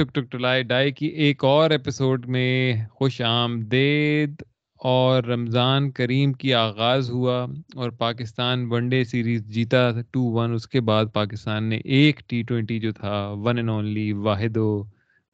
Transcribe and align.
ٹک 0.00 0.14
ٹک 0.14 0.32
ٹلائی 0.32 0.62
ڈائی 0.62 0.92
کی 0.92 1.06
ایک 1.06 1.44
اور 1.44 1.70
ایپیسوڈ 1.70 2.26
میں 2.26 2.74
خوش 2.90 3.20
آمدید 3.20 4.42
اور 4.76 5.22
رمضان 5.22 5.90
کریم 5.90 6.32
کی 6.32 6.54
آغاز 6.54 7.10
ہوا 7.10 7.46
اور 7.76 7.90
پاکستان 7.90 8.66
ون 8.70 8.88
ڈے 8.88 9.04
سیریز 9.04 9.46
جیتا 9.46 9.90
ٹو 10.10 10.22
ون 10.22 10.54
اس 10.54 10.68
کے 10.68 10.80
بعد 10.80 11.04
پاکستان 11.12 11.64
نے 11.64 11.80
ایک 11.84 12.20
ٹی 12.26 12.42
ٹوینٹی 12.42 12.80
جو 12.80 12.92
تھا 12.92 13.28
ون 13.28 13.56
اینڈ 13.56 13.70
اونلی 13.70 14.12
واحد 14.12 14.56
و 14.56 14.84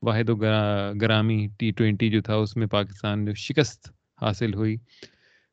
واحد 0.02 0.30
و 0.30 0.36
گرامی 1.00 1.48
ٹی 1.58 1.70
ٹوینٹی 1.70 2.10
جو 2.10 2.22
تھا، 2.22 2.34
اس 2.34 2.56
میں 2.56 2.66
پاکستان 2.66 3.24
نے 3.24 3.34
شکست 3.34 3.88
حاصل 4.22 4.54
ہوئی۔ 4.54 4.76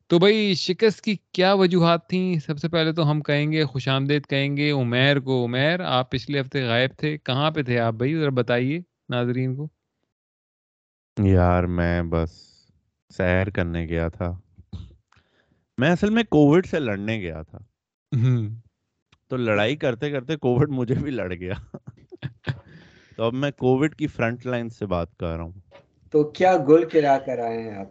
تو 0.06 0.18
بھائی، 0.18 0.54
شکست 0.54 1.00
کی 1.00 1.16
کیا 1.32 1.52
وجوہات 1.52 2.08
تھیں؟ 2.08 2.38
سب 2.38 2.58
سے 2.58 2.68
پہلے 2.68 2.92
تو 2.92 3.10
ہم 3.10 3.20
کہیں 3.20 3.52
گے، 3.52 3.64
خوش 3.64 3.88
آمدید 3.88 4.26
کہیں 4.26 4.56
گے، 4.56 4.70
عمیر 4.70 5.20
کو، 5.20 5.44
عمیر، 5.44 5.80
آپ 5.80 6.10
پچھلے 6.10 6.40
ہفتے 6.40 6.64
غائب 6.64 6.90
تھے، 6.98 7.18
کہاں 7.24 7.50
پہ 7.50 7.62
تھے 7.62 7.78
آپ 7.78 7.94
بھائی؟ 7.94 8.14
ذرا 8.14 8.30
بتائیے۔ 8.30 8.93
ناظرین 9.08 9.56
کو؟ 9.56 9.68
یار 11.24 11.64
میں 11.64 12.02
بس 12.02 12.30
سیر 13.16 13.50
کرنے 13.50 13.86
گیا 13.86 14.08
تھا۔ 14.08 14.40
میں 15.78 15.90
اصل 15.90 16.10
میں 16.10 16.22
کووڈ 16.22 16.66
سے 16.66 16.78
لڑنے 16.78 17.18
گیا 17.20 17.42
تھا۔ 17.42 17.58
تو 19.28 19.36
لڑائی 19.36 19.76
کرتے 19.76 20.10
کرتے 20.10 20.36
کووڈ 20.36 20.70
مجھے 20.70 20.94
بھی 20.94 21.10
لڑ 21.10 21.32
گیا۔ 21.34 21.54
تو 23.16 23.22
اب 23.22 23.34
میں 23.34 23.50
کووڈ 23.50 23.94
کی 23.94 24.06
فرنٹ 24.06 24.46
لائن 24.46 24.68
سے 24.68 24.86
بات 24.86 25.16
کر 25.16 25.36
رہا 25.36 25.44
ہوں۔ 25.44 25.52
تو 26.10 26.24
کیا 26.30 26.56
گل 26.56 26.88
کھلا 26.88 27.18
کر 27.18 27.38
آئے 27.38 27.62
ہیں 27.62 27.74
آپ؟ 27.78 27.86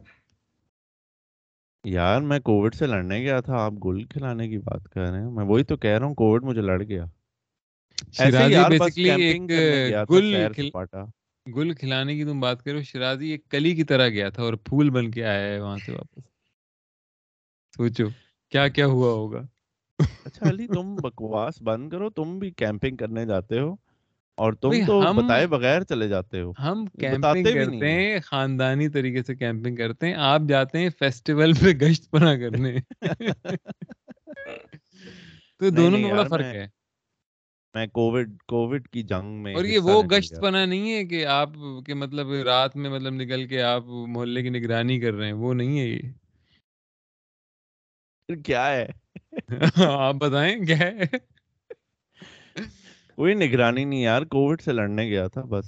یار 1.83 2.21
میں 2.21 2.39
کووڈ 2.39 2.75
سے 2.75 2.85
لڑنے 2.87 3.19
گیا 3.19 3.39
تھا 3.39 3.53
آپ 3.55 3.73
گل 3.85 4.03
کھلانے 4.03 4.49
کی 4.49 4.57
بات 4.57 4.89
کر 4.89 5.01
رہے 5.01 5.21
ہیں۔ 5.21 5.31
میں 5.31 5.45
وہی 5.45 5.63
تو 5.63 5.77
کہہ 5.77 5.97
رہا 5.97 6.05
ہوں 6.05 6.15
کووڈ 6.15 6.43
مجھے 6.43 6.61
لڑ 6.61 6.83
گیا۔ 6.83 7.05
گل 11.55 11.73
کھلانے 11.73 12.15
کی 12.15 12.23
تم 12.23 12.39
بات 12.39 12.63
کرو 12.63 12.81
شرازی 12.81 13.27
ایک 13.27 13.49
کلی 13.49 13.75
کی 13.75 13.83
طرح 13.83 14.07
گیا 14.07 14.29
تھا 14.29 14.43
اور 14.43 14.53
پھول 14.53 14.89
بن 14.89 15.11
کے 15.11 15.25
آیا 15.25 15.41
ہے 15.41 15.59
وہاں 15.59 15.77
سے 15.77 15.91
واپس۔ 15.91 16.23
سوچو 17.77 18.07
کیا 18.49 18.67
کیا 18.67 18.85
ہوا 18.85 19.11
ہوگا؟ 19.11 19.41
اچھا 20.25 20.49
علی 20.49 20.67
تم 20.67 20.95
بکواس 20.95 21.61
بند 21.61 21.89
کرو 21.89 22.09
تم 22.09 22.39
بھی 22.39 22.51
کیمپنگ 22.51 22.97
کرنے 22.97 23.25
جاتے 23.25 23.59
ہو 23.59 23.75
اور 24.37 24.53
تم 24.53 24.71
تو 24.87 25.01
بتائے 25.13 25.47
بغیر 25.47 25.83
چلے 25.83 26.07
جاتے 26.07 26.41
ہو۔ 26.41 26.51
ہم 26.51 26.85
کیمپنگ 26.85 27.43
کرتے 27.43 27.91
ہیں 27.91 28.19
خاندانی 28.19 28.89
طریقے 28.89 29.23
سے 29.23 29.35
کیمپنگ 29.35 29.75
کرتے 29.75 30.07
ہیں۔ 30.07 30.13
آپ 30.13 30.41
جاتے 30.49 30.79
ہیں 30.79 30.89
فیسٹیول 30.99 31.51
پہ 31.61 31.71
گشت 31.71 32.11
پنا 32.11 32.35
کرنے۔ 32.35 32.77
تو 35.59 35.69
دونوں 35.69 35.99
میں 35.99 36.11
بڑا 36.11 36.23
فرق 36.23 36.45
ہے۔ 36.45 36.67
میں 37.75 37.87
کووڈ 37.87 38.41
کووڈ 38.47 38.87
کی 38.87 39.03
جنگ 39.03 39.41
میں 39.43 39.53
اور 39.55 39.65
یہ 39.65 39.79
وہ 39.79 40.01
گشت 40.03 40.33
پنا 40.41 40.65
نہیں 40.65 40.93
ہے 40.93 41.03
کہ 41.05 41.25
آپ 41.25 41.49
کے 41.85 41.93
مطلب 41.93 42.31
رات 42.45 42.75
میں 42.75 42.89
مطلب 42.89 43.13
نکل 43.13 43.47
کے 43.47 43.61
آپ 43.61 43.83
محلے 44.07 44.41
کی 44.41 44.49
نگرانی 44.49 44.99
کر 44.99 45.13
رہے 45.13 45.25
ہیں 45.25 45.33
وہ 45.33 45.53
نہیں 45.53 45.79
ہے 45.79 45.85
یہ۔ 45.85 46.11
کیا 48.29 48.71
ہے؟ 48.71 48.85
آپ 49.87 50.15
بتائیں 50.15 50.65
کیا 50.65 50.77
ہے؟ 50.77 51.05
کوئی 53.17 53.33
نگرانی 53.33 53.83
نہیں 53.85 54.01
یار 54.01 54.21
کووڈ 54.25 54.61
سے 54.61 54.71
لڑنے 54.71 55.05
گیا 55.05 55.27
تھا 55.27 55.41
بس۔ 55.41 55.65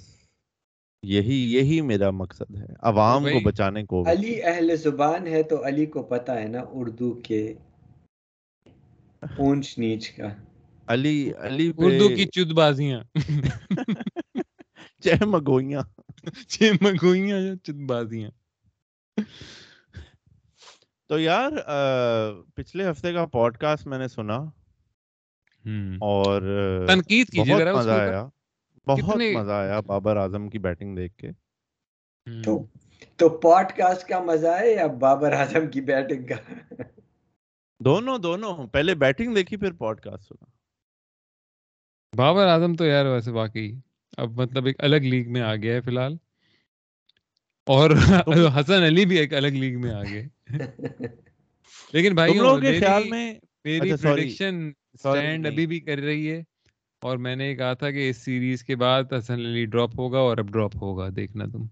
یہی 1.04 1.54
یہی 1.54 1.82
میرا 1.82 2.10
مقصد 2.12 2.56
ہے 2.56 2.66
عوام 2.82 3.24
کو 3.24 3.40
بچانے 3.40 3.84
کو 3.86 4.04
علی 4.08 4.44
اہل 4.44 4.76
زبان 4.76 5.28
ہے 5.28 5.44
تو 5.44 5.68
علی 5.68 5.86
کو 5.86 6.04
پتا 6.04 6.40
ہے 6.40 6.48
نا 6.48 6.62
اردو 6.74 7.14
کے 7.24 7.42
اونچ 9.38 9.78
نیچ 9.80 10.10
کا۔ 10.12 10.30
علی 10.88 11.32
علی 11.40 11.72
اردو 11.78 12.10
کی 12.10 12.26
چد 12.26 12.52
بازیاں۔ 12.52 13.04
چھ 15.04 15.24
مگوئیاں۔ 15.26 15.82
چھ 16.48 16.72
مگوئیاں 16.82 17.40
یا 17.40 17.56
چد 17.64 17.90
بازیاں۔ 17.90 18.32
تو 21.08 21.20
یار 21.20 21.52
پچھلے 22.56 22.90
ہفتے 22.92 23.14
کا 23.14 23.26
پوڈ 23.26 23.58
کاسٹ 23.58 23.88
میں 23.88 24.00
نے 24.00 24.08
سنا۔ 24.08 24.38
اور 26.00 26.42
تنقید 26.88 27.28
کیجیے 27.28 27.54
بہت 27.54 27.62
مزہ 27.76 27.92
آیا۔ 27.92 28.28
بہت 28.88 29.18
مزہ 29.36 29.52
آیا 29.52 29.80
بابر 29.80 30.18
اعظم 30.18 30.50
کی 30.50 30.60
بیٹنگ 30.60 30.96
دیکھ 30.96 31.16
کے۔ 31.16 31.30
تو 33.16 33.30
پوڈ 33.30 33.78
کاسٹ 33.78 34.08
کا 34.08 34.20
مزہ 34.24 34.48
ہے 34.48 34.74
یا 34.74 34.88
بابر 34.88 35.32
اعظم 35.32 35.68
کی 35.68 35.82
بیٹنگ 35.82 36.28
کا؟ 36.28 36.62
دونوں 37.80 38.18
دونوں۔ 38.18 38.68
پہلے 38.68 38.96
بیٹنگ 38.96 39.36
دیکھی 39.36 39.58
پھر 39.58 39.72
پوڈ 39.74 40.00
کاسٹ 40.00 40.24
سنا۔ 40.24 40.55
بابر 42.16 42.48
اعظم 42.48 42.76
تو 42.76 42.86
یار 42.86 43.06
ویسے 43.06 43.32
واقعی 43.32 43.72
اب 44.18 44.40
مطلب 44.42 44.66
ایک 44.66 44.76
الگ 44.80 45.06
لیگ 45.06 45.32
میں 45.32 45.42
آ 45.42 45.56
گیا 45.56 45.74
ہے 45.74 45.82
فی 45.82 45.92
الحال 45.92 46.16
اور 47.68 47.92
حسن 48.60 48.84
علی 48.84 49.06
بھی 49.06 49.18
ایک 49.18 49.34
الگ 49.34 49.48
لیگ 49.48 49.80
میں 49.82 49.92
آ 49.92 50.04
گئے 50.04 50.28
لیکن 51.94 52.16
بھائی 52.16 52.34
کے 52.62 52.80
خیال 52.80 53.10
میں 53.10 53.34
میری 53.64 53.94
پریڈکشن 53.94 54.72
سٹینڈ 55.00 55.48
ابھی 55.48 55.66
بھی 55.68 55.80
کر 55.80 55.98
رہی 55.98 56.32
ہے 56.32 56.42
اور 57.02 57.18
میں 57.18 57.36
نے 57.36 57.56
کہا 57.56 57.74
تھا 57.74 57.92
کہ 57.92 58.10
اس 58.10 58.18
سیریز 58.18 58.64
کے 58.64 58.76
بعد 58.76 59.14
حسن 59.14 59.34
علی 59.34 59.66
ڈراپ 59.66 60.00
ہوگا 60.00 60.20
اور 60.20 60.38
اب 60.38 60.50
ڈراپ 60.50 60.76
ہوگا 60.76 61.08
دیکھنا 61.16 61.46
تم۔ 61.46 61.66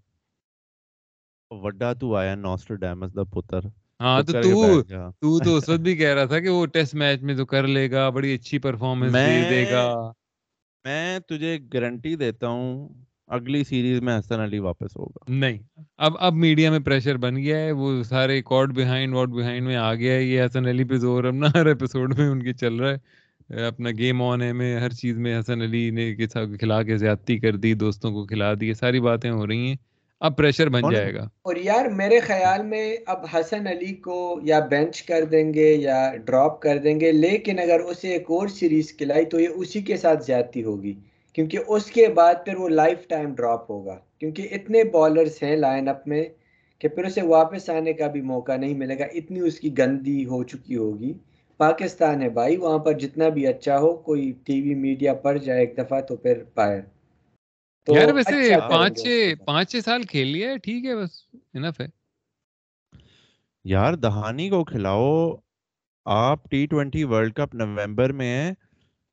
وڈا 1.52 1.94
تو 1.94 2.16
آیا 2.16 2.36
نوسٹرڈیمس 2.36 3.16
دا 3.16 3.24
پتر۔ 3.24 3.66
ہاں 4.00 4.22
تو 4.24 4.34
تو 4.34 4.82
تو 5.22 5.40
تو 5.40 5.56
اس 5.56 5.70
وقت 5.70 5.80
بھی 5.80 5.96
کہہ 5.96 6.14
رہا 6.14 6.26
تھا 6.26 6.40
کہ 6.40 6.50
وہ 6.50 6.66
ٹیسٹ 6.66 6.96
میچ 6.96 7.22
میں 7.22 7.36
تو 7.36 7.46
کر 7.46 7.68
لے 7.68 7.92
گا 7.92 8.10
بڑی 8.10 8.34
اچھی 8.36 8.60
پرفارمنس 8.60 9.14
دے 9.14 9.64
گا۔ 9.72 9.86
میں 10.86 11.20
تجھے 11.20 11.58
گارنٹی 11.74 12.16
دیتا 12.16 12.48
ہوں، 12.48 12.88
اگلی 13.28 13.64
سیریز 13.64 14.02
میں 14.02 14.18
حسن 14.20 14.40
علی 14.40 14.60
واپس 14.60 14.96
ہوگا۔ 14.98 15.24
نہیں، 15.30 15.58
اب 15.98 16.14
اب 16.20 16.34
میڈیا 16.34 16.72
میں 16.72 16.80
پریشر 16.80 17.18
بن 17.18 17.36
گیا 17.36 17.60
ہے، 17.60 17.72
وہ 17.72 18.04
سارے 18.04 18.42
کارڈ 18.46 18.74
بیہائنڈ 18.76 19.14
واٹ 19.14 19.30
بیہائنڈ 19.30 19.66
میں 19.68 19.76
آ 19.76 19.94
گیا 19.94 20.14
ہے۔ 20.14 20.24
یہ 20.24 20.42
حسن 20.42 20.68
علی 20.68 20.84
پہ 20.84 20.96
زور، 20.96 21.24
اب 21.24 21.36
نہ 21.36 21.46
ہر 21.56 21.66
ایپیسوڈ 21.66 22.18
میں 22.20 22.28
ان 22.30 22.44
کی 22.44 22.54
چل 22.54 22.76
رہا 22.76 22.92
ہے۔ 22.92 23.64
اپنا 23.66 23.90
گیم 23.98 24.22
آن 24.22 24.42
ہے، 24.42 24.52
میں 24.54 24.76
ہر 24.80 24.90
چیز 24.90 25.18
میں 25.18 25.40
حسن 25.40 25.62
علی 25.62 25.90
نے 25.90 26.14
کھلا 26.60 26.84
کے 26.84 26.98
زیادتی 26.98 27.38
کر 27.40 27.56
دی، 27.56 27.74
دوستوں 27.74 28.12
کو 28.12 28.26
کھلا 28.26 28.54
دی 28.62 28.74
ساری 28.74 29.00
باتیں 29.00 29.32
ہو 29.32 29.48
رہی 29.48 29.68
ہیں۔ 29.68 29.76
اب 30.24 30.38
پریشر 30.38 30.70
بن 30.70 30.82
جائے 30.92 31.14
گا۔ 31.14 31.24
اور 31.42 31.56
یار 31.56 31.86
میرے 31.86 32.20
خیال 32.20 32.66
میں 32.66 32.98
اب 33.06 33.26
حسن 33.34 33.68
علی 33.68 33.94
کو 33.94 34.40
یا 34.44 34.60
بینچ 34.60 35.02
کر 35.04 35.24
دیں 35.24 35.54
گے 35.54 35.74
یا 35.74 36.12
ڈراپ 36.26 36.62
کر 36.62 36.78
دیں 36.78 37.00
گے 37.00 37.12
لیکن 37.12 37.60
اگر 37.60 37.80
اسے 37.80 38.10
ایک 38.10 38.32
اور 38.32 38.48
سیریز 38.48 38.94
کھلائی 38.98 39.26
تو 39.26 39.40
یہ 39.40 39.48
اسی 39.56 39.82
کے 39.82 39.98
ساتھ 39.98 40.24
زیادتی 40.26 40.64
ہوگی 40.64 40.94
کیونکہ 41.34 41.60
اس 41.68 41.86
کے 41.86 42.08
بعد 42.08 42.34
پھر 42.46 42.56
وہ 42.56 42.70
لائف 42.70 43.08
ٹائم 43.08 43.34
ڈراپ 43.36 43.72
ہوگا۔ 43.72 43.98
کیونکہ 44.20 44.48
اتنے 44.52 44.84
بالرز 44.84 45.44
ہیں 45.44 45.56
لائن 45.56 45.88
اپ 45.88 46.08
میں 46.08 46.24
کہ 46.80 46.88
پھر 46.88 47.06
اسے 47.06 47.22
واپس 47.22 47.70
آنے 47.70 47.94
کا 47.94 48.08
بھی 48.08 48.22
موقع 48.22 48.56
نہیں 48.56 48.74
ملے 48.74 49.00
گا 49.00 49.06
اتنی 49.14 49.40
اس 49.40 49.60
کی 49.60 49.78
گندی 49.78 50.26
ہو 50.26 50.44
چکی 50.44 50.76
ہوگی۔ 50.76 51.14
پاکستان 51.58 52.22
ہے 52.22 52.30
بھائی 52.30 52.58
وہاں 52.58 52.78
پر 52.78 52.94
جتنا 52.94 53.30
بھی 53.30 53.48
اچھا 53.48 53.80
ہو 53.80 53.94
کوئی 53.96 54.32
ٹی 54.46 54.62
وی 54.62 54.76
میڈیا 54.76 55.14
پڑ 55.14 55.38
جائے 55.38 55.60
ایک 55.60 55.78
دفعہ 55.78 56.02
تو 56.02 56.16
پھر 56.16 56.44
پائے 56.54 56.82
یار 57.88 58.08
ویسے 58.14 58.54
اچھا 58.54 58.68
پانچ 58.70 59.02
چھ 59.02 59.34
پانچ 59.46 59.72
چھ 59.72 59.78
سال 59.86 60.04
کھیل 60.04 60.28
لیا 60.28 60.50
ہے 60.50 60.58
ٹھیک 60.58 60.86
ہے 60.86 60.96
بس 60.96 61.12
انف 61.54 61.82
ہے۔ 61.82 61.88
یار 63.66 63.94
دہانی 63.94 64.50
کو 64.50 64.64
کھلاؤ۔ 64.64 65.32
آپ 66.06 66.50
ٹی 66.50 66.66
ٹوینٹی 66.66 67.04
ورلڈ 67.04 67.34
کپ 67.34 67.56
نومبر 67.56 68.12
میں 68.12 68.52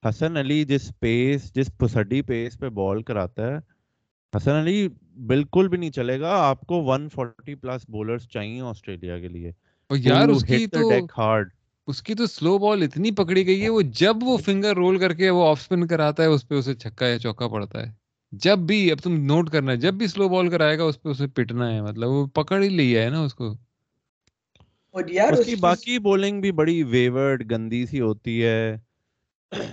حسن 0.03 0.37
علی 0.37 0.65
جس 0.65 0.93
پیس 1.01 1.55
جس 1.55 1.71
پسڈی 1.79 2.23
پیس 2.23 2.59
پہ 2.59 2.69
بال 2.69 3.03
کراتا 3.03 3.47
ہے 3.49 3.57
حسن 4.33 4.53
علی 4.53 4.89
بالکل 5.27 5.69
بھی 5.69 5.79
نہیں 5.79 5.91
چلے 5.91 6.21
گا۔ 6.21 6.35
آپ 6.39 6.61
کو 6.61 6.81
140 6.87 7.55
پلس 7.55 7.89
بولرز 7.89 8.29
چاہیے 8.29 8.61
آسٹریلیا 8.61 9.19
کے 9.19 9.29
لیے۔ 9.29 9.53
یار 9.91 10.29
اس 10.29 10.43
کی 10.45 10.67
تو 10.67 10.91
اس 11.89 12.03
کی 12.03 12.15
تو 12.15 12.27
سلو 12.27 12.59
بال 12.59 12.83
اتنی 12.83 13.11
پکڑی 13.11 13.47
گئی 13.47 13.63
ہے 13.63 13.69
وہ 13.69 13.83
جب 13.95 14.17
وہ 14.23 14.37
فنگر 14.45 14.75
رول 14.77 14.99
کر 14.99 15.15
کے 15.15 15.31
وہ 15.31 15.49
آف 15.49 15.61
سپن 15.61 15.87
کراتا 15.87 16.23
ہے 16.23 16.29
اس 16.29 16.49
پہ 16.49 16.55
اسے 16.55 16.75
چھکا 16.75 17.07
یا 17.07 17.19
چوکا 17.19 17.49
پڑتا 17.49 17.81
ہے۔ 17.81 18.00
جب 18.33 18.59
بھی 18.59 18.93
اب 18.93 18.99
تم 18.99 19.25
نوٹ 19.27 19.51
کرنا 19.51 19.73
ہے 19.73 19.77
جب 19.77 19.95
بھی 19.95 20.07
سلو 20.07 20.29
بال 20.29 20.51
کرائے 20.51 20.79
گا 20.79 20.85
اس 20.85 21.03
پہ 21.03 21.09
اسے 21.09 21.27
پٹنا 21.27 21.75
ہے 21.75 21.83
مطلب 21.83 22.09
وہ 22.11 22.27
پکڑ 22.27 22.63
ہی 22.63 22.69
لیا 22.69 23.03
ہے 23.03 23.11
نا 23.11 23.21
اس 23.21 23.35
کو۔ 23.35 23.55
اس 25.33 25.47
کی 25.47 25.55
باقی 25.57 25.99
بولنگ 25.99 26.41
بھی 26.41 26.53
بڑی 26.53 26.83
ویورڈ 26.83 27.51
گندی 27.51 27.87
سی 27.87 28.01
ہوتی 28.01 28.45
ہے۔ 28.45 28.77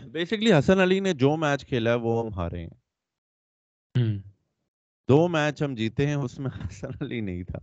بیسکلی 0.05 0.53
حسن 0.53 0.79
علی 0.79 0.99
نے 0.99 1.13
جو 1.13 1.37
میچ 1.37 1.65
کھیلا 1.65 1.91
ہے 1.91 1.95
وہ 1.95 2.25
ہم 2.25 2.33
ہارے 2.33 2.61
ہیں۔ 2.61 2.69
دو 5.09 5.27
میچ 5.27 5.61
ہم 5.61 5.75
جیتے 5.75 6.07
ہیں 6.07 6.15
اس 6.15 6.39
میں 6.39 6.51
حسن 6.65 6.87
علی 7.01 7.21
نہیں 7.21 7.43
تھا۔ 7.43 7.59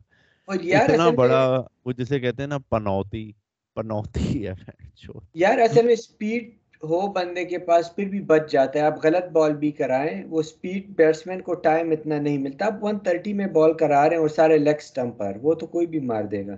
اتنا 0.48 1.10
بڑا 1.10 1.60
وہ 1.84 1.92
جسے 1.92 2.20
کہتے 2.20 2.42
ہیں 2.42 2.48
نا 2.48 2.58
پنوتی 2.58 3.32
پنوتی 3.74 4.46
ہے۔ 4.46 4.52
یار 5.34 5.58
اصل 5.58 5.86
میں 5.86 5.94
سپیڈ 5.94 6.63
ہو 6.82 7.12
بندے 7.12 7.44
کے 7.44 7.58
پاس 7.58 7.96
پھر 7.96 8.04
بھی 8.04 8.20
بچ 8.20 8.50
جاتا 8.50 8.78
ہے۔ 8.78 8.84
آپ 8.84 9.04
غلط 9.04 9.32
بال 9.32 9.54
بھی 9.54 9.70
کرائیں، 9.70 10.24
وہ 10.24 10.42
سپیڈ 10.42 10.86
بیٹسمین 10.96 11.40
کو 11.40 11.54
ٹائم 11.54 11.90
اتنا 11.90 12.18
نہیں 12.18 12.38
ملتا۔ 12.38 12.66
آپ 12.66 12.84
ون 12.84 12.98
تھرٹی 12.98 13.32
میں 13.32 13.46
بال 13.46 13.72
کرا 13.72 14.08
رہے 14.08 14.16
ہیں 14.16 14.20
اور 14.20 14.28
سارے 14.28 14.58
لیگ 14.58 14.80
سٹمپ 14.80 15.18
پر، 15.18 15.32
وہ 15.42 15.54
تو 15.54 15.66
کوئی 15.66 15.86
بھی 15.86 16.00
مار 16.00 16.24
دے 16.24 16.46
گا۔ 16.46 16.56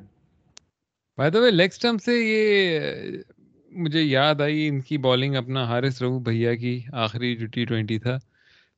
By 1.19 1.31
the 1.31 1.41
way 1.41 1.51
leg 1.51 1.69
stump 1.69 2.03
سے 2.03 2.13
یہ 2.15 2.81
مجھے 3.71 4.03
یاد 4.03 4.41
آئی، 4.41 4.69
ان 4.69 4.81
کی 4.81 4.99
بالنگ 4.99 5.35
اپنا 5.35 5.65
حارث 5.65 6.03
رہو 6.03 6.19
بھیا 6.19 6.55
کی 6.55 6.81
آخری 6.93 7.37
جو 7.37 7.47
ٹی 7.47 7.65
ٹوینٹی 7.65 7.99
تھا۔ 7.99 8.17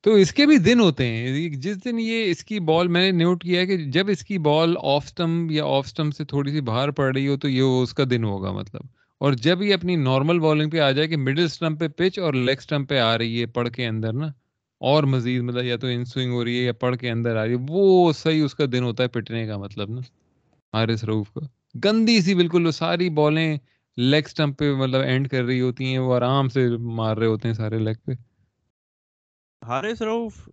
تو 0.01 0.13
اس 0.13 0.33
کے 0.33 0.45
بھی 0.45 0.57
دن 0.57 0.79
ہوتے 0.79 1.05
ہیں۔ 1.07 1.49
جس 1.49 1.85
دن 1.85 1.99
یہ 1.99 2.31
اس 2.31 2.43
کی 2.43 2.59
بال 2.59 2.87
میں 2.87 3.11
نے 3.11 3.23
نوٹ 3.23 3.43
کیا 3.43 3.65
کہ 3.65 3.77
جب 3.77 4.09
اس 4.09 4.23
کی 4.23 4.37
بال 4.37 4.75
آف 4.81 5.03
اسٹمپ 5.05 5.51
یا 5.51 5.65
آف 5.65 5.85
اسٹمپ 5.85 6.15
سے 6.15 6.25
تھوڑی 6.25 6.51
سی 6.51 6.61
باہر 6.61 6.91
پڑ 6.91 7.15
رہی 7.15 7.27
ہو 7.27 7.37
تو 7.37 7.49
یہ 7.49 7.61
اس 7.61 7.93
کا 7.93 8.03
دن 8.09 8.23
ہوگا 8.23 8.51
مطلب۔ 8.51 8.81
اور 9.21 9.33
جب 9.43 9.61
یہ 9.61 9.73
اپنی 9.73 9.95
نارمل 9.95 10.39
بالنگ 10.39 10.69
پہ 10.69 10.79
آ 10.79 10.89
جائے 10.91 11.07
کہ 11.07 11.17
مڈل 11.17 11.43
اسٹمپ 11.43 11.79
پہ 11.79 11.87
پچ 11.97 12.19
اور 12.19 12.33
لیگ 12.33 12.57
اسٹمپ 12.57 12.89
پہ 12.89 12.99
آ 12.99 13.17
رہی 13.17 13.39
ہے 13.41 13.45
پڑ 13.55 13.67
کے 13.69 13.87
اندر 13.87 14.13
نا، 14.13 14.27
اور 14.81 15.03
مزید 15.05 15.41
مطلب 15.41 15.65
یا 15.65 15.75
تو 15.77 15.87
ان 15.87 16.05
سوئنگ 16.05 16.31
ہو 16.33 16.43
رہی 16.45 16.57
ہے 16.57 16.63
یا 16.63 16.73
پڑ 16.81 16.95
کے 16.95 17.09
اندر 17.11 17.35
آ 17.35 17.43
رہی 17.45 17.51
ہے، 17.51 17.65
وہ 17.69 18.11
صحیح 18.13 18.43
اس 18.43 18.55
کا 18.55 18.65
دن 18.71 18.83
ہوتا 18.83 19.03
ہے 19.03 19.07
پٹنے 19.09 19.45
کا 19.47 19.57
مطلب 19.57 19.89
نا، 19.89 20.01
حارث 20.73 21.03
روف 21.03 21.31
کا۔ 21.33 21.45
گندی 21.83 22.19
سی 22.21 22.35
بالکل 22.35 22.65
وہ 22.65 22.71
ساری 22.71 23.09
بالیں 23.15 23.57
لیگ 23.97 24.23
اسٹمپ 24.25 24.57
پہ 24.59 24.71
مطلب 24.73 25.01
اینڈ 25.01 25.29
کر 25.29 25.43
رہی 25.43 25.61
ہوتی 25.61 25.85
ہیں، 25.85 25.99
وہ 25.99 26.13
آرام 26.15 26.49
سے 26.49 26.67
مار 26.95 27.17
رہے 27.17 27.27
ہوتے 27.27 27.47
ہیں 27.47 27.55
سارے 27.55 27.79
لیگ 27.79 27.99
پہ۔ 28.05 28.11
حارث 29.61 30.01
روف 30.01 30.47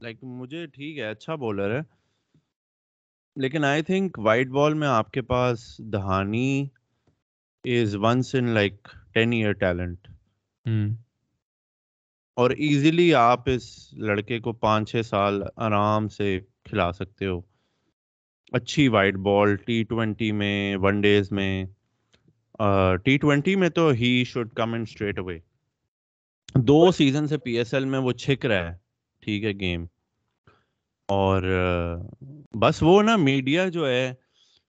لائک 0.00 0.22
مجھے 0.22 0.64
ٹھیک 0.66 0.98
ہے 0.98 1.10
اچھا 1.10 1.34
بولر 1.36 1.70
ہے، 1.70 1.80
لیکن 3.36 3.64
آئی 3.64 3.82
تھنک 3.82 4.18
وائٹ 4.18 4.48
بال 4.48 4.74
میں 4.74 4.88
آپ 4.88 5.10
کے 5.10 5.22
پاس 5.24 5.66
Dahani 5.92 6.66
is 7.66 7.94
once 8.02 8.34
in 8.34 8.48
like 8.54 8.88
ten 9.14 9.32
year 9.32 9.52
talent 9.52 10.08
اور 12.36 12.50
ایزیلی 12.50 13.14
آپ 13.14 13.48
اس 13.50 13.64
لڑکے 13.98 14.38
کو 14.40 14.52
پانچ 14.52 14.90
چھ 14.90 15.06
سال 15.06 15.42
آرام 15.56 16.08
سے 16.08 16.38
کھلا 16.64 16.90
سکتے 16.92 17.26
ہو. 17.26 17.40
اچھی 18.52 18.86
وائٹ 18.88 19.14
بال 19.24 19.56
ٹی 19.56 19.82
ٹوینٹی 19.84 20.30
میں 20.32 20.76
ون 20.82 21.00
ڈیز 21.00 21.32
میں 21.32 21.64
ٹی 23.04 23.16
ٹوینٹی 23.18 23.56
میں 23.56 23.68
تو 23.68 23.88
he 23.90 24.12
should 24.26 24.52
come 24.54 24.74
in 24.74 24.82
straight 24.82 25.18
away 25.18 25.38
do 26.54 26.90
season 26.92 27.26
سے 27.28 27.38
پی 27.38 27.58
ایس 27.58 27.74
ایل 27.74 27.84
میں 27.84 27.98
وہ 27.98 28.12
چھک 28.14 28.46
رہا 28.46 28.70
ہے. 28.70 28.76
ٹھیک 29.22 29.44
ہے 29.44 29.52
گیم 29.60 29.84
اور 31.08 31.42
بس 32.54 32.82
وہ 32.82 33.02
نا 33.02 33.16
میڈیا 33.16 33.68
جو 33.68 33.88
ہے 33.88 34.12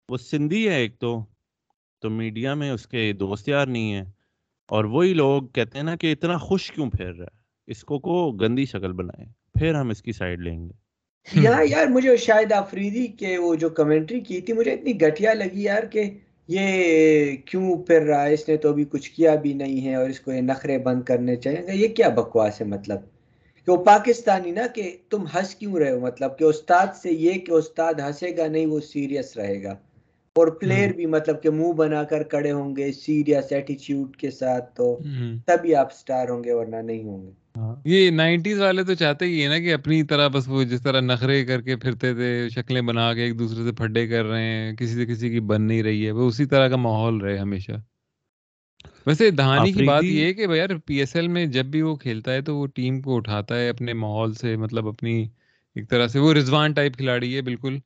وہ 0.10 0.18
سندھی 0.18 0.68
ہے 0.70 0.76
ایک 0.76 1.00
تو. 1.00 1.24
تو 2.06 2.10
میڈیا 2.10 2.54
میں 2.54 2.72
اس 2.72 2.88
کے 2.88 3.14
دوست 3.14 3.50
یار 3.50 3.68
نہیں 3.68 3.94
ہے 3.94 4.04
اور 4.68 4.84
وہی 4.84 5.14
لوگ 5.14 5.44
کہتے 5.44 5.78
ہیں 5.78 5.86
نا 5.86 5.96
کہ 5.96 6.12
اتنا 6.12 6.38
خوش 6.38 6.72
کیوں 6.72 6.90
پھیر 6.90 7.14
رہا 7.14 7.26
ہے؟ 7.26 7.38
اس 7.68 7.84
کو 7.84 8.00
کو 8.00 8.32
گندی 8.32 8.66
شکل 8.66 8.94
بنائے 8.94 9.26
پھر 9.60 9.74
ہم 9.74 9.90
اس 9.90 10.02
کی 10.02 10.12
سائڈ 10.12 10.40
لیں 10.40 10.70
گے۔ 10.70 10.74
یہاں 11.44 11.64
یار 11.70 11.86
مجھے 11.88 12.18
شاید 12.18 12.52
آفریدی 12.52 13.08
کے 13.08 13.38
وہ 13.38 13.56
جو 13.56 13.70
کمنٹری 13.70 14.20
کی 14.20 14.42
تھی 14.42 14.54
مجھے 14.54 14.72
اتنی 14.72 15.02
گٹیا 15.02 15.34
لگی 15.34 15.64
یار 15.64 15.84
کہ 15.84 16.04
یہ 16.48 17.38
کیوں 17.38 17.84
پھر 17.84 18.02
رہا 18.02 18.26
ہے؟ 18.26 18.34
اس 18.34 18.50
نے 18.50 18.58
تو 18.58 18.70
ابھی 18.70 18.86
کچھ 18.86 19.12
کیا 19.12 19.36
بھی 19.36 19.54
نہیں 19.54 19.88
ہے 19.88 19.96
اور 19.96 20.10
اس 20.10 20.20
کو 20.20 20.32
یہ 20.32 20.42
نخرے 20.42 20.78
بند 20.78 21.04
کرنے 21.04 21.36
چاہیے۔ 21.36 21.74
یہ 21.74 21.88
کیا 21.88 22.10
بکواس 22.10 22.62
ہے؟ 22.62 22.66
مطلب 22.66 23.00
کہ 23.66 23.72
وہ 23.72 23.84
پاکستانی 23.84 24.52
نا 24.52 24.68
کہ 24.68 24.98
تم 25.10 25.24
ہنس 25.36 25.56
کیوں 25.56 25.76
رہے 25.76 25.92
ہو؟ 25.92 26.00
مطلب 26.00 26.38
کہ 26.40 26.44
استاد 26.44 26.88
سے 27.02 27.12
یہ 27.12 27.34
کہ 27.34 27.52
استاد 27.52 27.94
ہنسے 27.94 28.38
گا 28.38 28.48
نہیں 28.48 28.66
وہ 28.66 28.80
سیریس 28.80 29.38
رہے 29.38 29.64
گا۔ 29.64 29.76
اور 30.36 30.48
پلیئر 30.48 30.94
بھی 30.94 31.06
مطلب 31.06 31.44
کہ 31.44 31.50
منہ 31.50 31.72
بنا 31.74 32.04
کر 32.04 32.24
کڑے 32.24 32.52
ہوں 32.52 32.76
گے 32.76 32.92
سیریس 32.92 33.52
ایٹیچیوڈ 33.52 34.16
کے 34.16 34.32
ساتھ 34.32 34.76
تو 34.76 35.00
تبھی 35.48 35.76
آپ 35.76 35.94
سٹار 35.94 36.30
ہوں 36.30 36.44
گے 36.44 36.54
ورنہ 36.54 36.76
نہیں 36.76 37.04
ہوں 37.04 37.26
گے۔ 37.26 37.32
ہاں۔ 37.58 37.76
یہ 37.86 38.10
نائنٹیز 38.10 38.60
والے 38.62 38.84
تو 38.84 38.94
چاہتے 38.94 39.26
ہی 39.26 39.44
ہے 39.44 39.48
نا 39.48 39.60
کہ 39.60 39.74
اپنی 39.74 40.04
طرح 40.04 40.28
بس 40.28 40.48
وہ 40.48 40.64
جس 40.64 40.82
طرح 40.82 41.02
نخرے 41.02 41.46
کر 41.46 41.62
کے 41.62 41.76
پھرتے 41.76 42.14
تھے 42.14 42.50
شکلیں 42.50 42.82
بنا 42.82 43.14
کے 43.14 43.24
ایک 43.24 43.40
دوسرے 43.40 43.64
سے 43.64 43.72
پھڈے 43.72 44.08
کر 44.08 44.26
رہے 44.26 44.44
ہیں 44.44 44.76
کسی 44.76 44.94
سے 44.94 45.06
کسی 45.06 45.30
کی 45.30 45.40
بن 45.40 45.62
نہیں 45.62 45.84
رہی 45.84 46.06
ہے 46.06 46.12
وہ 46.12 46.28
اسی 46.28 46.46
طرح 46.46 46.68
کا 46.68 46.76
ماحول 46.76 47.18
رہے 47.18 47.38
ہمیشہ۔ 47.38 47.72
ویسے 49.06 49.32
دہانی 49.32 49.72
کی 49.72 49.84
بات 49.84 50.04
یہ 50.04 50.26
ہے 50.26 50.34
کہ 50.34 50.48
یار 50.56 50.70
پی 50.86 50.96
ایس 50.96 51.16
ایل 51.16 51.28
میں 51.28 51.46
جب 51.46 51.66
بھی 51.66 51.82
وہ 51.82 51.96
کھیلتا 51.96 52.34
ہے 52.34 52.42
تو 52.42 52.56
وہ 52.58 52.68
ٹیم 52.68 53.02
کو 53.02 53.16
اٹھاتا 53.16 53.58
ہے 53.58 53.70
اپنے 53.70 53.94
ماحول 53.94 54.34
سے 54.34 54.56
مطلب 54.56 54.88
اپنی 54.88 55.28
ایک 55.76 55.90
طرح 55.90 56.08
سے 56.08 56.20
وہ 56.20 56.34
رضوان 56.34 56.74
ٹائپ 56.74 56.98
کھلاڑی 56.98 57.36
ہے 57.36 57.42
بالکل۔ 57.42 57.78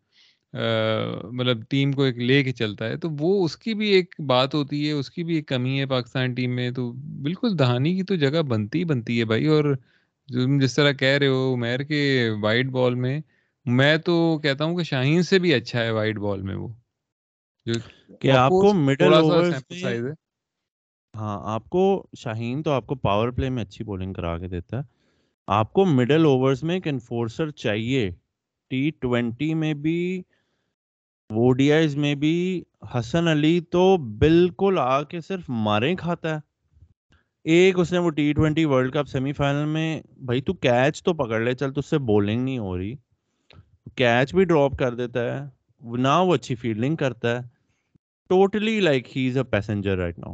مطلب 0.54 1.58
ٹیم 1.70 1.92
کو 1.92 2.04
ایک 2.04 2.18
لے 2.20 2.44
کے 2.44 2.52
چلتا 2.52 2.88
ہے 2.88 2.98
تو 2.98 3.10
وہ 3.20 3.44
اس 3.46 3.56
کی 3.58 3.74
بھی 3.74 3.90
ایک 3.90 4.16
بات 4.28 4.54
ہوتی 4.56 4.88
ہے 4.88 4.92
اس 4.92 5.10
کی 5.12 5.24
بھی 5.24 5.36
ایک 5.36 5.48
کمی 5.48 5.80
ہے 5.80 5.86
پاکستان 5.86 6.34
ٹیم 6.34 6.56
میں 6.56 6.70
تو 6.72 6.92
بالکل 7.24 7.58
دہانی 7.60 7.96
کی 7.96 8.04
تو 8.04 8.16
جگہ 8.18 8.42
بنتی 8.48 8.84
بنتی 8.86 9.20
ہے 9.20 9.26
بھائی۔ 9.26 9.46
اور 9.48 9.74
تم 10.30 10.60
جس 10.60 10.76
طرح 10.76 10.92
کہہ 10.94 11.18
رہے 11.18 11.28
ہو 11.28 11.56
میر 11.58 11.80
کے 11.84 12.02
وائٹ 12.42 12.66
بال 12.70 12.96
میں 12.96 13.20
میں 13.66 13.96
تو 14.06 14.14
کہتا 14.40 14.66
ہوں 14.66 14.78
کہ 14.78 14.84
شاہین 14.84 15.24
سے 15.24 15.40
بھی 15.40 15.54
اچھا 15.54 15.80
ہے 15.80 15.92
وائٹ 15.92 16.18
بال 16.18 16.42
میں 16.42 16.56
وہ۔ 16.56 16.68
کہ 18.22 18.32
آپ 18.34 18.52
کو 18.52 18.74
مڈل 18.76 19.14
اوور 19.14 19.52
ہاں 21.14 21.40
آپ 21.46 21.70
کو 21.70 21.84
شاہین 22.18 22.62
تو 22.64 22.72
آپ 22.72 22.86
کو 22.88 22.96
پاور 22.98 23.30
پلے 23.30 23.50
میں 23.50 23.64
اچھی 23.64 23.86
بولنگ 23.86 24.14
کرا 24.14 24.38
کے 24.38 24.48
دیتا 24.48 24.78
ہے۔ 24.78 24.82
آپ 25.48 25.72
کو 25.74 25.86
مڈل 25.88 26.26
اوورز 26.26 26.64
میں 26.64 26.76
ایک 26.76 26.88
انفورسر 26.88 27.50
چاہیے۔ 27.58 28.10
ٹی 28.72 28.90
ٹوینٹی 29.00 29.54
میں 29.54 29.74
بھی 29.76 29.98
ووڈیائز 31.30 31.96
میں 31.96 32.16
بھی 32.16 32.64
حسن 32.96 33.28
علی 33.28 33.60
تو 33.60 33.98
بالکل 33.98 34.78
آ 34.82 35.04
کے 35.04 35.22
صرف 35.22 35.44
مارے 35.50 35.96
کھاتا 35.96 36.36
ہے۔ 36.36 36.40
ایک 37.44 37.80
اس 37.80 37.92
نے 37.92 37.98
وہ 37.98 38.10
T 38.10 38.34
twenty 38.34 38.66
World 38.66 38.94
Cup 38.94 39.08
semi 39.08 39.34
final 39.34 39.66
میں، 39.66 40.02
بھائی 40.22 40.42
تو 40.42 40.54
کیچ 40.54 41.04
تو 41.04 41.14
پکڑ 41.14 41.40
لے، 41.40 41.54
چل 41.54 41.74
تو 41.74 41.80
اس 41.80 41.86
سے 41.86 41.98
بولنگ 41.98 42.44
نہیں 42.44 42.58
ہو 42.58 42.78
رہی۔ 42.78 42.94
کیچ 43.96 44.36
بھی 44.36 44.46
ڈراپ 44.46 44.78
کر 44.80 44.94
دیتا 44.94 45.24
ہے 45.24 45.40
نہ 45.98 46.22
وہ 46.22 46.34
اچھی 46.34 46.56
فیلڈنگ 46.56 46.96
کرتا 46.96 47.36
ہے۔ 47.36 47.48
Totally 48.30 48.80
like 48.80 49.18
he 49.18 49.28
is 49.30 49.38
a 49.38 49.44
passenger 49.44 49.98
right 49.98 50.20
now 50.20 50.34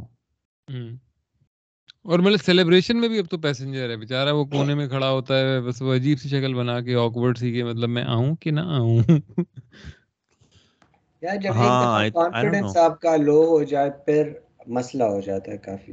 اور 2.04 2.18
مطلب 2.18 2.40
سیلیبریشن 2.44 3.00
میں 3.00 3.08
بھی 3.08 3.18
اب 3.18 3.28
تو 3.30 3.38
پیسنجر 3.38 3.90
ہے 3.90 3.96
بےچارا 3.96 4.32
وہ 4.32 4.44
کونے 4.44 4.74
میں 4.74 4.88
کھڑا 4.88 5.10
ہوتا 5.10 5.38
ہے، 5.38 5.60
بس 5.60 5.82
وہ 5.82 5.94
عجیب 5.94 6.18
سی 6.18 6.28
شکل 6.28 6.54
بنا 6.54 6.80
کے 6.80 6.94
آکورڈ 6.94 7.38
سی 7.38 7.52
کہ 7.52 7.64
مطلب 7.64 7.88
میں 7.88 8.02
آؤں 8.02 8.36
کہ 8.36 8.50
نہ 8.50 8.60
آؤں؟ 8.60 8.98
یار 11.26 11.36
جب 11.36 11.52
ایک 11.52 12.14
کانفیڈنس 12.14 12.76
آپ 12.76 13.00
کا 13.00 13.16
لو 13.16 13.44
ہو 13.48 13.62
جائے 13.62 13.90
پھر 14.04 14.32
مسئلہ 14.66 15.04
ہو 15.04 15.20
جاتا 15.20 15.52
ہے 15.52 15.58
کافی۔ 15.58 15.92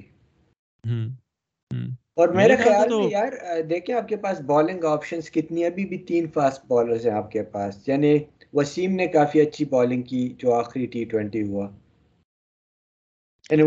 اور 2.18 2.28
میرے 2.30 2.56
خیال 2.56 2.90
میں 2.90 3.10
یار 3.10 3.32
دیکھیں 3.70 3.96
آپ 3.96 4.08
کے 4.08 4.16
پاس 4.16 4.42
بالنگ 4.42 4.84
آپشنز 4.84 5.32
کتنی 5.32 5.66
ابھی 5.66 5.86
بھی 5.86 5.98
تین 5.98 6.28
فاسٹ 6.34 6.66
بالرز 6.68 7.08
ہیں 7.08 7.14
آپ 7.14 7.32
کے 7.32 7.44
پاس۔ 7.44 7.90
یعنی 7.90 8.18
وسیم 8.54 8.92
نے 8.92 9.08
کافی 9.08 9.42
اچھی 9.42 9.66
بالنگ 9.66 10.02
کی 10.02 10.34
جو 10.38 10.54
آخری 10.54 10.86
ٹی 10.86 11.04
ٹوینٹی 11.06 11.48
ہوا۔ 11.48 11.70
یعنی 13.52 13.64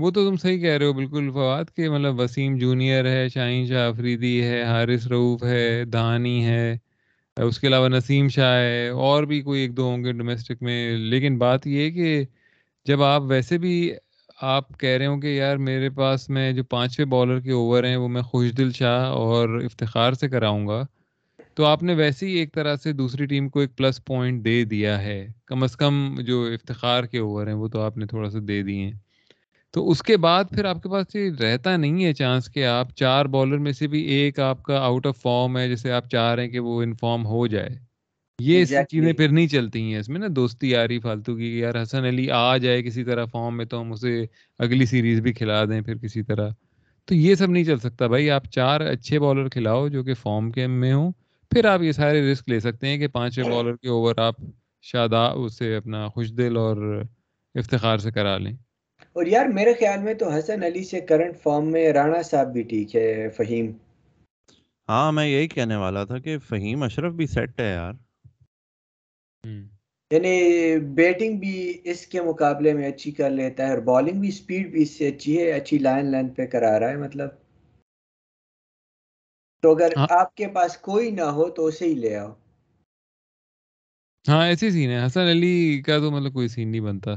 وہ 0.00 0.10
تو 0.10 0.30
تم 0.30 0.36
صحیح 0.36 0.60
کہہ 0.60 0.76
رہے 0.76 0.86
ہو 0.86 0.92
بالکل 0.92 1.30
فواد 1.30 1.64
کہ 1.76 1.88
مطلب 1.88 2.20
وسیم 2.20 2.58
جونیئر 2.58 3.06
ہے 3.06 3.28
شاہین 3.28 3.66
شاہ 3.66 3.88
افریدی 3.88 4.44
ہے 4.44 4.62
حارث 4.62 5.06
روف 5.06 5.44
ہے 5.44 5.84
دانی 5.84 6.44
ہے۔ 6.46 6.76
اس 7.38 7.58
کے 7.60 7.66
علاوہ 7.66 7.88
نسیم 7.88 8.28
شاہ 8.28 8.54
ہے، 8.54 8.88
اور 8.88 9.22
بھی 9.22 9.40
کوئی 9.42 9.60
ایک 9.60 9.76
دو 9.76 9.84
ہوں 9.84 10.04
گے 10.04 10.12
ڈومیسٹک 10.12 10.62
میں، 10.62 10.96
لیکن 11.10 11.38
بات 11.38 11.66
یہ 11.66 11.90
کہ 11.90 12.24
جب 12.86 13.02
آپ 13.02 13.22
ویسے 13.26 13.58
بھی 13.58 13.92
آپ 14.40 14.78
کہہ 14.80 14.96
رہے 14.98 15.06
ہوں 15.06 15.20
کہ 15.20 15.26
یار 15.26 15.56
میرے 15.56 15.90
پاس 15.90 16.28
میں 16.30 16.50
جو 16.52 16.64
پانچویں 16.64 17.06
بالر 17.06 17.40
کے 17.40 17.52
اوور 17.52 17.84
ہیں، 17.84 17.96
وہ 17.96 18.08
میں 18.08 18.22
خوش 18.22 18.50
دل 18.58 18.72
شاہ 18.72 19.04
اور 19.14 19.60
افتخار 19.64 20.12
سے 20.12 20.28
کراؤں 20.28 20.66
گا، 20.68 20.82
تو 21.54 21.64
آپ 21.64 21.82
نے 21.82 21.94
ویسے 21.94 22.26
ہی 22.26 22.32
ایک 22.32 22.52
طرح 22.54 22.76
سے 22.76 22.92
دوسری 22.92 23.26
ٹیم 23.26 23.48
کو 23.48 23.60
ایک 23.60 23.76
پلس 23.76 24.04
پوائنٹ 24.04 24.44
دے 24.44 24.62
دیا 24.64 25.00
ہے۔ 25.02 25.26
کم 25.46 25.62
از 25.62 25.76
کم 25.76 26.14
جو 26.20 26.42
افتخار 26.54 27.04
کے 27.04 27.18
اوور 27.18 27.46
ہیں، 27.46 27.54
وہ 27.54 27.68
تو 27.68 27.80
آپ 27.80 27.96
نے 27.96 28.06
تھوڑا 28.06 28.30
سا 28.30 28.38
دے 28.48 28.62
دیے 28.62 28.84
ہیں۔ 28.84 28.92
تو 29.70 29.90
اس 29.90 30.02
کے 30.02 30.16
بعد 30.16 30.44
پھر 30.50 30.64
آپ 30.64 30.82
کے 30.82 30.88
پاس 30.88 31.14
یہ 31.14 31.30
رہتا 31.40 31.76
نہیں 31.76 32.04
ہے 32.04 32.12
چانس 32.12 32.52
کہ 32.52 32.66
آپ 32.66 32.96
چار 32.96 33.26
بالر 33.26 33.58
میں 33.58 33.72
سے 33.72 33.86
بھی 33.86 34.00
ایک 34.00 34.40
آپ 34.40 34.62
کا 34.62 34.78
آؤٹ 34.78 35.06
آف 35.06 35.16
فارم 35.18 35.58
ہے 35.58 35.68
جیسے 35.68 35.92
آپ 35.92 36.10
چاہ 36.10 36.34
رہے 36.34 36.42
ہیں 36.44 36.50
کہ 36.50 36.58
وہ 36.58 36.82
انفارم 36.82 37.26
ہو 37.26 37.46
جائے۔ 37.46 37.68
یہ 38.38 38.64
چیزیں 38.64 39.12
پھر 39.12 39.28
نہیں 39.28 39.46
چلتی 39.46 39.82
ہیں 39.82 40.00
اس 40.00 40.08
میں 40.08 40.20
نا 40.20 40.26
دوستی 40.36 40.76
آ 40.76 40.88
رہی 40.88 41.00
فالتو 41.00 41.36
کی 41.36 41.58
یار 41.58 41.82
حسن 41.82 42.04
علی 42.04 42.30
آ 42.30 42.56
جائے 42.56 42.82
کسی 42.82 43.04
طرح 43.04 43.24
فارم 43.24 43.56
میں 43.56 43.64
تو 43.64 43.80
ہم 43.80 43.92
اسے 43.92 44.26
اگلی 44.58 44.86
سیریز 44.86 45.20
بھی 45.20 45.32
کھلا 45.32 45.64
دیں 45.64 45.80
پھر 45.80 45.96
کسی 45.96 46.22
طرح۔ 46.22 46.50
تو 47.04 47.14
یہ 47.14 47.34
سب 47.34 47.50
نہیں 47.50 47.64
چل 47.64 47.78
سکتا 47.78 48.06
بھائی 48.06 48.30
آپ 48.30 48.44
چار 48.50 48.80
اچھے 48.80 49.18
بالر 49.18 49.48
کھلاؤ 49.48 49.88
جو 49.88 50.04
کہ 50.04 50.14
فارم 50.14 50.50
کے 50.50 50.66
میں 50.66 50.92
ہوں۔ 50.92 51.12
پھر 51.50 51.64
آپ 51.64 51.82
یہ 51.82 51.92
سارے 51.92 52.32
رسک 52.32 52.48
لے 52.48 52.60
سکتے 52.60 52.86
ہیں 52.86 52.98
کہ 52.98 53.08
پانچویں 53.08 53.50
بالر 53.50 53.76
کے 53.76 53.88
اوور 53.88 54.14
آپ 54.16 54.34
شادا 54.82 55.26
اسے 55.26 55.76
اپنا 55.76 56.08
خوش 56.08 56.32
دل 56.32 56.56
اور 56.56 57.02
افتخار 57.54 57.98
سے 57.98 58.10
کرا 58.10 58.38
لیں۔ 58.38 58.52
اور 59.18 59.26
یار 59.26 59.46
میرے 59.48 59.72
خیال 59.74 60.02
میں 60.02 60.14
تو 60.14 60.28
حسن 60.30 60.62
علی 60.62 60.84
سے 60.84 61.00
کرنٹ 61.00 61.36
فارم 61.42 61.70
میں 61.72 61.92
رانا 61.92 62.22
صاحب 62.22 62.52
بھی 62.52 62.62
ٹھیک 62.62 62.96
ہے 62.96 63.08
فہیم۔ 63.36 63.72
ہاں 64.88 65.12
میں 65.12 65.26
یہی 65.26 65.48
کہنے 65.48 65.76
والا 65.76 66.04
تھا 66.04 66.18
کہ 66.18 66.38
فہیم 66.38 66.82
اشرف 66.82 67.12
بھی 67.12 67.26
سیٹ 67.26 67.60
ہے 67.60 67.70
یار۔ 67.70 67.92
یعنی 70.10 70.32
بیٹنگ 70.94 71.38
بھی 71.38 71.54
اس 71.84 72.06
کے 72.06 72.22
مقابلے 72.22 72.72
میں 72.72 72.88
اچھی 72.88 73.10
کر 73.10 73.30
لیتا 73.30 73.66
ہے 73.66 73.70
اور 73.70 73.78
بالنگ 73.78 74.20
بھی 74.20 74.30
سپیڈ 74.30 74.70
بھی 74.72 74.82
اس 74.82 74.90
سے 74.90 75.08
اچھی 75.08 75.38
ہے 75.38 75.50
اچھی 75.52 75.78
لائن 75.78 76.06
لینتھ 76.06 76.34
پہ 76.36 76.46
کرا 76.46 76.78
رہا 76.80 76.90
ہے 76.90 76.96
مطلب۔ 76.96 77.28
تو 79.62 79.70
اگر 79.70 79.92
ہاں۔ 79.96 80.06
آپ 80.10 80.34
کے 80.34 80.46
پاس 80.48 80.76
کوئی 80.78 81.10
نہ 81.10 81.28
ہو 81.32 81.48
تو 81.50 81.66
اسے 81.66 81.84
ہی 81.84 81.94
لے 81.94 82.16
آؤ۔ 82.16 82.32
ہاں 84.26 84.46
ایسے 84.46 84.70
سین 84.70 84.90
ہے۔ 84.90 85.06
حسن 85.06 85.20
علی 85.20 85.52
کا 85.86 85.98
تو 85.98 86.10
مطلب 86.10 86.32
کوئی 86.32 86.48
سین 86.48 86.68
نہیں 86.68 86.80
بنتا۔ 86.80 87.14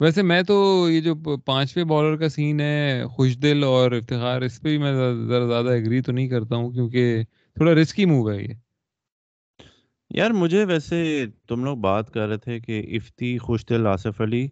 ویسے 0.00 0.22
میں 0.22 0.42
تو 0.42 0.86
یہ 0.90 1.00
جو 1.00 1.14
پانچویں 1.36 1.84
بالر 1.84 2.16
کا 2.16 2.28
سین 2.28 2.60
ہے 2.60 3.04
خوش 3.06 3.38
دل 3.42 3.64
اور 3.64 3.92
افتخار 3.92 4.42
اس 4.42 4.60
پہ 4.60 4.68
بھی 4.68 4.78
میں 4.78 4.92
ذرا 5.28 5.46
زیادہ 5.46 5.68
ایگری 5.68 6.00
تو 6.00 6.12
نہیں 6.12 6.28
کرتا 6.28 6.56
ہوں 6.56 6.70
کیونکہ 6.70 7.22
تھوڑا 7.56 7.74
رسکی 7.74 8.04
موو 8.04 8.30
ہے 8.30 8.42
یہ۔ 8.42 8.54
یار 10.10 10.30
مجھے 10.30 10.64
ویسے 10.64 11.26
تم 11.48 11.64
لوگ 11.64 11.76
بات 11.76 12.10
کر 12.10 12.28
رہے 12.28 12.36
تھے 12.36 12.60
کہ 12.60 12.82
افتی 12.92 13.38
خوش 13.38 13.66
دل 13.70 13.86
آصف 13.86 14.20
علی 14.20 14.48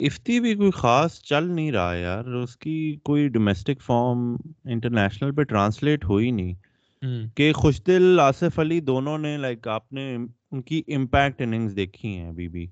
افتی 0.00 0.40
بھی 0.40 0.54
کوئی 0.54 0.70
خاص 0.70 1.22
چل 1.22 1.44
نہیں 1.44 1.72
رہا 1.72 1.94
یار 1.94 2.24
اس 2.24 2.56
کی 2.56 2.96
کوئی 3.04 3.28
ڈومیسٹک 3.28 3.82
فارم 3.82 4.36
انٹرنیشنل 4.64 5.34
پہ 5.34 5.42
ٹرانسلیٹ 5.42 6.04
ہوئی 6.04 6.30
نہیں۔ 6.30 6.54
کہ 7.36 7.52
خوش 7.52 7.82
دل 7.86 8.20
آصف 8.20 8.58
علی 8.58 8.80
دونوں 8.80 9.18
نے 9.18 9.36
لائک 9.36 9.68
آپ 9.68 9.92
نے 9.92 10.16
ان 10.50 10.62
کی 10.62 10.82
امپیکٹ 10.88 11.42
اننگز 11.42 11.76
دیکھی 11.76 12.16
ہیں 12.16 12.28
ابھی 12.28 12.48
بھی۔ 12.48 12.66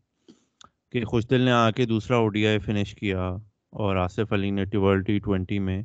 کہ 0.93 1.05
خوش 1.05 1.31
دل 1.31 1.41
نے 1.41 1.51
آ 1.51 1.71
کے 1.71 1.85
دوسرا 1.87 2.17
او 2.17 2.29
ڈی 2.29 2.47
آئی 2.47 2.59
فنش 2.59 2.95
کیا 2.95 3.37
اور 3.71 3.97
آصف 3.97 4.33
علی 4.33 4.51
نے 4.51 4.77
ورلڈ 4.77 5.07
ٹی 5.07 5.19
ٹوینٹی 5.19 5.59
میں 5.59 5.83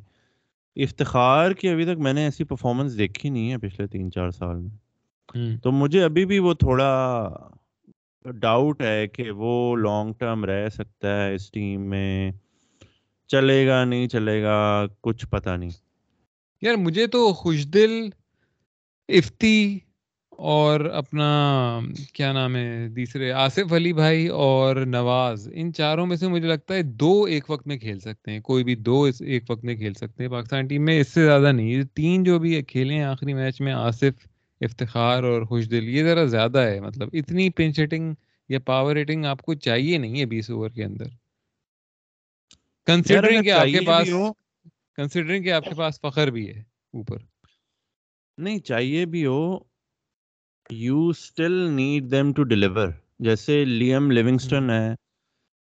افتخار 0.76 1.50
کی 1.50 1.68
ابھی 1.68 1.84
تک 1.84 1.98
میں 1.98 2.12
نے 2.12 2.24
ایسی 2.24 2.44
پرفارمنس 2.44 2.98
دیکھی 2.98 3.30
نہیں 3.30 3.50
ہے 3.50 3.58
پچھلے 3.58 3.86
تین 3.86 4.12
چار 4.12 4.30
سال 4.30 4.56
میں۔ 4.56 4.70
تو 5.62 5.72
مجھے 5.72 6.04
ابھی 6.04 6.24
بھی 6.26 6.38
وہ 6.38 6.54
تھوڑا 6.54 6.90
ڈاؤٹ 8.24 8.82
ہے 8.82 9.08
کہ 9.08 9.30
وہ 9.30 9.76
لانگ 9.76 10.12
ٹرم 10.18 10.44
رہ 10.44 10.68
سکتا 10.68 11.24
ہے 11.24 11.34
اس 11.34 11.50
ٹیم 11.50 11.90
میں۔ 11.90 12.30
چلے 13.28 13.66
گا 13.66 13.84
نہیں 13.84 14.08
چلے 14.08 14.42
گا 14.42 14.86
کچھ 15.00 15.26
پتا 15.26 15.56
نہیں۔ 15.56 15.70
یار 16.62 16.74
مجھے 16.74 17.06
تو 17.06 17.32
خوش 17.32 17.66
دل 17.66 17.90
افتی 19.08 19.78
اور 20.42 20.80
اپنا 20.80 21.80
کیا 22.12 22.32
نام 22.32 22.56
ہے 22.56 22.88
تیسرے 22.94 23.32
آصف 23.32 23.72
علی 23.72 23.92
بھائی 23.92 24.26
اور 24.28 24.76
نواز 24.76 25.48
ان 25.54 25.72
چاروں 25.72 26.06
میں 26.06 26.16
سے 26.16 26.28
مجھے 26.28 26.48
لگتا 26.48 26.74
ہے 26.74 26.82
دو 26.82 27.24
ایک 27.24 27.50
وقت 27.50 27.66
میں 27.66 27.78
کھیل 27.78 27.98
سکتے 28.00 28.30
ہیں 28.30 28.40
کوئی 28.40 28.64
بھی 28.64 28.74
دو 28.74 29.02
ایک 29.20 29.50
وقت 29.50 29.64
میں 29.64 29.76
کھیل 29.76 29.94
سکتے 29.94 30.24
ہیں۔ 30.24 30.30
پاکستان 30.30 30.66
ٹیم 30.66 30.84
میں 30.84 31.00
اس 31.00 31.08
سے 31.08 31.24
زیادہ 31.24 31.52
نہیں 31.52 31.82
تین 31.82 32.24
جو 32.24 32.38
بھی 32.38 32.62
کھیلے 32.62 32.94
ہیں 32.94 33.02
آخری 33.02 33.34
میچ 33.34 33.60
میں 33.60 33.72
آصف 33.72 34.26
افتخار 34.60 35.22
اور 35.22 35.42
خوش 35.42 35.70
دل 35.70 35.88
یہ 35.88 36.02
ذرا 36.02 36.24
زیادہ 36.24 36.58
ہے۔ 36.58 36.80
مطلب 36.80 37.08
اتنی 37.12 37.50
پنچ 37.50 37.80
ہٹنگ 37.80 38.14
یا 38.48 38.58
پاور 38.58 38.96
ہٹنگ 38.96 39.24
آپ 39.24 39.42
کو 39.42 39.54
چاہیے 39.54 39.98
نہیں 39.98 40.20
ہے 40.20 40.26
بیس 40.26 40.50
اوور 40.50 40.70
کے 40.70 40.84
اندر۔ 40.84 41.04
کنسیڈرنگ 42.86 43.42
کہ 43.42 43.52
آپ 43.52 43.66
کے 43.66 43.80
پاس 43.86 44.08
کنسیڈرنگ 44.96 45.42
کہ 45.42 45.52
آپ 45.52 45.64
کے 45.64 45.74
پاس 45.74 46.00
فخر 46.00 46.30
بھی 46.30 46.48
ہے 46.48 46.62
اوپر۔ 46.92 47.16
نہیں 48.38 48.58
چاہیے 48.58 49.06
بھی 49.06 49.26
ہو۔ 49.26 49.71
You 50.72 51.08
still 51.08 51.52
need 51.70 52.10
them 52.10 52.32
to 52.32 52.42
deliver 52.42 52.88
جیسے 53.18 53.64
لیم 53.64 54.10
لیونگسٹن 54.10 54.70
ہے 54.70 54.94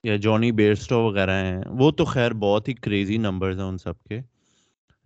یا 0.05 0.17
جونی 0.17 0.53
بیئرسٹو 0.53 1.01
وغیرہ 1.01 1.31
ہیں 1.31 1.63
وہ 1.79 1.91
تو 1.91 2.05
خیر 2.05 2.33
بہت 2.33 2.69
ہی 2.69 2.75
کریزی 2.75 3.17
نمبرز 3.17 3.59
ہیں 3.59 3.67
ان 3.67 3.79
سب 3.79 4.03
کے۔ 4.03 4.21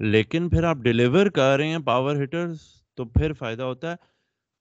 لیکن 0.01 0.49
پھر 0.49 0.65
آپ 0.65 0.77
ڈیلیور 0.77 1.27
کر 1.27 1.57
رہے 1.57 1.69
ہیں 1.69 1.79
پاور 1.79 2.23
ہٹرز 2.23 2.59
تو 2.97 3.05
پھر 3.05 3.33
فائدہ 3.33 3.63
ہوتا 3.63 3.91
ہے۔ 3.91 3.97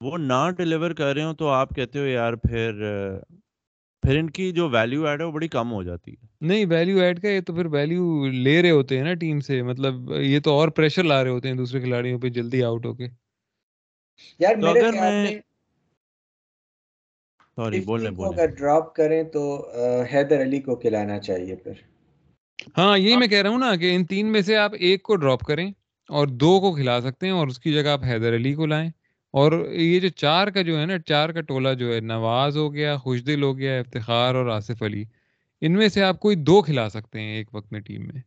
وہ 0.02 0.18
نہ 0.18 0.50
ڈیلیور 0.58 0.92
کر 0.92 1.14
رہے 1.14 1.24
ہوں 1.24 1.34
تو 1.34 1.48
آپ 1.48 1.70
کہتے 1.70 2.00
ہو 2.00 2.06
یار 2.06 2.34
پھر 2.34 2.72
پھر 4.04 4.18
ان 4.18 4.30
کی 4.30 4.52
جو 4.52 4.70
ویلیو 4.70 5.08
ایڈ 5.08 5.22
ہے 5.22 5.26
وہ 5.26 5.32
بڑی 5.32 5.48
کم 5.48 5.72
ہو 5.72 5.84
جاتی 5.84 6.12
ہے۔ 6.12 6.28
نہیں 6.42 6.66
ویلیو 6.66 7.00
ایڈ 7.00 7.22
کا 7.22 7.30
یہ 7.30 7.42
تو 7.42 7.56
پھر 7.56 7.66
ویلیو 7.66 8.28
لے 8.28 8.62
رہے 8.62 8.72
ہوتے 8.72 8.98
ہیں 8.98 9.04
نا 9.04 9.14
ٹیم 9.14 9.40
سے۔ 9.40 9.62
مطلب 9.62 10.12
یہ 10.12 10.40
تو 10.40 10.52
اور 10.52 10.70
پریشر 10.70 11.04
لا 11.04 11.24
رہے 11.24 11.32
ہوتے 11.32 11.50
ہیں 11.50 11.56
دوسرے 11.56 11.80
کھلاڑیوں 11.82 12.20
پہ 12.20 12.30
جلدی 12.30 12.64
آؤٹ 12.64 12.86
ہو 12.86 12.94
کے۔ 12.94 13.08
یار 14.40 14.56
میرے 14.56 14.92
خیال 14.92 15.14
میں 15.14 15.40
سوری 17.58 17.80
بولنے 17.80 18.10
بولنے 18.10 18.42
اگر 18.42 18.56
ڈراپ 18.56 18.96
کریں 18.96 19.24
تو 19.24 19.44
حیدر 20.14 20.42
علی 20.42 20.60
کو 20.62 20.76
کھلانا 20.76 21.20
چاہیے 21.20 21.56
پھر۔ 21.56 21.74
ہاں 22.78 22.98
یہی 22.98 23.18
میں 23.18 23.28
کہہ 23.28 23.42
رہا 23.42 23.50
ہوں 23.50 23.60
نا 23.60 23.76
کہ 23.76 23.96
ان 23.96 24.06
تین 24.06 24.32
میں 24.32 24.42
سے 24.42 24.56
آپ 24.58 24.72
ایک 24.80 25.04
کو 25.04 25.16
ڈراپ 25.16 25.40
کریں 25.40 25.72
اور 26.10 26.28
دو 26.28 26.60
کو 26.60 26.76
کھلا 26.76 27.02
سکتے 27.02 27.26
ہیں 27.26 27.34
اور 27.34 27.48
اس 27.48 27.60
کی 27.60 27.74
جگہ 27.74 27.88
آپ 27.88 28.04
حیدر 28.04 28.36
علی 28.36 28.54
کو 28.54 28.66
لائیں۔ 28.66 28.90
اور 29.34 29.52
یہ 29.72 30.00
جو 30.00 30.10
چار 30.10 30.48
کا 30.48 30.62
جو 30.62 30.80
ہے 30.80 30.86
نا 30.86 30.98
چار 31.00 31.30
کا 31.30 31.42
ٹولہ 31.42 31.74
جو 31.74 31.94
ہے 31.94 32.00
نواز 32.00 32.58
ہو 32.58 32.74
گیا 32.74 32.96
خوش 32.98 33.26
دل 33.26 33.44
ہو 33.44 33.58
گیا 33.58 33.80
افتخار 33.80 34.36
اور 34.36 34.46
آصف 34.48 34.84
علی 34.84 35.04
ان 35.62 35.74
میں 35.74 35.88
سے 35.90 36.04
آپ 36.04 36.20
کوئی 36.20 36.36
دو 36.36 36.62
کھلا 36.62 36.90
سکتے 36.90 37.22
ہیں 37.22 37.36
ایک 37.38 37.56
وقت 37.56 37.72
میں 37.72 37.80
ٹیم 37.80 38.08
میں۔ 38.08 38.22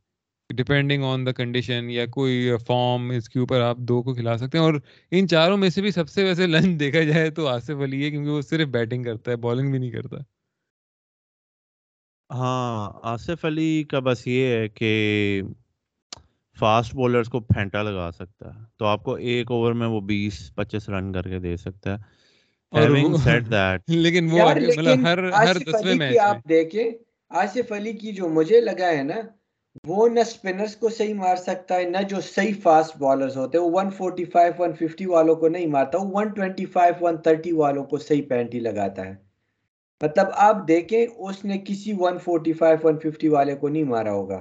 ڈپینڈنگ 0.50 1.04
آن 1.04 1.26
دا 1.26 1.32
کنڈیشن 1.32 1.90
یا 1.90 2.06
کوئی 2.06 2.34
فارم 2.66 3.10
اس 3.10 3.28
کے 3.28 3.38
اوپر 3.38 3.60
آپ 3.60 3.76
دو 3.82 4.02
کو 4.02 4.14
کھلا 4.14 4.36
سکتے 4.36 4.58
ہیں 4.58 4.64
اور 4.64 4.74
ان 5.12 5.28
چاروں 5.28 5.56
میں 5.56 5.70
سے 5.70 5.82
بھی 5.82 5.90
سب 5.90 6.08
سے 6.08 6.24
ویسے 6.24 6.46
لنچ 6.46 6.80
دیکھا 6.80 7.02
جائے 7.02 7.30
تو 7.30 7.46
آصف 7.46 7.82
علی 7.84 8.04
ہے 8.04 8.10
کیونکہ 8.10 8.30
وہ 8.30 8.40
صرف 8.40 8.68
بیٹنگ 8.68 9.04
کرتا 9.04 9.30
ہے 9.30 9.36
بالنگ 9.36 9.70
بھی 9.70 9.78
نہیں 9.78 9.90
کرتا۔ 9.90 10.16
ہاں 12.30 12.90
آصف 13.02 13.44
علی 13.44 13.84
کا 13.84 13.98
بس 14.00 14.26
یہ 14.26 14.46
ہے 14.46 14.68
کہ 14.68 14.90
فاسٹ 16.56 16.94
بولرز 16.94 17.28
کو 17.28 17.40
پھینٹا 17.40 17.82
لگا 17.82 18.10
سکتا 18.14 18.54
ہے۔ 18.54 18.60
تو 18.76 18.84
آپ 18.84 19.04
کو 19.04 19.14
ایک 19.28 19.50
اوور 19.50 19.72
میں 19.72 19.86
وہ 19.86 20.00
بیس 20.00 20.54
پچیس 20.54 20.88
رن 20.88 21.12
کر 21.12 21.22
کے 21.22 21.38
دے 21.38 21.56
سکتا 21.56 21.92
ہے۔ 21.92 22.18
لیکن 23.94 24.30
وہ 24.30 24.48
مطلب 24.56 25.02
ہر 25.02 25.18
ہر 25.36 25.58
دسویں 25.58 25.94
میں 25.94 26.12
آپ 26.22 26.48
دیکھیں 26.48 26.84
آصف 27.30 27.72
علی 27.72 27.92
کی 27.92 28.12
جو 28.12 28.28
مجھے 28.28 28.60
لگا 28.60 28.88
ہے 28.88 29.02
نا 29.02 29.20
وہ 29.86 30.08
نہ 30.08 30.20
سپنرز 30.26 30.76
کو 30.76 30.88
صحیح 30.88 31.14
مار 31.14 31.36
سکتا 31.36 31.76
ہے 31.76 31.84
نہ 31.84 31.98
جو 32.08 32.20
صحیح 32.20 32.52
فاسٹ 32.62 32.96
بالرز 32.98 33.36
ہوتے 33.36 33.58
ہیں 33.58 33.64
وہ 33.64 33.80
145 33.80 34.60
150 34.60 35.06
والوں 35.06 35.34
کو 35.34 35.48
نہیں 35.48 35.66
مارتا 35.66 35.98
وہ 35.98 36.20
125 36.20 37.02
130 37.02 37.52
والوں 37.52 37.84
کو 37.84 37.98
صحیح 37.98 38.22
پینٹی 38.28 38.60
لگاتا 38.60 39.06
ہے۔ 39.06 39.14
مطلب 40.02 40.26
آپ 40.32 40.68
دیکھیں 40.68 41.06
اس 41.18 41.44
نے 41.44 41.58
کسی 41.58 41.92
145 41.92 42.84
150 42.84 43.28
والے 43.28 43.54
کو 43.54 43.68
نہیں 43.68 43.84
مارا 43.84 44.12
ہوگا۔ 44.12 44.40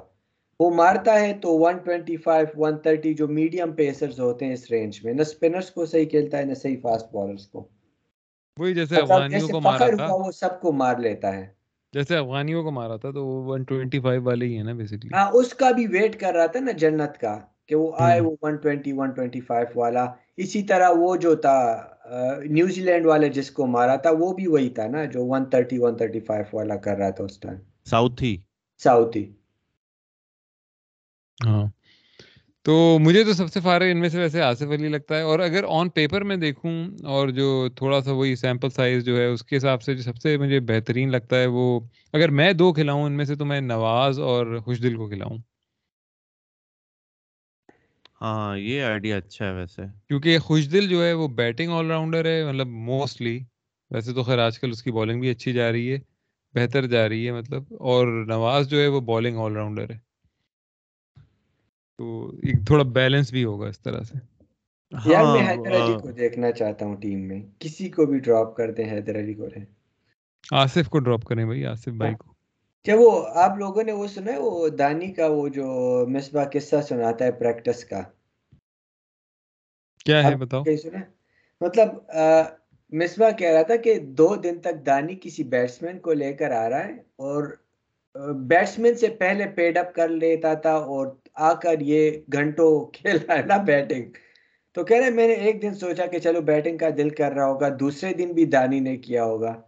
وہ 0.60 0.70
مارتا 0.70 1.20
ہے 1.20 1.34
تو 1.42 1.66
125 1.66 2.56
130 2.56 3.14
جو 3.14 3.28
میڈیم 3.28 3.72
پیسرز 3.72 4.20
ہوتے 4.20 4.46
ہیں 4.46 4.54
اس 4.54 4.72
رینج 4.72 5.00
میں 5.04 5.14
نہ 5.14 5.24
سپنرز 5.24 5.72
کو 5.72 5.86
صحیح 5.86 6.06
کھیلتا 6.06 6.38
ہے 6.38 6.46
نہ 6.46 6.54
صحیح 6.54 6.78
فاسٹ 6.82 7.14
بالرز 7.14 7.48
کو۔ 7.48 7.68
وہی 8.58 8.74
جیسے 8.74 8.96
مطلب 8.96 9.12
افغانیوں 9.12 9.48
کو 9.48 9.62
مارا 9.62 9.78
تھا۔ 9.96 10.14
وہ 10.14 10.32
سب 10.32 10.62
کو 10.62 10.72
مار 10.72 10.96
لیتا 10.98 11.38
ہے۔ 11.38 11.59
جیسے 11.94 12.18
افغانیوں 12.18 12.64
کو 12.64 12.72
مارا 12.72 12.96
تھا 12.96 13.12
تو 13.12 13.26
وہ 13.28 13.56
125 13.56 14.22
والے 14.24 14.46
ہی 14.46 14.56
ہیں 14.58 14.64
نا 14.64 14.74
بیسیکلی 14.74 15.10
ہاں 15.14 15.30
اس 15.34 15.54
کا 15.54 15.72
بھی 15.72 15.86
ویٹ 15.88 16.20
کر 16.20 16.34
رہا 16.34 16.46
تھا 16.46 16.60
نا 16.60 16.72
جنت 16.78 17.18
کا 17.18 17.38
کہ 17.66 17.76
وہ 17.76 17.92
آئے 18.00 18.20
وہ 18.22 18.36
120 18.42 18.94
125 18.94 19.76
والا۔ 19.76 20.06
اسی 20.38 20.62
طرح 20.64 20.90
وہ 20.98 21.16
جو 21.16 21.36
تھا 21.36 21.56
نیوزی 22.50 22.82
لینڈ 22.82 23.06
والے 23.06 23.30
جس 23.30 23.52
کو 23.52 23.68
مارا 23.68 23.96
تھا 23.96 24.10
وہ 24.20 24.34
بھی 24.34 24.48
وہی 24.48 24.70
تھا 24.70 24.88
نا 24.88 25.06
جو 25.06 25.26
130 25.26 25.80
135 25.80 26.54
والا 26.54 26.76
کر 26.76 26.98
رہا 26.98 27.10
تھا 27.10 27.24
اس 27.24 27.40
ٹائم 27.40 27.58
ساؤتھی۔ 27.86 28.38
ساؤتھی۔ 28.82 29.24
ہاں۔ 31.38 31.66
تو 32.66 32.74
مجھے 33.00 33.24
تو 33.24 33.34
سب 33.34 33.48
سے 33.48 33.60
فارغ 33.60 33.86
ان 33.86 34.00
میں 34.00 34.10
سے 34.10 34.18
ویسے 34.20 34.42
آصف 34.42 34.72
علی 34.72 34.88
لگتا 34.88 35.18
ہے 35.18 35.22
اور 35.24 35.40
اگر 35.40 35.64
آن 35.70 35.90
پیپر 35.90 36.24
میں 36.24 36.36
دیکھوں 36.38 36.72
اور 37.10 37.30
جو 37.32 37.48
تھوڑا 37.76 38.02
سا 38.02 38.12
وہی 38.12 38.36
سیمپل 38.36 38.70
سائز 38.70 39.06
جو 39.06 39.18
ہے 39.18 39.26
اس 39.26 39.44
کے 39.44 39.58
حساب 39.58 39.82
سے 39.82 39.96
جو 39.96 40.02
سب 40.02 40.18
سے 40.18 40.38
مجھے 40.38 40.60
بہترین 40.68 41.12
لگتا 41.12 41.40
ہے 41.40 41.46
وہ 41.50 41.66
اگر 42.14 42.30
میں 42.32 42.52
دو 42.54 42.72
کھلاؤں 42.74 43.04
ان 43.04 43.18
میں 43.18 43.26
سے 43.26 43.36
تو 43.36 43.46
میں 43.46 43.62
نواز 43.64 44.20
اور 44.22 44.58
خوش 44.60 44.82
دل 44.84 44.96
کو 44.96 45.08
کھلاؤں۔ 45.10 45.38
ہاں 48.22 48.58
یہ 48.60 48.84
آئیڈیا 48.84 49.18
اچھا 49.18 49.46
ہے 49.46 49.54
ویسے۔ 49.54 49.84
کیونکہ 50.08 50.38
خوش 50.40 50.72
دل 50.72 50.88
جو 50.90 51.04
ہے 51.04 51.12
وہ 51.14 51.28
بیٹنگ 51.36 51.72
آل 51.72 51.86
راؤنڈر 51.86 52.26
ہے 52.26 52.44
مطلب 52.46 52.68
موسٹلی 52.88 53.38
ویسے 53.92 54.14
تو 54.14 54.24
خیر 54.24 54.40
آج 54.40 54.60
کل 54.60 54.72
اس 54.72 54.84
کی 54.84 54.92
بالنگ 54.92 55.22
بھی 55.22 55.30
اچھی 55.30 55.54
جا 55.54 55.72
رہی 55.72 55.92
ہے 55.94 56.00
بہتر 56.56 56.86
جا 56.88 57.08
رہی 57.10 57.26
ہے 57.28 57.32
مطلب۔ 57.32 57.64
اور 57.82 58.08
نواز 58.28 58.70
جو 58.70 58.82
ہے 58.82 58.88
وہ 58.88 59.02
بالنگ 59.04 59.38
آل 59.38 59.54
راؤنڈر 59.54 59.90
ہے۔ 59.90 59.98
تو 62.00 62.06
ایک 62.44 62.66
تھوڑا 62.68 62.84
بیلنس 62.94 63.32
بھی 63.32 63.44
ہوگا 63.44 63.68
اس 63.68 63.80
طرح 63.80 64.04
سے۔ 64.04 64.18
یار 64.92 65.26
میں 65.26 65.42
ہاں، 65.42 65.50
حیدر 65.50 65.76
علی 65.76 65.94
کو 66.02 66.12
دیکھنا 66.12 66.52
چاہتا 66.52 66.86
ہوں 66.86 66.96
ٹیم 66.96 67.28
میں۔ 67.28 67.42
کسی 67.60 67.90
کو 67.90 68.06
بھی 68.06 68.20
ڈراپ 68.20 68.56
کر 68.56 68.72
دیں 68.72 68.92
حیدر 68.92 69.20
علی 69.20 69.34
کو 69.34 69.50
رہے۔ 69.50 69.66
آصف 70.54 70.90
کو 70.90 71.00
ڈراپ 71.00 71.24
کریں 71.24 71.46
بھائی 71.46 71.66
آصف 71.66 71.92
بھائی 71.98 72.16
کو۔ 72.16 72.34
کیا 72.86 72.96
وہ 73.00 73.12
آپ 73.36 73.58
لوگوں 73.58 73.84
نے 73.84 73.92
وہ 73.92 74.08
سنا 74.08 74.32
ہے 74.34 74.38
وہ 74.38 74.68
دانی 74.70 75.12
کا 75.14 75.28
وہ 75.28 75.48
جو 75.50 75.66
مصباح 76.10 76.46
قصہ 76.54 76.82
سناتا 76.90 77.26
ہے 77.26 77.32
پریکٹس 77.32 77.84
کا۔ 77.86 78.02
کیا 80.06 80.24
ہے 80.24 80.36
بتاؤ؟ 80.36 80.64
سنا 80.84 81.00
مطلب 81.62 81.90
مصباح 82.92 83.32
کہہ 83.32 83.50
رہا 83.50 83.62
تھا 83.62 83.76
کہ 83.76 84.00
دو 84.00 84.36
دن 84.36 84.60
تک 84.60 84.86
دانی 84.86 85.16
کسی 85.22 85.44
بیٹسمین 85.44 86.00
کو 86.00 86.14
لے 86.14 86.34
کر 86.34 86.52
آ 86.52 86.70
رہا 86.70 86.84
ہے 86.86 86.94
اور 87.20 87.44
بیٹسمین 88.48 88.96
سے 88.96 89.08
پہلے 89.20 89.46
پیڈ 89.48 89.78
اپ 89.78 89.94
کر 89.96 90.10
لیتا 90.10 90.54
تھا 90.54 90.74
اور 90.88 91.08
آ 91.40 91.54
کر 91.54 91.80
یہ 91.80 92.12
گھنٹوں 92.34 92.86
کھیل 92.86 93.18
رہا 93.28 93.38
ہے 93.38 93.42
نا 93.42 93.58
بیٹنگ۔ 93.58 94.04
تو 94.76 94.84
کہہ 94.84 94.98
رہے 94.98 95.10
میں 95.10 95.28
نے 95.28 95.34
ایک 95.34 95.62
دن 95.62 95.74
سوچا 95.74 96.06
کہ 96.06 96.20
چلو 96.20 96.42
بیٹنگ 96.42 96.78
کا 96.78 96.90
دل 96.98 97.10
کر 97.10 97.32
رہا 97.32 97.46
ہوگا، 97.46 97.70
دوسرے 97.80 98.14
دن 98.14 98.32
بھی 98.32 98.46
دانی 98.46 98.80
نے 98.80 98.98
کیا 98.98 99.24
ہوگا۔ 99.24 99.62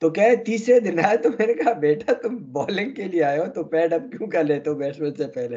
تو 0.00 0.10
کہہ 0.10 0.34
تیسرے 0.46 0.80
دن 0.80 0.98
آئے 1.04 1.16
تو 1.16 1.28
میں 1.38 1.46
نے 1.46 1.54
کہا، 1.54 1.72
بیٹا 1.72 2.12
تم 2.12 2.36
بالنگ 2.36 2.90
کے 2.90 3.04
لیے 3.04 3.22
آئے 3.22 3.38
ہو، 3.38 3.44
تو 3.54 3.64
پیڈ 3.64 3.92
اپ 3.92 4.00
کیوں 4.00 4.28
کر 4.28 4.44
لیتے 4.44 4.70
ہو 4.70 4.74
بیٹسمین 4.74 5.14
سے 5.14 5.26
پہلے؟ 5.26 5.56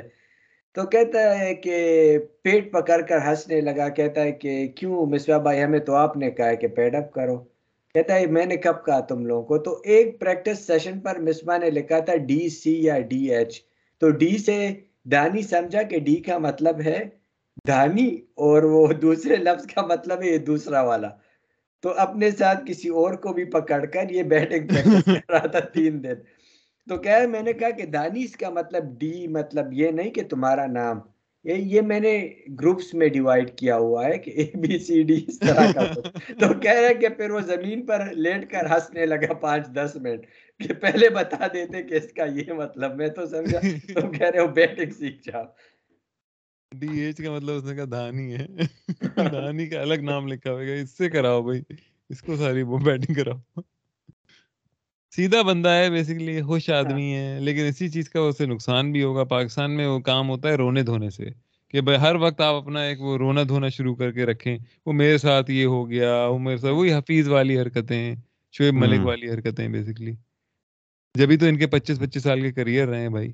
تو 0.74 0.86
کہتا 0.86 1.40
ہے 1.40 1.56
کہ 1.56 2.18
پیٹ 2.42 2.72
پکڑ 2.72 3.02
کر 3.02 3.18
ہنسنے 3.18 3.62
لگا، 3.62 3.90
کہتا 3.90 4.22
ہے 4.22 4.32
کہ 4.32 4.68
کیوں 4.68 5.06
مسوا 5.06 5.38
بھائی، 5.38 5.64
ہمیں 5.64 5.80
تو 5.80 5.94
آپ 5.94 6.18
نے 6.18 6.32
کہا 6.32 6.50
ہے 6.50 6.56
کہ 6.56 6.68
پیڈ 6.68 6.96
اپ 6.96 7.14
کرو۔ 7.14 7.38
کہتا 7.94 8.16
ہے، 8.16 8.26
میں 8.26 8.46
نے 8.46 8.58
کب 8.58 8.86
کہا 8.86 9.00
تم 9.00 9.26
لوگوں 9.26 9.44
کو؟ 9.44 9.58
تو 9.58 9.82
ایک 9.84 10.20
پریکٹس 10.20 10.68
سیشن 10.68 11.00
پر 11.00 11.20
مصباح 11.20 11.58
نے 11.58 11.70
لکھا 11.70 12.00
تھا 12.00 12.16
ڈی 12.16 12.50
سی 12.50 12.84
یا 12.84 13.00
ڈی 13.00 13.32
ایچ 13.32 13.62
تو 14.00 14.10
ڈی 14.10 14.38
سے 14.38 14.74
دانی 15.12 15.42
سمجھا 15.42 15.82
کہ 15.82 16.00
ڈی 16.00 16.16
کا 16.16 16.38
مطلب 16.38 16.82
ہے 16.82 17.04
دانی 17.68 18.16
اور 18.36 18.64
وہ 18.64 18.88
دوسرے 18.88 19.36
لفظ 19.36 19.68
کا 19.68 19.82
مطلب 19.82 20.22
ہے 20.22 20.30
یہ 20.30 20.38
دوسرا 20.38 20.82
والا۔ 20.82 21.10
تو 21.82 21.94
اپنے 21.98 22.32
ساتھ 22.32 22.64
کسی 22.68 22.90
اور 22.90 23.14
کو 23.14 23.34
بھی 23.34 23.44
پکڑ 23.44 23.86
کر 23.86 24.10
یہ 24.10 24.24
بیٹنگ 24.24 24.68
کر 24.68 25.32
رہا 25.32 25.48
تھا 25.48 25.60
تین 25.60 26.04
دن۔ 26.04 26.14
تو 26.88 26.98
کہا 26.98 27.28
میں 27.28 27.42
نے 27.42 27.54
کہا 27.54 27.70
کہ 27.70 27.86
دانیش 27.86 28.32
کا 28.32 28.50
مطلب 28.50 28.84
ڈی 29.00 29.28
مطلب 29.28 29.74
یہ 29.74 29.92
نہیں 29.92 30.12
کہ 30.12 30.22
تمہارا 30.30 30.66
نام۔ 30.66 31.00
یہ 31.44 31.54
یہ 31.54 31.82
میں 31.82 32.00
نے 32.00 32.30
گروپس 32.62 32.94
میں 32.94 33.08
ڈیوائیڈ 33.08 33.58
کیا 33.58 33.78
ہوا 33.78 34.06
ہے 34.06 34.18
کہ 34.18 34.32
اے 34.32 34.58
بی 34.58 34.80
سی 34.80 35.04
ڈی 35.04 35.26
اس 35.28 35.40
طرح 35.40 35.72
کا۔ 35.72 35.82
تو 36.40 36.60
کہہ 36.60 36.72
رہے 36.72 36.94
کہ 36.94 37.10
پھر 37.10 37.30
وہ 37.30 37.40
زمین 37.40 37.86
پر 37.86 38.06
لیٹ 38.12 38.52
کر 38.52 38.66
ہنسنے 38.66 39.06
لگا 39.06 39.34
پانچ 39.34 39.68
دس 39.68 39.98
منٹ۔ 40.02 40.26
کہ 40.64 40.74
پہلے 40.74 41.10
بتا 41.10 41.48
دیتے 41.54 41.84
کہ 41.84 41.94
اس 41.94 42.14
کا 42.14 42.24
یہ 42.36 42.54
مطلب 42.54 42.96
میں 42.96 43.08
تو 43.08 43.26
سمجھا 43.26 43.60
تم 43.94 44.12
کہہ 44.12 44.30
رہے 44.30 44.40
ہو 44.40 44.48
بیٹنگ 44.48 44.92
سیکھ 44.92 45.22
جاؤ۔ 45.24 45.44
ڈی 46.72 47.00
ایچ 47.00 47.18
کا 47.18 47.32
مطلب 47.32 47.56
اس 47.56 47.64
نے 47.64 47.76
کہا 47.76 47.86
دھانی 47.92 48.34
ہے۔ 48.34 48.46
دھانی 49.32 49.68
کا 49.68 49.82
الگ 49.82 50.02
نام 50.04 50.28
لکھا 50.28 50.52
ہوئے 50.52 50.68
گا 50.68 50.74
اس 50.74 50.98
سے 50.98 51.10
کراؤ 51.10 51.42
بھائی 51.42 51.62
اس 52.10 52.22
کو 52.22 52.36
ساری 52.36 52.62
وہ 52.62 52.78
بیٹنگ 52.78 53.14
کراؤ۔ 53.14 53.62
سیدھا 55.14 55.42
بندہ 55.42 55.70
ہے 55.70 55.90
بیسیکلی 55.90 56.42
خوش 56.42 56.70
ہاں۔ 56.70 56.78
آدمی 56.78 57.14
ہے 57.16 57.40
لیکن 57.40 57.66
اسی 57.66 57.90
چیز 57.90 58.10
کا 58.10 58.20
اسے 58.20 58.46
نقصان 58.46 58.92
بھی 58.92 59.04
ہوگا۔ 59.04 59.24
پاکستان 59.24 59.76
میں 59.76 59.88
وہ 59.88 60.00
کام 60.00 60.30
ہوتا 60.30 60.50
ہے 60.50 60.56
رونے 60.56 60.84
دھونے 60.84 61.10
سے 61.10 61.26
کہ 61.74 61.82
بھائی 61.82 61.98
ہر 62.00 62.16
وقت 62.16 62.42
آپ 62.42 62.56
اپنا 62.56 62.82
ایک 62.82 63.02
وہ 63.02 63.18
رونا 63.18 63.44
دھونا 63.48 63.68
شروع 63.68 63.96
کر 63.96 64.12
کے 64.12 64.26
رکھیں۔ 64.26 64.58
وہ 64.86 64.94
میرے 64.94 65.18
ساتھ 65.18 65.52
یہ 65.52 65.66
ہو 65.66 65.90
گیا 65.90 66.26
وہ 66.26 66.40
میرے 66.40 66.58
ساتھ 66.58 66.74
وہی 66.74 66.94
حفیظ 66.94 67.28
والی 67.28 67.60
حرکتیں 67.60 67.98
ہیں 67.98 68.16
شعیب 68.54 68.74
ملک 68.74 69.06
والی 69.06 69.30
حرکتیں 69.30 69.68
بیسیکلی 69.68 70.14
جبھی 71.16 71.38
تو 71.38 71.46
ان 71.46 71.58
کے 71.58 71.68
پچیس 71.68 72.00
پچیس 72.00 72.24
سال 72.24 72.42
کے 72.42 72.52
کریئر 72.52 72.88
رہے 72.88 73.02
ہیں 73.02 73.10
بھائی۔ 73.10 73.34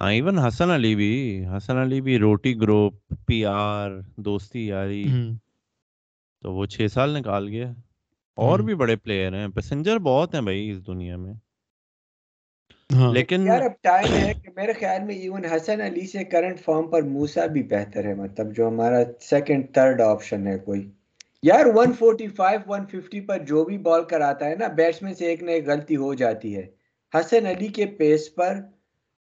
ہاں 0.00 0.12
ایون 0.12 0.38
حسن 0.38 0.70
علی 0.70 0.94
بھی 0.94 1.12
حسن 1.56 1.76
علی 1.76 2.00
بھی 2.00 2.18
روٹی 2.18 2.60
گروپ 2.60 2.94
پی 3.26 3.44
آر 3.46 3.90
دوستی 4.16 4.66
یاری۔ 4.66 5.04
تو 6.42 6.52
وہ 6.52 6.66
چھ 6.66 6.86
سال 6.92 7.10
نکال 7.10 7.48
گیا۔ 7.48 7.72
اور 8.38 8.58
بھی 8.58 8.74
بڑے 8.74 8.96
پلیئر 8.96 9.34
ہیں۔ 9.34 9.48
پیسنجر 9.48 9.98
بہت 9.98 10.34
ہیں 10.34 10.40
بھائی 10.40 10.70
اس 10.70 10.86
دنیا 10.86 11.16
میں۔ 11.16 11.34
ہاں۔ 12.94 13.12
لیکن 13.12 13.46
یار 13.46 13.60
اب 13.60 13.72
ٹائم 13.82 14.16
ہے 14.16 14.32
کہ 14.34 14.50
میرے 14.56 14.72
خیال 14.72 15.04
میں 15.04 15.14
ایون 15.14 15.44
حسن 15.44 15.80
علی 15.80 16.06
سے 16.06 16.24
کرنٹ 16.24 16.60
فارم 16.60 16.90
پر 16.90 17.02
موسا 17.02 17.46
بھی 17.46 17.62
بہتر 17.62 18.04
ہے۔ 18.04 18.14
مطلب 18.14 18.56
جو 18.56 18.68
ہمارا 18.68 18.98
سیکنڈ 19.20 19.72
تھرڈ 19.74 20.00
آپشن 20.00 20.46
ہے 20.46 20.58
کوئی۔ 20.58 20.90
یار 21.46 21.66
145 21.66 22.62
150 22.66 23.20
پر 23.26 23.38
جو 23.38 23.64
بھی 23.64 23.78
بال 23.78 24.04
کراتا 24.04 24.46
ہے 24.46 24.54
نا 24.54 24.66
بیٹسمین 24.66 25.14
سے 25.14 25.26
ایک 25.26 25.42
نہ 25.42 25.50
ایک 25.50 25.66
غلطی 25.66 25.96
ہو 25.96 26.14
جاتی 26.14 26.56
ہے۔ 26.56 26.66
حسن 27.14 27.46
علی 27.46 27.68
کے 27.68 27.86
پیس 27.86 28.34
پر 28.34 28.54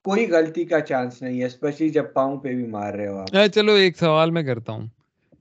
کوئی 0.05 0.31
غلطی 0.31 0.65
کا 0.65 0.81
چانس 0.81 1.23
نہیں 1.23 1.41
ہے 1.41 1.47
اسپیشلی 1.47 1.89
جب 1.89 2.13
پاؤں 2.13 2.37
پہ 2.41 2.53
بھی 2.53 2.67
مار 2.67 2.93
رہے 2.93 3.09
ہو 3.09 3.17
آپ۔ 3.17 3.47
چلو 3.55 3.73
ایک 3.73 3.99
سوال 3.99 4.31
میں 4.31 4.43
کرتا 4.43 4.73
ہوں 4.73 4.87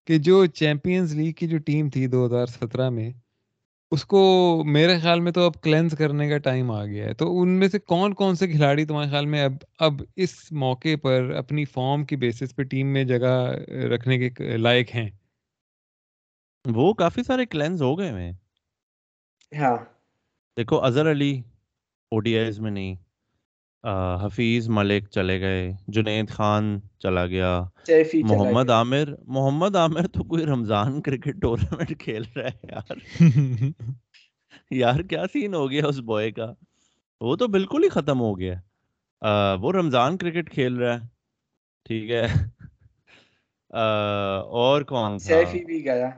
کہ 0.05 0.17
جو 0.17 0.45
چیمپئنز 0.45 1.15
لیگ 1.15 1.31
کی 1.31 1.47
جو 1.47 1.57
ٹیم 1.57 1.89
تھی 1.89 2.07
دو 2.07 2.25
ہزار 2.25 2.45
سترہ 2.45 2.89
میں، 2.89 3.09
اس 3.91 4.05
کو 4.05 4.21
میرے 4.65 4.97
خیال 4.99 5.19
میں 5.19 5.31
تو 5.31 5.41
اب 5.41 5.61
کلینز 5.61 5.97
کرنے 5.97 6.29
کا 6.29 6.37
ٹائم 6.37 6.71
آ 6.71 6.85
گیا 6.85 7.05
ہے۔ 7.05 7.13
تو 7.13 7.41
ان 7.41 7.49
میں 7.49 7.67
سے 7.67 7.79
کون 7.79 8.13
کون 8.13 8.35
سے 8.35 8.47
کھلاڑی 8.47 8.85
تمہارے 8.85 9.09
خیال 9.09 9.25
میں 9.25 9.43
اب 9.43 9.53
اب 9.79 10.01
اس 10.15 10.51
موقع 10.51 10.95
پر 11.01 11.31
اپنی 11.37 11.65
فارم 11.65 12.05
کی 12.05 12.15
بیسس 12.15 12.55
پہ 12.55 12.63
ٹیم 12.63 12.87
میں 12.87 13.03
جگہ 13.03 13.53
رکھنے 13.93 14.17
کے 14.17 14.57
لائق 14.57 14.95
ہیں؟ 14.95 15.09
وہ 16.65 16.93
کافی 16.93 17.23
سارے 17.23 17.45
کلینز 17.45 17.81
ہو 17.81 17.97
گئے 17.99 18.09
ہیں۔ 18.09 18.31
ہاں۔ 19.57 19.77
دیکھو 20.57 20.83
Azhar 20.83 21.11
Ali 21.11 21.41
O 22.11 22.19
D 22.19 22.37
Is 22.39 22.59
میں 22.59 22.71
نہیں 22.71 22.95
حفیظ 24.23 24.69
ملک 24.69 25.09
چلے 25.09 25.39
گئے 25.41 25.71
جنید 25.87 26.29
خان 26.29 26.79
چلا 26.99 27.25
گیا 27.25 27.63
محمد 28.23 28.69
عامر 28.69 29.13
محمد 29.27 29.75
عامر 29.75 30.07
تو 30.07 30.23
کوئی 30.23 30.45
رمضان 30.45 31.01
کرکٹ 31.01 31.41
ٹورنامنٹ 31.41 31.99
کھیل 31.99 32.23
رہا 32.35 32.47
ہے 32.47 32.57
یار۔ 32.63 32.97
یار 34.71 34.99
کیا 34.99 35.23
سین 35.33 35.53
ہو 35.53 35.71
گیا 35.71 35.87
اس 35.87 35.99
بوائے 35.99 36.31
کا؟ 36.31 36.53
وہ 37.21 37.35
تو 37.35 37.47
بالکل 37.47 37.83
ہی 37.83 37.89
ختم 37.89 38.19
ہو 38.19 38.39
گیا۔ 38.39 38.53
وہ 39.61 39.71
رمضان 39.71 40.17
کرکٹ 40.17 40.51
کھیل 40.51 40.75
رہا 40.77 40.93
ہے۔ 40.93 41.07
ٹھیک 41.85 42.11
ہے۔ 42.11 42.25
اور 44.55 44.81
کون 44.81 45.19
سیفی 45.19 45.65
بھی 45.65 45.85
گیا۔ 45.85 46.09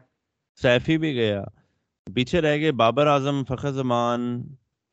سیفی 0.62 0.98
بھی 0.98 1.14
گیا۔ 1.16 1.44
پیچھے 2.08 2.42
رہ 2.42 2.58
گئے 2.58 2.72
بابر 2.82 3.08
اعظم 3.08 3.44
فخر 3.44 3.72
زمان 3.72 4.22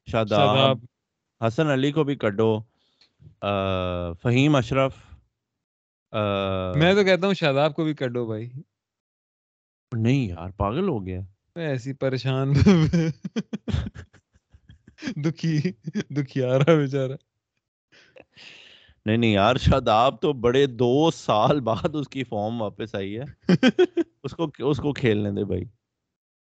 شاداب 0.09 0.79
حسن 1.40 1.70
علی 1.70 1.92
کو 1.92 2.05
بھی 2.05 2.16
کڈو۔ 2.16 2.59
فہیم 4.22 4.57
اشرف 4.57 4.94
میں 6.74 6.94
تو 6.94 7.05
کہتا 7.05 7.27
ہوں 7.27 7.35
شاداب 7.35 7.74
کو 7.74 7.85
بھی 7.85 7.94
کڈو 7.94 8.27
بھائی۔ 8.27 8.50
نہیں 9.92 10.29
یار 10.29 10.50
پاگل 10.57 10.88
ہو 10.88 11.05
گیا۔ 11.07 11.20
ایسی 11.57 11.92
پریشان 11.92 12.53
دکھی 15.24 15.59
دکھی 16.16 16.42
آ 16.44 16.59
رہا 16.59 16.74
بیچارا 16.74 17.14
نہیں 19.07 19.17
نہیں 19.17 19.33
یار 19.33 19.57
شاداب 19.57 20.21
تو 20.21 20.33
بڑے 20.33 20.67
دو 20.67 21.11
سال 21.11 21.61
بعد 21.61 21.95
اس 21.95 22.09
کی 22.09 22.25
فارم 22.25 22.62
واپس 22.62 22.95
آئی 22.95 23.19
ہے۔ 23.19 23.25
اس 24.25 24.33
کو 24.33 24.47
اس 24.59 24.79
کو 24.79 24.93
کھیلنے 24.93 25.31
دے 25.31 25.45
بھائی۔ 25.45 25.64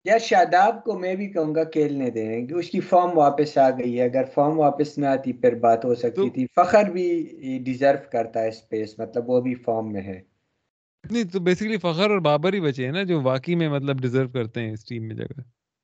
یا 0.06 0.18
شاداب 0.18 0.84
کو 0.84 1.00
میں 1.00 1.16
بھی 1.16 1.28
کہوں 1.28 1.56
گا 1.56 1.64
کھیلنے 1.64 2.10
دیں 2.10 2.48
کہ 2.48 2.54
اس 2.54 2.70
کی 2.70 2.80
فارم 2.80 3.18
واپس 3.18 3.58
آ 3.58 3.70
گئی 3.70 4.00
ہے۔ 4.00 4.04
اگر 4.04 4.24
فارم 4.34 4.60
واپس 4.60 4.98
نہ 4.98 5.06
آتی 5.06 5.34
پھر 5.34 5.56
بات 5.56 5.86
ہو 5.86 5.96
سکتی 5.96 6.30
تھی۔ 6.30 6.46
فخر 6.56 6.84
بھی 6.90 7.08
ڈیزرو 7.66 8.10
کرتا 8.12 8.42
ہے 8.42 8.48
اسپیس 8.48 9.00
مطلب 9.00 9.30
وہ 9.30 9.42
بھی 9.42 9.56
فارم 9.56 9.94
میں 9.94 10.02
ہے۔ 10.02 10.22
نہیں 11.12 11.24
تو 11.24 11.40
بیسیکلی 11.40 11.78
فخر 11.78 12.10
اور 12.10 12.20
بابر 12.20 12.54
ہی 12.54 12.62
بچے 12.62 12.86
ہیں 12.86 12.92
نا 12.92 13.04
جو 13.04 13.22
واقعی 13.22 13.56
میں 13.56 13.70
مطلب 13.70 14.02
ڈیزرو 14.02 14.30
کرتے 14.30 14.62
ہیں 14.62 14.72
اس 14.72 14.86
ٹیم 14.86 15.08
میں 15.08 15.16
جگہ۔ 15.16 15.42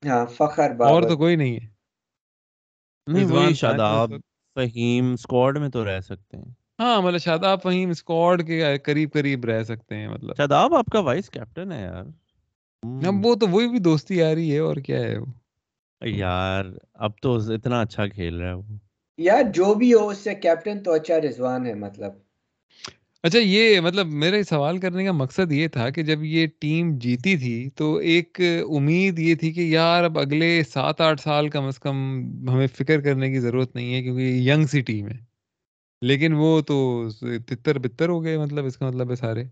ہاں 0.07 0.25
فخر 0.25 0.69
بابر۔ 0.69 0.91
اور 0.91 1.01
تو 1.01 1.17
کوئی 1.17 1.35
نہیں 1.35 1.55
ہے۔ 1.55 1.67
نہیں 3.07 3.25
وہی 3.25 3.53
شاداب 3.53 4.13
فہیم 4.55 5.15
سکواڈ 5.15 5.57
میں 5.57 5.69
تو 5.69 5.85
رہ 5.85 5.99
سکتے 5.99 6.37
ہیں۔ 6.37 6.64
ہاں 6.79 7.01
مطلب 7.01 7.19
شاداب 7.19 7.61
فہیم 7.61 7.93
سکواڈ 7.93 8.47
کے 8.47 8.77
قریب 8.83 9.13
قریب 9.13 9.45
رہ 9.45 9.63
سکتے 9.63 9.95
ہیں 9.95 10.07
مطلب۔ 10.07 10.37
شاداب 10.37 10.75
آپ 10.75 10.85
کا 10.85 10.99
وائس 10.99 11.29
کیپٹن 11.29 11.71
ہے 11.71 11.81
یار۔ 11.81 12.03
اب 13.07 13.25
وہ 13.25 13.35
تو 13.35 13.47
وہی 13.47 13.67
بھی 13.67 13.79
دوستی 13.79 14.23
آ 14.23 14.35
رہی 14.35 14.53
ہے 14.53 14.59
اور 14.59 14.75
کیا 14.75 14.99
ہے 14.99 15.17
وہ؟ 15.17 15.25
یار 16.01 16.65
اب 16.93 17.11
تو 17.21 17.35
اتنا 17.35 17.81
اچھا 17.81 18.07
کھیل 18.07 18.35
رہا 18.35 18.47
ہے 18.47 18.53
وہ۔ 18.53 18.63
یار 19.17 19.43
جو 19.53 19.73
بھی 19.73 19.93
ہو 19.93 20.09
اس 20.09 20.17
سے 20.17 20.35
کیپٹن 20.35 20.83
تو 20.83 20.91
اچھا 20.91 21.21
رضوان 21.21 21.65
ہے 21.65 21.73
مطلب۔ 21.73 22.11
اچھا 23.23 23.39
یہ 23.39 23.79
مطلب 23.79 24.07
میرے 24.07 24.43
سوال 24.43 24.77
کرنے 24.77 25.05
کا 25.05 25.11
مقصد 25.11 25.51
یہ 25.51 25.67
تھا 25.67 25.89
کہ 25.89 26.03
جب 26.03 26.23
یہ 26.23 26.47
ٹیم 26.59 26.97
جیتی 26.97 27.37
تھی 27.37 27.69
تو 27.69 27.95
ایک 27.95 28.41
امید 28.69 29.19
یہ 29.19 29.35
تھی 29.35 29.51
کہ 29.51 29.61
یار 29.61 30.03
اب 30.03 30.19
اگلے 30.19 30.63
سات 30.63 31.01
آٹھ 31.01 31.21
سال 31.21 31.49
کم 31.49 31.63
از 31.63 31.79
کم 31.79 31.95
ہمیں 32.49 32.67
فکر 32.67 33.01
کرنے 33.01 33.29
کی 33.29 33.39
ضرورت 33.39 33.75
نہیں 33.75 33.93
ہے 33.93 34.03
کیونکہ 34.03 34.21
یہ 34.21 34.53
ینگ 34.53 34.65
سی 34.65 34.81
ٹیم 34.81 35.07
ہے۔ 35.07 35.34
لیکن 36.07 36.33
وہ 36.33 36.61
تو 36.61 36.77
تتر 37.47 37.79
بتر 37.79 38.09
ہو 38.09 38.23
گئے 38.23 38.37
مطلب 38.37 38.65
اس 38.65 38.77
کا 38.77 38.87
مطلب 38.87 39.09
ہے 39.09 39.15
سارے۔ 39.15 39.43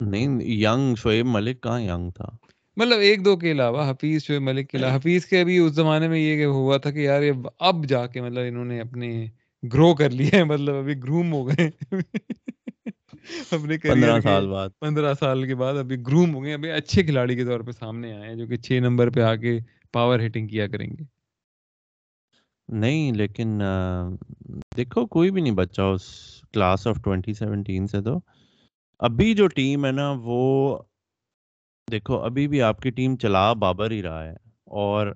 نہیں 0.00 0.40
ینگ 0.40 0.94
شعیب 0.94 1.26
ملک 1.26 1.62
کہاں 1.62 1.80
ینگ 1.80 2.10
تھا؟ 2.10 2.28
مطلب 2.76 2.98
ایک 2.98 3.24
دو 3.24 3.36
کے 3.36 3.52
علاوہ 3.52 3.90
حفیظ 3.90 4.24
شعیب 4.24 4.42
ملک 4.42 4.70
کے 4.70 4.78
علاوہ۔ 4.78 4.96
حفیظ 4.96 5.24
کے 5.24 5.40
ابھی 5.40 5.58
اس 5.58 5.72
زمانے 5.72 6.08
میں 6.08 6.18
یہ 6.18 6.44
ہوا 6.44 6.76
تھا 6.76 6.90
کہ 6.90 6.98
یار 6.98 7.22
یہ 7.22 7.32
اب 7.58 7.86
جا 7.86 8.06
کے 8.06 8.20
مطلب 8.22 8.44
انہوں 8.48 8.64
نے 8.64 8.80
اپنے 8.80 9.26
گرو 9.74 9.94
کر 9.94 10.10
لیا 10.10 10.30
ہے 10.32 10.44
مطلب 10.44 10.74
ابھی 10.74 10.96
گروم 10.96 11.32
ہو 11.32 11.48
گئے۔ 11.48 11.70
اپنے 13.50 13.78
پندرہ 13.78 14.20
سال 14.20 14.48
بعد۔ 14.48 14.68
پندرہ 14.80 15.14
سال 15.20 15.46
کے 15.46 15.54
بعد 15.54 15.74
ابھی 15.74 15.96
گروم 16.06 16.34
ہو 16.34 16.42
گئے۔ 16.42 16.54
ابھی 16.54 16.70
اچھے 16.70 17.02
کھلاڑی 17.02 17.36
کے 17.36 17.44
طور 17.44 17.60
پہ 17.60 17.70
سامنے 17.70 18.12
آئے 18.12 18.28
ہیں 18.28 18.34
جو 18.34 18.46
کہ 18.46 18.56
چھ 18.56 18.72
نمبر 18.72 19.10
پہ 19.10 19.20
آ 19.20 19.34
کے 19.36 19.58
پاور 19.92 20.20
ہٹنگ 20.26 20.46
کیا 20.48 20.66
کریں 20.68 20.90
گے۔ 20.90 21.17
نہیں، 22.68 23.12
لیکن 23.12 23.60
دیکھو، 24.76 25.06
کوئی 25.06 25.30
بھی 25.30 25.40
نہیں 25.42 25.54
بچہ 25.54 25.82
اس 25.82 26.02
کلاس 26.52 26.86
آف 26.86 26.96
ٹوینٹی 27.04 27.34
سیونٹین 27.34 27.86
سے 27.86 28.02
تو۔ 28.02 28.20
ابھی 28.98 29.34
جو 29.34 29.46
ٹیم 29.46 29.86
ہے 29.86 29.92
نا، 29.92 30.14
وہ، 30.16 30.78
دیکھو، 31.90 32.18
ابھی 32.18 32.48
بھی 32.48 32.62
آپ 32.62 32.80
کی 32.80 32.90
ٹیم 32.90 33.16
چلا 33.16 33.52
بابر 33.52 33.90
ہی 33.90 34.02
رہا 34.02 34.24
ہے۔ 34.24 34.36
اور 34.64 35.14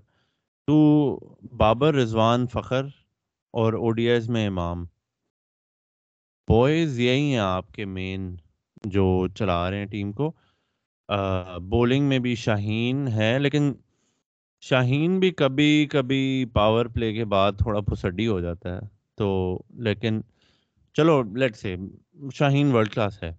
تو 0.66 1.18
بابر، 1.56 1.94
رضوان، 1.94 2.46
فخر 2.46 2.84
اور 3.52 3.72
او 3.72 3.90
ڈی 3.90 4.08
ایز 4.08 4.28
میں 4.28 4.46
امام۔ 4.46 4.84
بوائز 6.48 7.00
یہی 7.00 7.20
ہیں 7.20 7.38
آپ 7.38 7.72
کے 7.72 7.84
مین 7.84 8.36
جو 8.84 9.28
چلا 9.34 9.70
رہے 9.70 9.78
ہیں 9.78 9.86
ٹیم 9.86 10.12
کو۔ 10.12 10.32
بولنگ 11.62 12.04
میں 12.04 12.18
بھی 12.18 12.34
شاہین 12.34 13.08
ہے، 13.08 13.38
لیکن 13.38 13.72
شاہین 14.62 15.20
بھی 15.20 15.30
کبھی 15.30 15.86
کبھی 15.90 16.44
پاور 16.52 16.86
پلے 16.86 17.12
کے 17.12 17.24
بعد 17.24 17.52
تھوڑا 17.52 17.80
پھسڈی 17.80 18.26
ہو 18.26 18.40
جاتا 18.40 18.74
ہے۔ 18.74 18.80
تو 19.14 19.58
لیکن 19.78 20.20
چلو 20.94 21.22
لیٹ 21.22 21.56
سے 21.56 21.76
شاہین 22.34 22.72
ورلڈ 22.72 22.88
کلاس 22.88 23.22
ہے۔ 23.22 23.34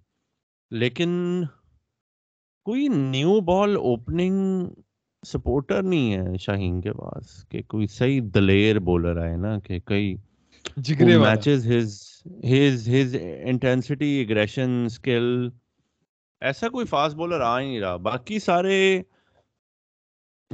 لیکن 0.72 1.44
کوئی 2.66 2.88
نیو 2.88 3.40
بال 3.42 3.76
اوپننگ 3.76 4.68
سپورٹر 5.28 5.84
نہیں 5.84 6.14
ہے 6.14 6.38
شاہین 6.38 6.82
کے 6.82 6.94
پاس۔ 6.94 7.46
کہ 7.50 7.62
کوئی 7.62 7.88
صحیح 7.88 8.22
دلیر 8.36 8.80
بولر 8.80 9.18
آئے 9.18 9.36
نا 9.36 9.60
کہ 9.60 9.80
کئی 9.80 10.16
matches 11.00 11.72
his 11.72 12.02
his 12.28 12.90
his 12.90 13.16
intensity 13.44 14.26
aggression 14.26 14.84
skill 14.86 15.50
ایسا 16.42 16.70
کوئی 16.70 16.86
فاسٹ 16.86 17.16
بولر 17.16 17.42
آ 17.42 17.60
ہی 17.60 17.66
نہیں 17.66 17.80
رہا۔ 17.80 17.96
باقی 17.96 18.40
سارے 18.40 19.02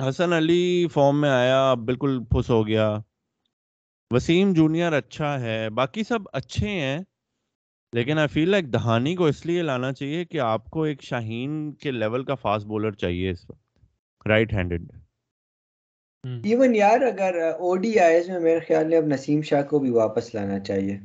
حسن 0.02 0.34
علی 0.34 0.88
فارم 0.94 1.22
میں 1.22 1.30
آیا 1.30 1.74
بالکل 1.74 2.24
پھس 2.24 2.50
ہو 2.50 2.68
گیا۔ 2.68 2.98
وسیم 4.12 4.54
جونیئر 4.54 4.94
اچھا 4.94 5.40
ہے 5.42 5.70
باقی 5.70 6.04
سب 6.04 6.20
اچھے 6.34 6.70
ہیں۔ 6.70 7.00
لیکن 7.94 8.18
آئی 8.18 8.28
فیل 8.28 8.50
لائک 8.50 8.74
دہانی 8.74 9.16
کو 9.16 9.26
اس 9.26 9.46
لیے 9.46 9.62
لانا 9.62 9.94
چاہیے 9.94 10.26
کہ 10.26 10.40
آپ 10.40 10.66
کو 10.66 10.84
ایک 10.84 11.04
شاہین 11.04 11.72
کے 11.74 11.92
لیول 11.92 12.24
کا 12.24 12.36
فاسٹ 12.36 12.66
بولر 12.66 12.92
چاہیے 12.92 13.30
اس 13.30 13.50
وقت 13.50 14.28
رائٹ 14.28 14.54
ہینڈڈ 14.54 14.92
ایون 16.24 16.76
یار 16.76 17.02
اگر 17.02 17.36
او 17.60 17.76
ڈی 17.76 18.00
آئیز 18.00 18.30
میں 18.30 18.40
میرے 18.40 18.60
خیال 18.60 18.88
میں 18.88 18.98
اب 18.98 19.04
نسیم 19.04 19.42
شاہ 19.42 19.62
کو 19.62 19.80
بھی 19.80 19.90
واپس 19.90 20.36
لانا 20.36 20.60
چاہیے۔ 20.60 20.96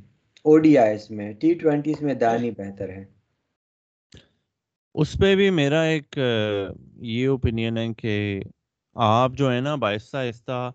او 0.42 0.58
ڈی 0.58 0.78
آئیز 0.78 1.10
میں 1.10 1.32
ٹی 1.32 1.54
ٹوینٹیز 1.54 2.02
میں 2.02 2.14
دانی 2.14 2.50
بہتر 2.50 2.88
ہے۔ 2.88 3.04
اس 4.94 5.16
پہ 5.20 5.34
بھی 5.36 5.50
میرا 5.50 5.82
ایک 5.82 6.18
یہ 6.96 7.26
اوپینین 7.26 7.78
ہے 7.78 7.94
کہ 7.94 8.42
آپ 8.96 9.32
جو 9.32 9.52
ہے 9.52 9.60
نا 9.60 9.74
باہستہ 9.74 10.16
آہستہ 10.16 10.70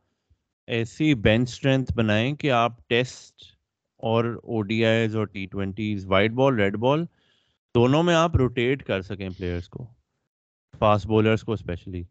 ایسی 0.67 1.13
بینچ 1.15 1.49
اسٹرینتھ 1.49 1.93
بنائیں 1.93 2.35
کہ 2.35 2.51
آپ 2.51 2.71
ٹیسٹ 2.89 3.43
اور 4.03 4.25
او 4.43 4.61
ڈی 4.61 4.85
آئیز 4.85 5.15
اور 5.15 5.25
T 5.25 5.45
twenties 5.45 6.05
white 6.05 6.31
ball 6.31 6.55
red 6.55 6.77
ball 6.77 7.05
دونوں 7.75 8.03
میں 8.03 8.15
آپ 8.15 8.35
روٹیٹ 8.35 8.83
کر 8.83 9.01
سکیں 9.01 9.29
پلیئرس 9.29 9.69
کو 9.69 9.85
فاسٹ 10.79 11.07
بولرس 11.07 11.43
کو 11.43 11.53
اسپیشلی 11.53 12.03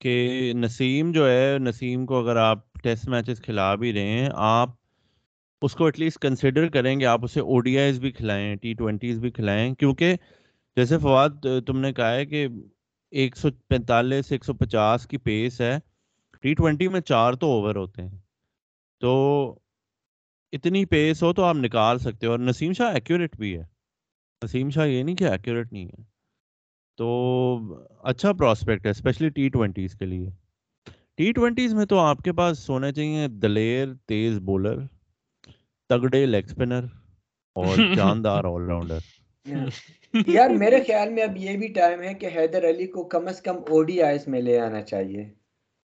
کہ 0.00 0.52
نسیم 0.56 1.12
جو 1.12 1.30
ہے 1.30 1.58
نسیم 1.58 2.06
کو 2.06 2.18
اگر 2.18 2.36
آپ 2.36 2.58
ٹیسٹ 2.82 3.08
میچز 3.08 3.40
کھلا 3.40 3.74
بھی 3.74 3.92
رہے 3.92 4.08
ہیں 4.08 4.28
آپ 4.34 4.70
اس 5.62 5.74
کو 5.74 5.84
ایٹ 5.84 5.98
لیسٹ 5.98 6.18
کنسیڈر 6.18 6.68
کریں 6.68 7.00
گے 7.00 7.06
آپ 7.06 7.24
اسے 7.24 7.40
او 7.40 7.60
ڈی 7.60 7.78
آئیز 7.78 8.00
بھی 8.00 8.10
کھلائیں 8.12 8.56
ٹی 8.56 8.74
ٹوینٹیز 8.74 9.18
بھی 9.18 9.30
کھلائیں۔ 9.30 9.74
کیونکہ 9.74 10.14
جیسے 10.76 10.98
فواد 10.98 11.46
تم 11.66 11.80
نے 11.80 11.92
کہا 11.92 12.12
ہے 12.12 12.26
کہ 12.26 12.46
ایک 13.10 13.36
سو 13.36 13.48
پینتالیس 13.68 14.32
ایک 14.32 14.44
سو 14.44 14.54
پچاس 14.54 15.06
کی 15.06 15.16
پیس 15.16 15.60
ہے۔ 15.60 15.78
ٹی 16.40 16.54
ٹوینٹی 16.54 16.88
میں 16.88 17.00
چار 17.00 17.32
تو 17.32 17.46
اوور 17.46 17.76
ہوتے 17.76 18.02
ہیں۔ 18.02 18.18
تو 19.00 19.12
اتنی 20.52 20.84
پیس 20.84 21.22
ہو 21.22 21.32
تو 21.32 21.44
آپ 21.44 21.56
نکال 21.56 21.98
سکتے 21.98 22.26
ہو۔ 22.26 22.30
اور 22.30 22.38
نسیم 22.38 22.72
شاہ 22.72 22.94
ایکوریٹ 22.94 23.36
بھی 23.36 23.58
ہے۔ 23.58 23.62
نسیم 24.44 24.70
شاہ 24.70 24.86
یہ 24.86 25.02
نہیں 25.02 25.16
کہ 25.16 25.24
ایکوریٹ 25.24 25.72
نہیں 25.72 25.86
ہے۔ 25.86 26.02
تو 26.96 27.08
اچھا 28.04 28.32
پراسپیکٹ 28.32 28.86
ہے 28.86 28.90
اسپیشلی 28.90 29.28
ٹی 29.28 29.48
ٹوینٹیز 29.48 29.94
کے 29.94 30.06
لیے۔ 30.06 30.30
ٹی 31.14 31.32
ٹوینٹیز 31.32 31.74
میں 31.74 31.86
تو 31.86 31.98
آپ 31.98 32.18
کے 32.18 32.32
پاس 32.32 32.58
سونے 32.58 32.92
چاہیے 32.92 33.28
دلیر 33.28 33.88
تیز 34.06 34.38
بولر 34.38 34.78
تگڑے 35.88 36.26
لیگ 36.26 36.44
اسپنر 36.44 36.84
اور 37.54 37.76
جاندار 37.96 38.44
آل 38.44 38.62
راؤنڈر 38.62 38.98
یار 39.46 40.50
میرے 40.50 40.80
خیال 40.86 41.10
میں 41.10 41.22
اب 41.22 41.36
یہ 41.36 41.56
بھی 41.56 41.68
ٹائم 41.68 42.02
ہے 42.02 42.14
کہ 42.14 42.28
حیدر 42.34 42.68
علی 42.68 42.86
کو 42.86 43.04
کم 43.04 43.26
از 43.26 43.40
کم 43.42 43.56
او 43.68 43.82
ڈی 43.82 44.02
آئیز 44.02 44.26
میں 44.28 44.40
لے 44.42 44.58
آنا 44.60 44.82
چاہیے 44.82 45.24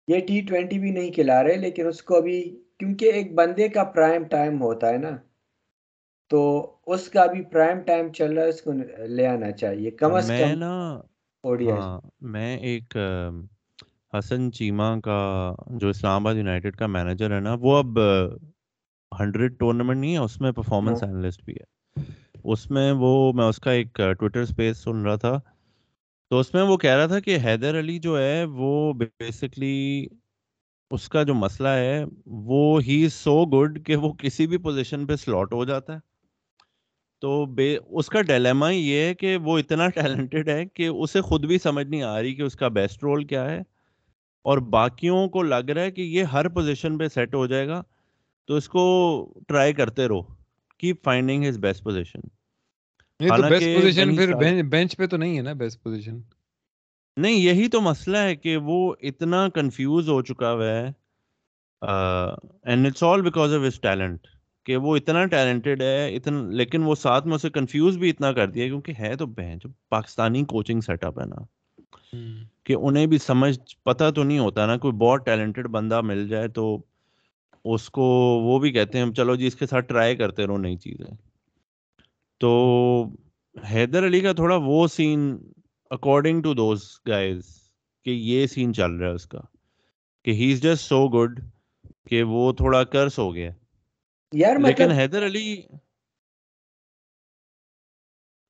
یہ 0.08 0.20
ٹی 0.20 0.42
ٹوینٹی 0.42 0.80
بھی 0.80 0.92
نہیں 0.92 1.12
کھلا 1.12 1.44
رہے 1.44 1.56
لیکن 1.56 1.88
اس 1.88 2.02
کو 2.04 2.16
ابھی 2.16 2.42
کیونکہ 2.80 3.14
ایک 3.14 3.34
بندے 3.36 3.68
کا 3.68 3.84
پرائم 3.84 4.24
ٹائم 4.24 4.62
ہوتا 4.62 4.90
ہے 4.90 4.98
نا 4.98 5.16
تو 6.32 6.42
اس 6.86 7.10
کا 7.10 7.26
بھی 7.26 7.42
پرائم 7.44 7.80
ٹائم 7.82 8.12
چل 8.12 8.34
رہا 8.34 8.44
ہے 8.44 8.50
اس 8.50 8.62
کو 8.62 8.74
لے 9.08 9.28
آنا 9.28 9.52
چاہیے 9.52 9.92
کم 9.92 10.14
از 10.14 10.32
کم 10.40 10.64
ہاں 11.70 12.00
میں 12.28 12.58
ایک 12.60 12.98
حسن 14.14 14.52
چیما 14.52 15.00
کا 15.00 15.20
جو 15.70 15.90
اسلام 15.90 16.22
آباد 16.22 16.36
یونائٹیڈ 16.36 16.76
کا 16.76 16.88
مینیجر 16.88 17.36
ہے 17.36 17.40
نا 17.40 17.56
وہ 17.62 17.78
اب 17.78 18.00
ہنڈریڈ 19.12 19.58
ٹورنامنٹ 19.60 20.00
نہیں 20.00 20.14
ہے 20.14 20.18
اس 20.18 20.40
میں 20.42 20.52
پرفارمنس 20.52 21.04
اینالسٹ 21.04 21.44
بھی 21.46 21.54
ہے 21.54 21.77
اس 22.48 22.72
میں 22.72 22.92
وہ 22.92 23.34
میں 23.34 23.46
اس 23.46 23.60
کا 23.60 23.72
ایک 23.72 23.94
ٹویٹر 23.94 24.42
اسپیس 24.42 24.78
سن 24.78 25.02
رہا 25.06 25.16
تھا۔ 25.16 25.40
تو 26.30 26.40
اس 26.40 26.54
میں 26.54 26.64
وہ 26.64 26.78
کہہ 26.78 26.96
رہا 26.96 27.06
تھا 27.06 27.20
کہ 27.20 27.38
حیدر 27.46 27.80
علی 27.80 28.00
جو 28.00 28.20
ہے 28.20 28.44
وہ 28.44 28.94
بیسکلی 28.94 30.08
اس 30.92 31.10
کا 31.10 31.24
جو 31.24 31.34
مسئلہ 31.34 31.68
ہے 31.68 32.04
وہ 32.26 32.82
ہی 32.82 33.06
از 33.06 33.14
سو 33.14 33.46
گڈ 33.46 33.86
کہ 33.86 33.96
وہ 33.96 34.14
کسی 34.14 34.48
بھی 34.48 34.58
پوزیشن 34.58 35.06
پہ 35.06 35.16
سلاٹ 35.16 35.54
ہو 35.54 35.66
جاتا 35.66 35.94
ہے۔ 35.94 36.00
تو 37.22 37.46
بے، 37.46 37.78
اس 37.90 38.08
کا 38.08 38.22
ڈیلیما 38.22 38.70
یہ 38.70 38.96
ہے 39.00 39.14
کہ 39.14 39.38
وہ 39.38 39.60
اتنا 39.60 39.88
ٹیلنٹڈ 39.96 40.50
ہے 40.50 40.66
کہ 40.66 40.88
اسے 40.88 41.22
خود 41.22 41.46
بھی 41.46 41.60
سمجھ 41.60 41.88
نہیں 41.88 42.04
آ 42.04 42.22
رہی 42.22 42.36
کہ 42.36 42.42
اس 42.42 42.56
کا 42.56 42.68
بیسٹ 42.68 43.04
رول 43.04 43.26
کیا 43.26 43.50
ہے۔ 43.50 43.60
اور 44.44 44.58
باقیوں 44.58 45.28
کو 45.28 45.44
لگ 45.44 45.70
رہا 45.70 45.82
ہے 45.82 45.92
کہ 45.92 46.02
یہ 46.02 46.24
ہر 46.24 46.50
پوزیشن 46.50 46.98
پہ 46.98 47.08
سیٹ 47.08 47.36
ہو 47.36 47.48
جائے 47.48 47.68
گا۔ 47.68 47.82
تو 48.46 48.56
اس 48.56 48.70
کو 48.70 48.84
ٹرائی 49.48 49.74
کرتے 49.74 50.08
رہو۔ 50.08 50.22
Keep 50.78 51.04
finding 51.04 51.50
his 51.50 51.58
best 51.58 51.84
position 51.84 52.20
bench 53.20 54.98
پہ 54.98 55.06
تو 55.06 55.18
نہیں 55.18 55.38
ہے 55.38 55.42
نا 55.42 55.54
بیسٹ 55.54 55.84
پوزیشن 55.84 56.20
نہیں 57.18 57.34
یہی 57.34 57.68
تو 57.68 57.82
مسئلہ 57.82 58.18
ہے 58.18 58.36
کہ 58.36 58.58
وہ 58.58 58.94
اتنا 59.02 59.50
کنفیوز 59.50 60.10
ہو 60.10 60.22
چکا 60.22 60.54
ہوا 60.54 60.66
ہے 60.66 60.92
and 62.64 62.88
it's 62.88 63.04
all 63.04 63.22
because 63.22 63.54
of 63.54 63.62
his 63.68 63.80
talent 63.82 64.28
کہ 64.66 64.78
وہ 64.78 64.98
اتنا 64.98 65.26
ٹیلنٹڈ 65.26 65.82
ہے 65.82 66.16
اتنا 66.16 66.42
لیکن 66.50 66.84
وہ 66.84 66.96
ساتھ 66.96 67.28
میں 67.28 67.36
اسے 67.36 67.50
کنفیوز 67.50 67.98
بھی 67.98 68.10
اتنا 68.10 68.32
کر 68.32 68.48
دیا 68.48 68.66
کیونکہ 68.66 68.94
ہے 69.00 69.16
تو 69.16 69.26
بہن 69.26 69.58
جو 69.58 69.70
پاکستانی 69.90 70.44
کوچنگ 70.46 70.82
سیٹ 70.82 71.06
اپ 71.06 71.20
ہے 71.20 71.26
نا۔ 71.26 71.46
کہ 72.64 72.74
انہیں 72.74 73.06
بھی 73.06 73.18
سمجھ 73.18 73.60
پتہ 73.84 74.10
تو 74.16 74.24
نہیں 74.24 74.40
ہوتا 74.40 74.66
نا 74.66 74.78
کوئی 74.78 74.94
بہت 74.94 75.26
ٹیلنٹڈ 75.26 75.68
بندہ 75.68 76.02
مل 76.02 76.28
جائے 76.28 76.48
تو 76.48 76.78
اس 77.66 77.90
کو 77.90 78.04
وہ 78.44 78.60
بھی 78.60 78.72
کہتے 78.72 78.98
ہیں 78.98 79.14
چلو 79.14 79.36
جی 79.36 79.48
اس 79.48 79.56
کے 79.56 79.66
ساتھ 79.66 79.86
ٹرائی 79.86 80.16
کرتے 80.16 80.48
رہو 80.48 80.58
نئی 80.58 80.78
چیزیں۔ 80.78 81.27
تو 82.38 82.52
حیدر 83.72 84.06
علی 84.06 84.22
کا 84.22 84.34
تھوڑا 84.34 84.56
وہ 84.56 84.88
scene 84.88 85.38
according 85.90 86.42
to 86.42 86.54
those 86.54 87.00
guys 87.08 87.70
کہ 88.06 88.10
یہ 88.10 88.48
سین 88.48 88.74
چل 88.74 88.92
رہا 88.92 89.10
ہے 89.10 89.14
اس 89.14 89.26
کا 89.26 89.40
کہ 90.24 90.32
ہی 90.32 90.52
از 90.54 90.62
جسٹ 90.62 90.84
سو 90.86 91.08
گڈ 91.08 91.40
کہ 92.08 92.24
وہ 92.24 92.52
تھوڑا 92.54 92.84
کرس 92.84 93.20
ہو 93.20 93.36
گیا۔ 93.36 93.52
یار 94.34 94.56
لیکن 94.56 94.84
مطلب 94.84 94.92
حیدر 94.92 95.26
علی 95.26 95.62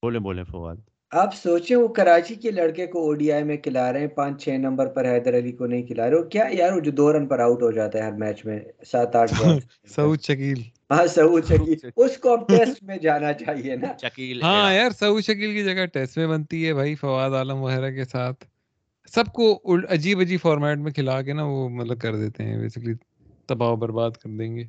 بولے 0.04 0.20
بولے 0.20 0.44
فواد۔ 0.44 0.76
آپ 1.12 1.36
سوچیں 1.36 1.76
وہ 1.76 1.88
کراچی 1.88 2.36
کے 2.36 2.52
لڑکے 2.52 2.86
کو 2.88 3.00
او 3.00 3.14
ڈی 3.14 3.32
آئی 3.32 3.44
میں 3.44 3.58
کھلا 3.58 3.92
رہے 3.94 4.00
ہیں 4.00 4.08
پانچ 4.16 4.44
چھ 4.44 4.58
نمبر 4.60 4.88
پر 4.88 5.06
حیدر 5.06 5.38
علی 5.38 5.52
کو 5.52 5.66
نہیں 5.66 5.84
کھلا 5.84 6.10
رہے 6.10 6.30
کیا 6.32 6.46
یار 6.52 6.72
وہ 6.74 6.80
جو 6.80 6.92
دو 6.92 7.12
رن 7.14 7.28
پر 7.28 7.40
آؤٹ 7.40 7.62
ہو 7.62 7.72
جاتا 7.72 8.00
ہے 8.00 8.04
ہر 8.04 8.12
میچ 8.14 8.46
میں 8.46 8.60
سات 8.86 9.16
آٹھ 9.16 9.32
سعود 9.96 10.22
شکیل۔ 10.22 10.62
ہاں 10.92 11.06
سعود 11.08 11.46
شکیل۔ 11.46 11.90
اس 11.98 12.18
کو 12.18 12.34
اب 12.34 12.48
ٹیسٹ 12.48 12.84
میں 12.84 12.98
جانا 12.98 13.34
چاہیے 13.34 13.76
نا۔ 13.76 13.92
شکیل 14.02 14.42
ہاں 14.44 14.74
یار 14.74 14.92
سعود 14.92 15.24
شکیل 15.24 15.54
کی 15.54 15.64
جگہ 15.64 15.86
ٹیسٹ 15.94 16.18
میں 16.18 16.28
بنتی 16.28 16.68
ہے 16.68 16.74
بھائی 16.74 16.96
فواد 16.96 17.32
عالم 17.32 17.62
وغیرہ 17.62 17.92
کے 17.92 18.06
ساتھ۔ 18.06 18.46
سب 19.14 19.32
کو 19.34 19.46
عجیب 19.90 20.20
عجیب 20.20 20.42
فارمیٹ 20.42 20.78
میں 20.78 20.92
کھلا 20.92 21.22
کے 21.22 21.34
نا 21.34 21.44
وہ 21.46 21.68
مطلب 21.70 22.02
کر 22.02 22.16
دیتے 22.16 22.44
ہیں 22.44 22.58
بیسکلی 22.58 22.94
تباہ 23.50 23.76
برباد 23.76 24.12
کر 24.22 24.30
دیں 24.30 24.56
گے۔ 24.56 24.64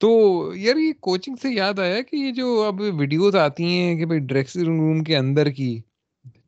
تو 0.00 0.08
یار 0.56 0.76
یہ 0.76 0.92
کوچنگ 1.00 1.36
سے 1.42 1.48
یاد 1.54 1.78
آیا 1.78 2.00
کہ 2.02 2.16
یہ 2.16 2.32
جو 2.32 2.62
اب 2.62 2.80
ویڈیوز 2.94 3.36
آتی 3.36 3.64
ہیں 3.64 3.96
کہ 3.98 4.06
بھائی 4.06 4.20
ڈریسنگ 4.20 4.80
روم 4.80 5.02
کے 5.04 5.16
اندر 5.16 5.50
کی، 5.50 5.80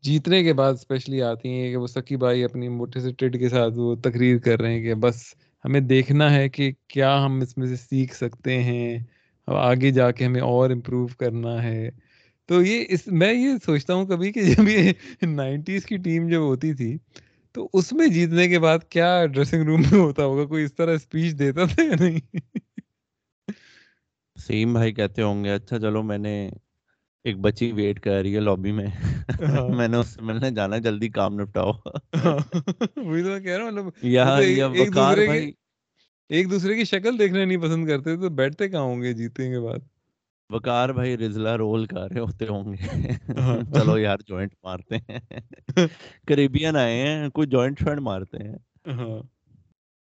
جیتنے 0.02 0.42
کے 0.44 0.52
بعد 0.52 0.72
اسپیشلی 0.72 1.22
آتی 1.22 1.48
ہیں 1.48 1.70
کہ 1.70 1.76
وہ 1.76 1.86
سکی 1.86 2.16
بھائی 2.16 2.44
اپنی 2.44 2.68
موٹے 2.68 3.00
سے 3.00 3.12
ٹیڈ 3.12 3.38
کے 3.38 3.48
ساتھ 3.48 3.74
وہ 3.76 3.94
تقریر 3.94 4.38
کر 4.38 4.60
رہے 4.60 4.74
ہیں 4.74 4.82
کہ 4.82 4.94
بس 4.94 5.22
ہمیں 5.64 5.80
دیکھنا 5.80 6.32
ہے 6.34 6.48
کہ 6.48 6.72
کیا 6.88 7.24
ہم 7.24 7.40
اس 7.40 7.56
میں 7.58 7.66
سے 7.66 7.76
سیکھ 7.76 8.14
سکتے 8.14 8.62
ہیں 8.62 8.98
آگے 9.48 9.90
جا 9.90 10.10
کے 10.10 10.24
ہمیں 10.24 10.40
اور 10.40 10.70
امپروو 10.70 11.06
کرنا 11.18 11.62
ہے۔ 11.62 11.90
تو 12.48 12.62
یہ 12.62 12.84
اس، 12.88 13.06
میں 13.06 13.32
یہ 13.34 13.54
سوچتا 13.66 13.94
ہوں 13.94 14.06
کبھی 14.06 14.32
کہ 14.32 14.40
جب 14.52 14.68
یہ 14.68 14.92
نائنٹیز 15.22 15.86
کی 15.86 15.96
ٹیم 15.96 16.28
جب 16.28 16.40
ہوتی 16.40 16.72
تھی 16.74 16.96
تو 17.52 17.68
اس 17.72 17.92
میں 17.92 18.06
جیتنے 18.06 18.48
کے 18.48 18.58
بعد 18.58 18.78
کیا 18.88 19.26
ڈریسنگ 19.26 19.62
روم 19.62 19.80
میں 19.80 20.00
ہوتا 20.00 20.24
ہوگا؟ 20.24 20.44
کوئی 20.44 20.64
اس 20.64 20.74
طرح 20.74 20.94
اسپیچ 20.94 21.38
دیتا 21.38 21.64
تھا 21.64 21.82
یا 21.82 21.94
نہیں؟ 22.00 22.20
سیم 24.48 24.72
بھائی 24.72 24.92
کہتے 24.92 25.22
ہوں 25.22 25.44
گے 25.44 25.52
اچھا 25.52 25.78
چلو 25.78 26.02
میں 26.02 26.18
نے 26.18 26.50
ایک 27.24 27.38
بچی 27.38 27.72
ویٹ 27.72 28.00
کر 28.00 28.20
رہی 28.22 28.34
ہے 28.34 28.40
لابی 28.40 28.72
میں۔ 28.72 28.86
میں 29.76 29.88
نے 29.88 29.96
اس 29.96 30.06
سے 30.06 30.22
ملنے 30.22 30.50
جانا 30.50 30.78
جلدی 30.78 31.08
کام 31.08 31.34
نپٹاؤ 31.34 31.72
وہی 32.96 33.22
تو 33.22 33.38
کہہ 33.42 33.56
رہا 33.56 33.64
ہوں 33.64 33.72
مطلب 33.72 35.30
ایک 36.30 36.50
دوسرے 36.50 36.74
کی 36.74 36.84
شکل 36.84 37.18
دیکھنا 37.18 37.44
نہیں 37.44 37.56
پسند 37.56 37.88
کرتے 37.88 38.16
تو 38.16 38.28
بیٹھتے 38.30 38.68
کہاں 38.68 38.82
ہوں 38.82 39.02
گے 39.02 39.12
جیتیں 39.12 39.50
کے 39.50 39.60
بعد 39.60 39.78
وکار 40.50 40.88
بھائی 40.88 41.16
رزلا 41.18 41.56
رول 41.56 41.86
کر 41.86 42.10
رہے 42.10 42.20
ہوتے 42.20 42.46
ہوں 42.46 42.72
گے۔ 42.72 42.86
چلو 43.74 43.98
یار 43.98 44.18
جوائنٹ 44.26 44.54
مارتے 44.62 44.96
ہیں 44.96 45.18
کریبین 46.28 46.76
آئے 46.76 47.00
ہیں 47.00 47.28
کوئی 47.28 47.48
جوائنٹ 47.48 47.80
فرینڈ 47.80 48.00
مارتے 48.00 48.38
ہیں 48.38 48.56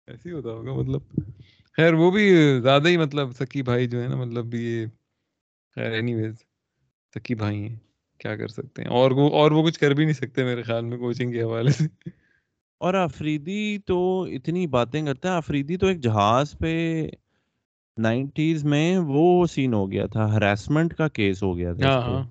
ایسے 0.08 0.30
ہی 0.30 0.32
ہوتا 0.32 0.50
ہوگا 0.50 0.74
مطلب 0.74 1.02
خیر 1.78 1.94
وہ 1.94 2.12
بھی 2.12 2.30
زیادہ 2.62 2.88
ہی 2.88 2.98
مطلب 2.98 3.32
سکی 3.32 3.62
بھائی 3.62 3.88
جو 3.88 4.04
ہے 4.04 4.08
نا 4.08 4.16
مطلب 4.16 4.54
یہ 4.54 4.86
خیر 5.76 5.92
اینی 5.92 6.16
ویز 6.16 6.36
سکی 7.16 7.36
بھائی 7.36 7.70
ہیں۔ 7.70 7.76
کیا 8.20 8.36
کر 8.36 8.48
سکتے 8.48 8.82
ہیں؟ 8.82 8.90
اور 8.90 9.12
وہ 9.12 9.30
اور 9.30 9.52
وہ 9.52 9.64
کچھ 9.64 9.80
کر 9.80 9.92
بھی 9.92 10.04
نہیں 10.04 10.14
سکتے 10.14 10.44
میرے 10.44 10.64
خیال 10.64 10.86
میں 10.86 10.98
کوچنگ 10.98 11.32
کے 11.32 11.42
حوالے 11.42 11.72
سے۔ 11.72 12.10
اور 12.78 12.94
افریدی 12.94 13.78
تو 13.78 14.24
اتنی 14.24 14.68
باتیں 14.68 15.06
کرتا 15.06 15.32
ہے 15.32 15.38
افریدی 15.38 15.78
تو 15.78 15.88
ایک 15.88 16.00
جہاز 16.00 16.58
پہ 16.58 17.08
نائنٹیز 17.98 18.64
میں 18.64 18.98
وہ 18.98 19.46
سین 19.46 19.74
ہو 19.74 19.92
گیا 19.92 20.06
تھا۔ 20.08 20.34
ہراسمنٹ 20.34 20.94
کا 20.94 21.08
کیس 21.08 21.44
ہو 21.44 21.58
گیا 21.58 21.74
تھا 21.74 22.00
ہاں، 22.00 22.24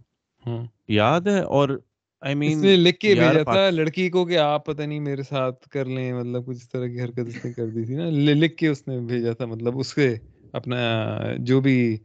ہاں، 0.46 0.64
یاد 0.88 1.20
ہے؟ 1.20 1.40
اور 1.40 1.81
آئی 2.20 2.35
مین 2.35 2.59
لکھ 2.64 2.98
کے 2.98 3.14
بھیجا 3.14 3.42
تھا 3.42 3.70
لڑکی 3.70 4.11
کو 4.11 4.24
کہ 4.24 4.38
آپ 4.38 4.66
پتہ 4.66 4.83
نہیں 4.83 5.00
میرے 5.00 5.22
ساتھ 5.22 5.68
کر 5.68 5.85
لیں 5.85 6.12
مطلب 6.12 6.46
کچھ 6.46 6.56
اس 6.56 6.68
طرح 6.70 6.87
کی 6.87 7.00
حرکت 7.00 7.20
اس 7.26 7.44
نے 7.44 7.52
کر 7.52 7.66
دی 7.66 7.85
تھی 7.85 7.94
نا۔ 7.94 8.04
لکھ 8.11 8.56
کے 8.56 8.68
اس 8.68 8.88
نے 8.88 8.98
بھیجا 8.98 9.33
تھا 9.33 9.46
مطلب 9.46 9.78
اس 9.78 9.94
کے 9.94 10.14
اپنا 10.52 11.04
جو 11.38 11.61
بھی 11.61 11.96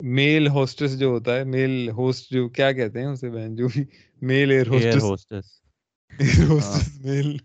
میل 0.00 0.48
ہوسٹس 0.48 0.98
جو 0.98 1.06
ہوتا 1.06 1.36
ہے 1.36 1.44
میل 1.44 1.90
ہوسٹ 1.90 2.32
جو 2.32 2.48
کیا 2.48 2.72
کہتے 2.72 2.98
ہیں 2.98 3.06
اسے 3.06 3.30
بہن 3.30 3.56
جو 3.56 3.68
بھی 3.68 3.84
میل 4.22 4.50
ایئر 4.50 4.66
ہوسٹس۔ 4.68 5.60
میل۔ 7.00 7.36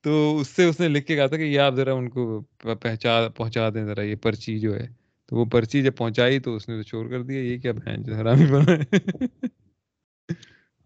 تو 0.00 0.38
اس 0.40 0.48
سے 0.48 0.64
اس 0.64 0.80
نے 0.80 0.88
لکھ 0.88 1.06
کے 1.06 1.16
کہا 1.16 1.26
تھا 1.26 1.36
کہ 1.36 1.42
یہ 1.42 1.58
آپ 1.58 1.74
ذرا 1.74 1.92
ان 1.92 2.08
کو 2.08 2.40
پہنچا 2.62 3.28
پہنچا 3.28 3.70
دیں 3.70 3.84
ذرا 3.84 4.02
یہ 4.02 4.14
پرچی 4.14 4.58
جو 4.58 4.74
ہے۔ 4.76 4.86
تو 5.26 5.36
وہ 5.36 5.44
پرچی 5.44 5.82
جب 5.82 5.96
پہنچائی 5.96 6.38
تو 6.38 6.56
اس 6.56 6.68
نے 6.68 6.76
تو 6.76 6.82
چور 6.82 7.06
کر 7.06 7.22
دیا 7.22 7.40
یہ 7.40 7.58
کیا 7.58 7.72
بہن 7.72 8.02
جو 8.02 8.14
حرامی 8.14 8.46
بنا 8.46 8.72
ہے۔ 8.72 9.16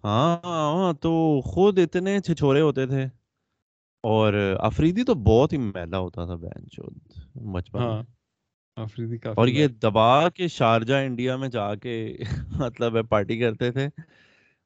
ہاں 0.05 0.93
تو 1.03 1.11
خود 1.45 1.79
اتنے 1.79 2.19
چھچورے 2.21 2.61
ہوتے 2.61 2.87
تھے۔ 2.87 3.05
اور 4.05 4.35
افریدی 4.61 5.05
تو 5.05 5.15
بہت 5.25 5.53
ہی 5.53 5.59
میلا 5.59 5.99
ہوتا 5.99 6.25
تھا 6.27 6.35
بہن 6.35 6.65
بچپن 7.53 7.81
ہاں 7.81 8.03
افریدی 8.77 9.19
اور 9.35 9.49
یہ 9.49 9.67
دبا 9.83 10.07
کے 10.29 10.49
شارجہ 10.49 10.95
انڈیا 11.07 11.37
میں 11.37 11.49
جا 11.49 11.75
کے 11.75 11.95
مطلب 12.61 13.09
پارٹی 13.09 13.39
کرتے 13.39 13.71
تھے۔ 13.73 13.87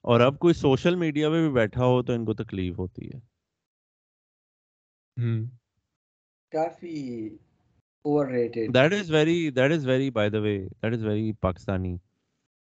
اور 0.04 0.20
اب 0.20 0.38
کوئی 0.38 0.54
سوشل 0.54 0.94
میڈیا 0.94 1.28
پہ 1.30 1.40
بھی 1.40 1.50
بیٹھا 1.52 1.84
ہو 1.84 2.02
تو 2.02 2.12
ان 2.12 2.24
کو 2.24 2.34
تکلیف 2.34 2.78
ہوتی 2.78 3.06
ہے۔ 3.06 3.20
کافی 6.52 6.96
overrated. 8.26 8.74
That 8.74 8.92
is 8.92 9.10
very 9.10 9.50
that 9.50 9.72
is 9.72 9.86
very 9.86 10.10
by 10.10 10.30
the 10.30 10.38
way 10.38 10.58
that 10.82 10.92
is 10.92 11.04
very 11.04 11.32
Pakistani. 11.40 11.96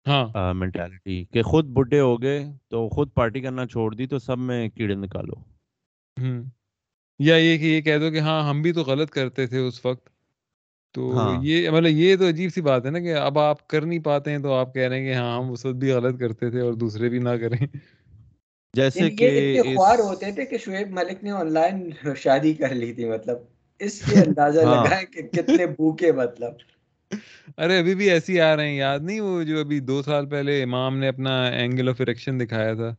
ہاں۔ 0.06 0.54
مینٹالٹی 0.54 1.24
کہ 1.24 1.42
خود 1.42 1.64
بڈھے 1.66 2.00
ہو 2.00 2.22
گئے 2.22 2.38
تو 2.68 2.88
خود 2.88 3.14
پارٹی 3.14 3.40
کرنا 3.40 3.66
چھوڑ 3.66 3.94
دی 3.94 4.06
تو 4.06 4.18
سب 4.18 4.38
میں 4.38 4.68
کیڑے 4.68 4.94
نکالو۔ 4.94 5.34
یا 7.20 7.36
یہ 7.36 7.58
کہ 7.58 7.64
یہ 7.64 7.80
کہہ 7.80 7.98
دو 7.98 8.10
کہ 8.10 8.18
ہاں 8.18 8.50
ہم 8.50 8.62
بھی 8.62 8.72
تو 8.72 8.82
غلط 8.82 9.10
کرتے 9.10 9.46
تھے 9.46 9.58
اس 9.58 9.84
وقت۔ 9.86 10.08
تو 10.94 11.12
ہاں۔ 11.16 11.38
یہ 11.42 11.70
مطلب 11.70 11.90
یہ 11.90 12.16
تو 12.16 12.28
عجیب 12.28 12.50
سی 12.54 12.60
بات 12.60 12.86
ہے 12.86 12.90
نا 12.90 12.98
کہ 12.98 13.14
اب 13.14 13.38
آپ 13.38 13.68
کر 13.68 13.80
نہیں 13.82 13.98
پاتے 13.98 14.30
ہیں 14.30 14.38
تو 14.38 14.52
آپ 14.52 14.74
کہہ 14.74 14.88
رہے 14.88 15.00
ہیں 15.00 15.06
کہ 15.06 15.14
ہاں 15.14 15.38
ہم 15.38 15.50
اس 15.52 15.64
وقت 15.64 15.76
بھی 15.76 15.90
غلط 15.90 16.20
کرتے 16.20 16.50
تھے 16.50 16.60
اور 16.60 16.72
دوسرے 16.74 17.08
بھی 17.08 17.18
نہ 17.18 17.28
کریں۔ 17.40 17.66
جیسے 18.74 19.00
یعنی 19.00 19.16
کہ 19.16 19.62
خوار 19.62 19.98
ہوتے 19.98 20.32
تھے 20.32 20.44
کہ 20.44 20.58
شعیب 20.58 20.90
ملک 20.90 21.24
نے 21.24 21.30
آن 21.30 21.52
لائن 21.52 21.90
شادی 22.16 22.54
کر 22.54 22.74
لی 22.74 22.92
تھی 22.92 23.04
مطلب۔ 23.04 23.36
اس 23.80 23.92
سے 23.92 24.20
اندازہ 24.20 24.60
ہاں۔ 24.60 24.84
لگائیں 24.84 25.06
کہ 25.06 25.22
کتنے 25.22 25.66
بھوکے 25.66 26.12
مطلب۔ 26.12 26.52
ارے 27.58 27.78
ابھی 27.78 27.94
بھی 27.94 28.10
ایسی 28.10 28.40
آ 28.40 28.54
رہے 28.56 28.68
ہیں 28.68 28.76
یاد 28.76 29.00
نہیں 29.00 29.20
وہ 29.20 29.42
جو 29.42 29.60
ابھی 29.60 29.80
دو 29.80 30.02
سال 30.02 30.28
پہلے 30.28 30.62
امام 30.62 30.98
نے 30.98 31.08
اپنا 31.08 31.34
اینگل 31.52 31.88
آف 31.88 32.00
اریکشن 32.00 32.40
دکھایا 32.40 32.74
تھا 32.74 32.94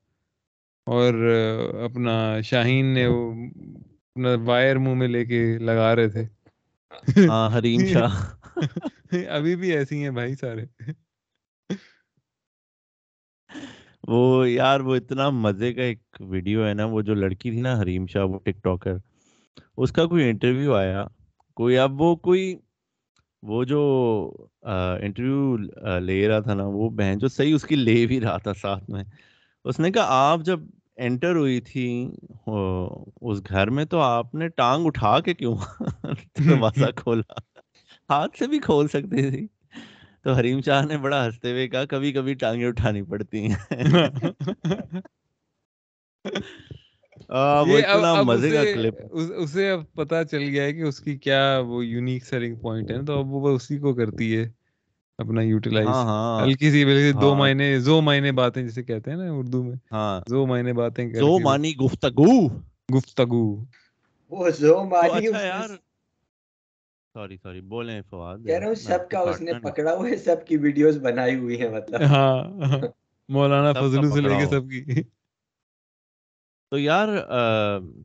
اور 0.88 1.14
اپنا 1.84 2.16
شاہین 2.42 2.94
نے 2.94 3.06
وہ 3.08 3.32
اپنا 3.32 4.36
وائر 4.46 4.76
منہ 4.76 4.94
میں 4.94 5.08
لے 5.08 5.26
کے 5.26 5.42
لگا 5.60 5.96
رہے 5.96 6.08
تھے۔ 6.10 6.26
ہاں 7.30 7.50
حریم 7.58 7.86
شاہ۔ 7.86 8.16
ابھی 9.30 9.56
بھی 9.56 9.72
ایسی 9.72 10.04
ہیں 10.04 10.10
بھائی 10.10 10.36
سارے۔ 10.36 10.66
وہ 14.04 14.50
یار 14.50 14.80
وہ 14.80 14.96
اتنا 14.96 15.30
مزے 15.30 15.74
کا 15.74 15.82
ایک 15.82 16.00
ویڈیو 16.20 16.66
ہے 16.68 16.74
نا 16.74 16.86
وہ 16.86 17.02
جو 17.02 17.14
لڑکی 17.14 17.52
تھی 17.52 17.62
نا 17.62 17.82
حریم 17.82 18.08
شاہ 18.08 18.26
وہ 18.26 18.40
ٹک 18.40 18.64
ٹاکر 18.64 18.96
اس 19.78 19.92
کا 19.92 20.06
کوئی 20.06 20.30
انٹرویو 20.30 20.74
آیا 20.74 21.06
کوئی 21.58 21.78
اب 21.78 22.02
وہ 22.02 22.16
کوئی 22.16 22.44
وہ 23.44 23.64
جو 23.64 23.82
انٹرویو 25.02 25.56
لے 26.00 26.28
رہا 26.28 26.40
تھا 26.40 26.54
نا 26.54 26.64
وہ 26.64 26.90
بہن 26.90 27.18
جو 27.18 27.28
صحیح 27.28 27.56
اس 27.56 27.64
کی 27.64 27.76
لے 27.76 28.06
بھی 28.06 28.20
رہا 28.22 28.38
تھا 28.38 28.54
ساتھ 28.54 28.90
میں 28.90 29.04
اس 29.66 29.80
نے 29.80 29.92
کہا 29.92 30.06
آپ 30.10 30.40
جب 30.42 30.60
انٹر 30.98 31.36
ہوئی 31.36 31.60
تھی 31.62 31.88
اس 33.22 33.42
گھر 33.50 33.70
میں 33.70 33.86
تو 33.86 34.00
آپ 34.00 34.36
نے 34.36 34.48
ٹانگ 34.48 34.86
اٹھا 34.86 35.20
کے 35.20 35.34
کیوں 35.34 35.56
دروازہ 36.40 36.92
کھولا؟ 36.96 37.40
ہاتھ 38.10 38.38
سے 38.38 38.48
بھی 38.48 38.60
کھول 38.60 38.88
سکتے 38.88 39.30
تھی۔ 39.30 39.48
تو 40.24 40.34
حریم 40.34 40.62
شاہ 40.62 40.86
نے 40.86 40.98
بڑا 40.98 41.26
ہنستے 41.26 41.52
ہوئے 41.52 41.68
کہا 41.68 41.86
کبھی 41.86 42.12
کبھی 42.14 42.34
ٹانگیں 42.34 42.68
اٹھانی 42.68 43.02
پڑتی 43.02 43.48
ہیں۔ 43.48 43.80
اسے 49.36 49.70
اب 49.70 49.82
پتا 49.94 50.24
چل 50.26 50.44
گیا 50.46 50.64
ہے 50.64 50.74
کہ 50.74 50.82
اس 50.82 51.00
کی 51.00 51.18
کیا 51.18 51.40
وہ 51.68 51.86
یونیک 51.86 52.26
سیلنگ 52.26 52.56
پوائنٹ 52.56 52.92
ہے 52.92 53.02
تو 53.06 53.20
اب 53.20 53.34
وہ 53.36 53.50
اسی 53.50 53.78
کو 53.78 53.94
کرتی 53.96 54.36
ہے 54.38 54.44
اپنا 55.20 55.42
یوٹیلائز 55.44 55.88
ہاں، 55.88 56.04
ہاں۔ 56.06 56.42
ہلکی 56.42 56.72
سی 56.72 56.84
دو 57.16 57.34
ہاں۔ 57.34 57.36
مہینے 57.36 57.78
زو 57.80 58.00
مہینے 58.02 58.32
باتیں 58.34 58.64
جسے 58.64 58.84
کہتے 58.84 59.12
ہیں 59.12 59.18
نا 59.18 59.32
اردو 59.32 59.64
میں۔ 59.64 59.76
زو 60.28 60.46
مہینے 60.46 60.74
باتیں 60.74 61.06
زو 61.18 61.40
مانی 61.40 61.72
گفتگو۔ 61.78 62.32
گفتگو۔ 62.90 63.44
وہ 64.32 64.50
زو 64.52 64.76
مانی 64.86 65.20
اچھا 65.20 65.40
یار۔ 65.44 65.70
سوری 67.16 67.38
سوری 67.38 67.62
بولیں 67.66 68.02
فواد۔ 68.04 68.38
کہہ 68.40 68.60
رہا 68.60 68.68
ہوں 68.68 68.76
سب 68.82 69.10
کا 69.12 69.20
اس 69.22 69.42
نے 69.42 69.54
پکڑا 69.64 69.94
ہوا 69.94 70.10
ہے 70.10 70.18
سب 70.20 70.46
کی 70.48 70.58
ویڈیوز 70.58 70.98
بنائی 71.02 71.36
ہوئی 71.36 71.60
ہیں 71.62 71.70
مطلب۔ 71.70 72.02
ہاں۔ 72.04 72.38
مولانا 73.30 73.72
فضلو 73.76 74.10
سے 74.12 74.22
لے 74.22 74.36
کے 74.38 74.46
سب 74.48 74.64
کی۔ 74.72 74.82
تو 76.72 76.78
یار 76.80 77.08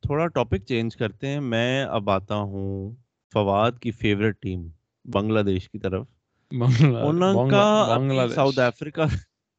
تھوڑا 0.03 0.27
ٹاپک 0.27 0.64
چینج 0.68 0.96
کرتے 0.96 1.27
ہیں۔ 1.27 1.40
میں 1.40 1.85
اب 1.85 2.11
آتا 2.11 2.35
ہوں 2.35 2.94
فواد 3.33 3.72
کی 3.81 3.90
فیوریٹ 3.90 4.40
ٹیم 4.42 4.68
بنگلہ 5.05 5.40
دیش 5.40 5.68
کی 5.70 5.79
طرف۔ 5.79 6.07
ان 6.53 7.48
کا 7.48 7.64
ساؤتھ 8.35 8.59
افریقہ 8.61 9.07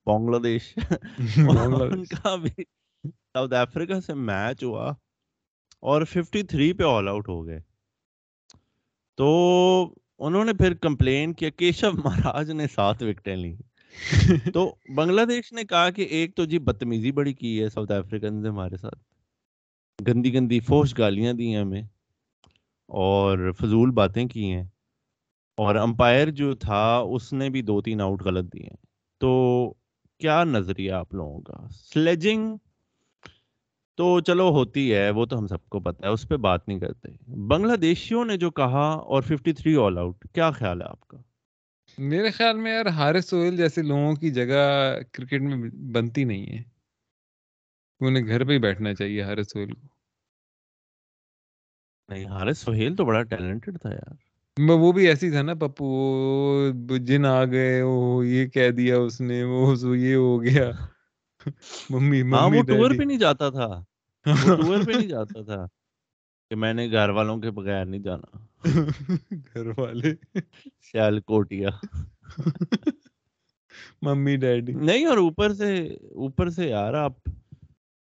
بنگلہ 0.07 0.37
دیش۔ 0.37 0.73
ان 1.91 2.03
کا 2.05 2.35
بھی 2.35 2.63
ساؤتھ 3.33 3.53
افریقہ 3.53 3.99
سے 3.99 4.13
میچ 4.13 4.63
ہوا 4.63 4.89
اور 5.83 6.03
ففٹی 6.03 6.43
تھری 6.43 6.71
پہ 6.73 6.83
آل 6.87 7.07
آؤٹ 7.07 7.29
ہو 7.29 7.45
گئے۔ 7.47 7.59
تو 9.17 9.27
انہوں 10.19 10.45
نے 10.45 10.53
پھر 10.53 10.73
کمپلین 10.73 11.33
کیا 11.33 11.49
کیشو 11.49 11.91
مہاراج 12.03 12.51
نے 12.51 12.67
سات 12.67 13.01
وکٹیں 13.03 13.35
لی 13.35 13.55
تو 14.53 14.75
بنگلہ 14.95 15.21
دیش 15.21 15.53
نے 15.53 15.63
کہا 15.63 15.89
کہ 15.89 16.01
ایک 16.01 16.35
تو 16.35 16.45
جی 16.45 16.59
بدتمیزی 16.59 17.11
بڑی 17.11 17.33
کی 17.33 17.63
ہے 17.63 17.69
ساؤتھ 17.69 17.91
افریقن 17.91 18.43
نے 18.43 18.49
ہمارے 18.49 18.77
ساتھ۔ 18.77 18.99
گندی 20.07 20.33
گندی 20.33 20.59
فوش 20.59 20.97
گالیاں 20.97 21.33
دی 21.33 21.47
ہیں 21.47 21.61
ہمیں۔ 21.61 21.81
اور 22.87 23.51
فضول 23.61 23.91
باتیں 23.91 24.25
کی 24.25 24.51
ہیں۔ 24.51 24.63
اور 25.57 25.75
امپائر 25.75 26.29
جو 26.29 26.55
تھا 26.55 26.97
اس 26.97 27.33
نے 27.33 27.49
بھی 27.49 27.61
دو 27.61 27.81
تین 27.81 28.01
آؤٹ 28.01 28.21
غلط 28.23 28.53
دیے 28.53 28.63
ہیں۔ 28.63 28.85
تو 29.19 29.73
کیا 30.19 30.43
نظریہ 30.43 30.91
آپ 30.91 31.13
لوگوں 31.13 31.41
کا؟ 31.41 31.67
سلیجنگ 31.69 32.57
تو 33.95 34.19
چلو 34.19 34.49
ہوتی 34.49 34.93
ہے، 34.93 35.09
وہ 35.09 35.25
تو 35.25 35.37
ہم 35.37 35.47
سب 35.47 35.69
کو 35.69 35.79
پتا 35.79 36.07
ہے، 36.07 36.13
اس 36.13 36.29
پہ 36.29 36.37
بات 36.37 36.67
نہیں 36.67 36.79
کرتے۔ 36.79 37.09
بنگلہ 37.27 37.75
دیشیوں 37.75 38.25
نے 38.25 38.37
جو 38.37 38.51
کہا 38.51 38.89
اور 38.89 39.21
53 39.21 39.77
آل 39.77 39.97
آؤٹ 39.97 40.27
کیا 40.33 40.51
خیال 40.51 40.81
ہے 40.81 40.85
آپ 40.85 41.07
کا؟ 41.07 41.17
میرے 41.97 42.31
خیال 42.31 42.57
میں 42.57 42.73
یار 42.73 42.85
ہارس 42.85 43.29
سوہیل 43.29 43.57
جیسے 43.57 43.81
لوگوں 43.81 44.15
کی 44.15 44.31
جگہ 44.31 44.63
کرکٹ 45.11 45.41
میں 45.41 45.69
بنتی 45.91 46.23
نہیں 46.23 46.45
ہے۔ 46.45 46.63
انہیں 47.99 48.27
گھر 48.27 48.45
پہ 48.45 48.53
ہی 48.53 48.59
بیٹھنا 48.59 48.93
چاہیے 48.93 49.21
ہارس 49.21 49.51
سوہیل 49.51 49.73
کو۔ 49.73 49.87
نہیں 52.09 52.25
ہارس 52.25 52.57
سوہیل 52.57 52.95
تو 52.95 53.05
بڑا 53.05 53.23
ٹیلنٹڈ 53.23 53.81
تھا 53.81 53.89
یار۔ 53.89 54.15
وہ 54.57 54.91
بھی 54.91 55.07
ایسی 55.07 55.31
تھا 55.31 55.41
نا 55.41 55.53
پپو 55.53 55.87
جن 56.97 57.25
آ 57.25 57.45
گئے 57.45 57.81
وہ 57.81 58.27
یہ 58.27 58.47
کہہ 58.47 58.69
دیا 58.69 58.97
اس 58.97 59.21
نے 59.21 59.43
وہ 59.43 59.97
یہ 59.97 60.15
ہو 60.15 60.43
گیا۔ 60.43 60.71
ممی 61.89 62.21
ہاں 62.21 62.49
وہ 62.49 62.63
ٹور 62.63 62.91
پہ 62.97 63.03
نہیں 63.03 63.17
جاتا 63.17 63.49
تھا۔ 63.49 63.83
ٹور 64.57 64.85
پہ 64.85 64.91
نہیں 64.91 65.07
جاتا 65.07 65.43
تھا 65.43 65.65
کہ 66.51 66.55
میں 66.55 66.73
نے 66.73 66.91
گھر 66.91 67.09
والوں 67.09 67.37
کے 67.37 67.51
بغیر 67.51 67.85
نہیں 67.85 68.01
جانا۔ 68.01 68.52
گھر 69.31 69.79
والے۔ 69.79 70.13
سیال 70.91 71.19
کوٹیا۔ 71.19 71.69
Mummy 74.01 74.35
daddy. 74.35 74.73
نہیں 74.73 75.05
اور 75.05 75.17
اوپر 75.17 75.53
سے 75.53 75.87
اوپر 76.15 76.49
سے 76.49 76.69
یار 76.69 76.93
آپ 76.93 77.13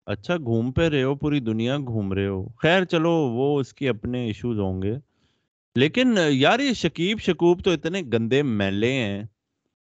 اچھا 0.07 0.37
گھوم 0.37 0.73
پہ 0.73 0.89
رہے 0.89 1.03
ہو 1.03 1.15
پوری 1.15 1.41
دنیا 1.41 1.77
گھوم 1.77 2.13
رہے 2.13 2.27
ہو۔ 2.27 2.49
خیر 2.49 2.85
چلو 2.85 3.11
وہ 3.11 3.61
اس 3.61 3.75
کی 3.75 3.89
اپنے 3.89 4.27
ایشوز 4.27 4.59
ہوں 4.59 4.83
گے۔ 4.83 4.95
لیکن 5.75 6.15
یار 6.29 6.61
یہ 6.61 6.73
شکیب 6.73 7.19
شکوب 7.21 7.65
تو 7.65 7.71
اتنے 7.71 8.03
گندے 8.13 8.43
میلے 8.43 8.93
ہیں۔ 8.93 9.25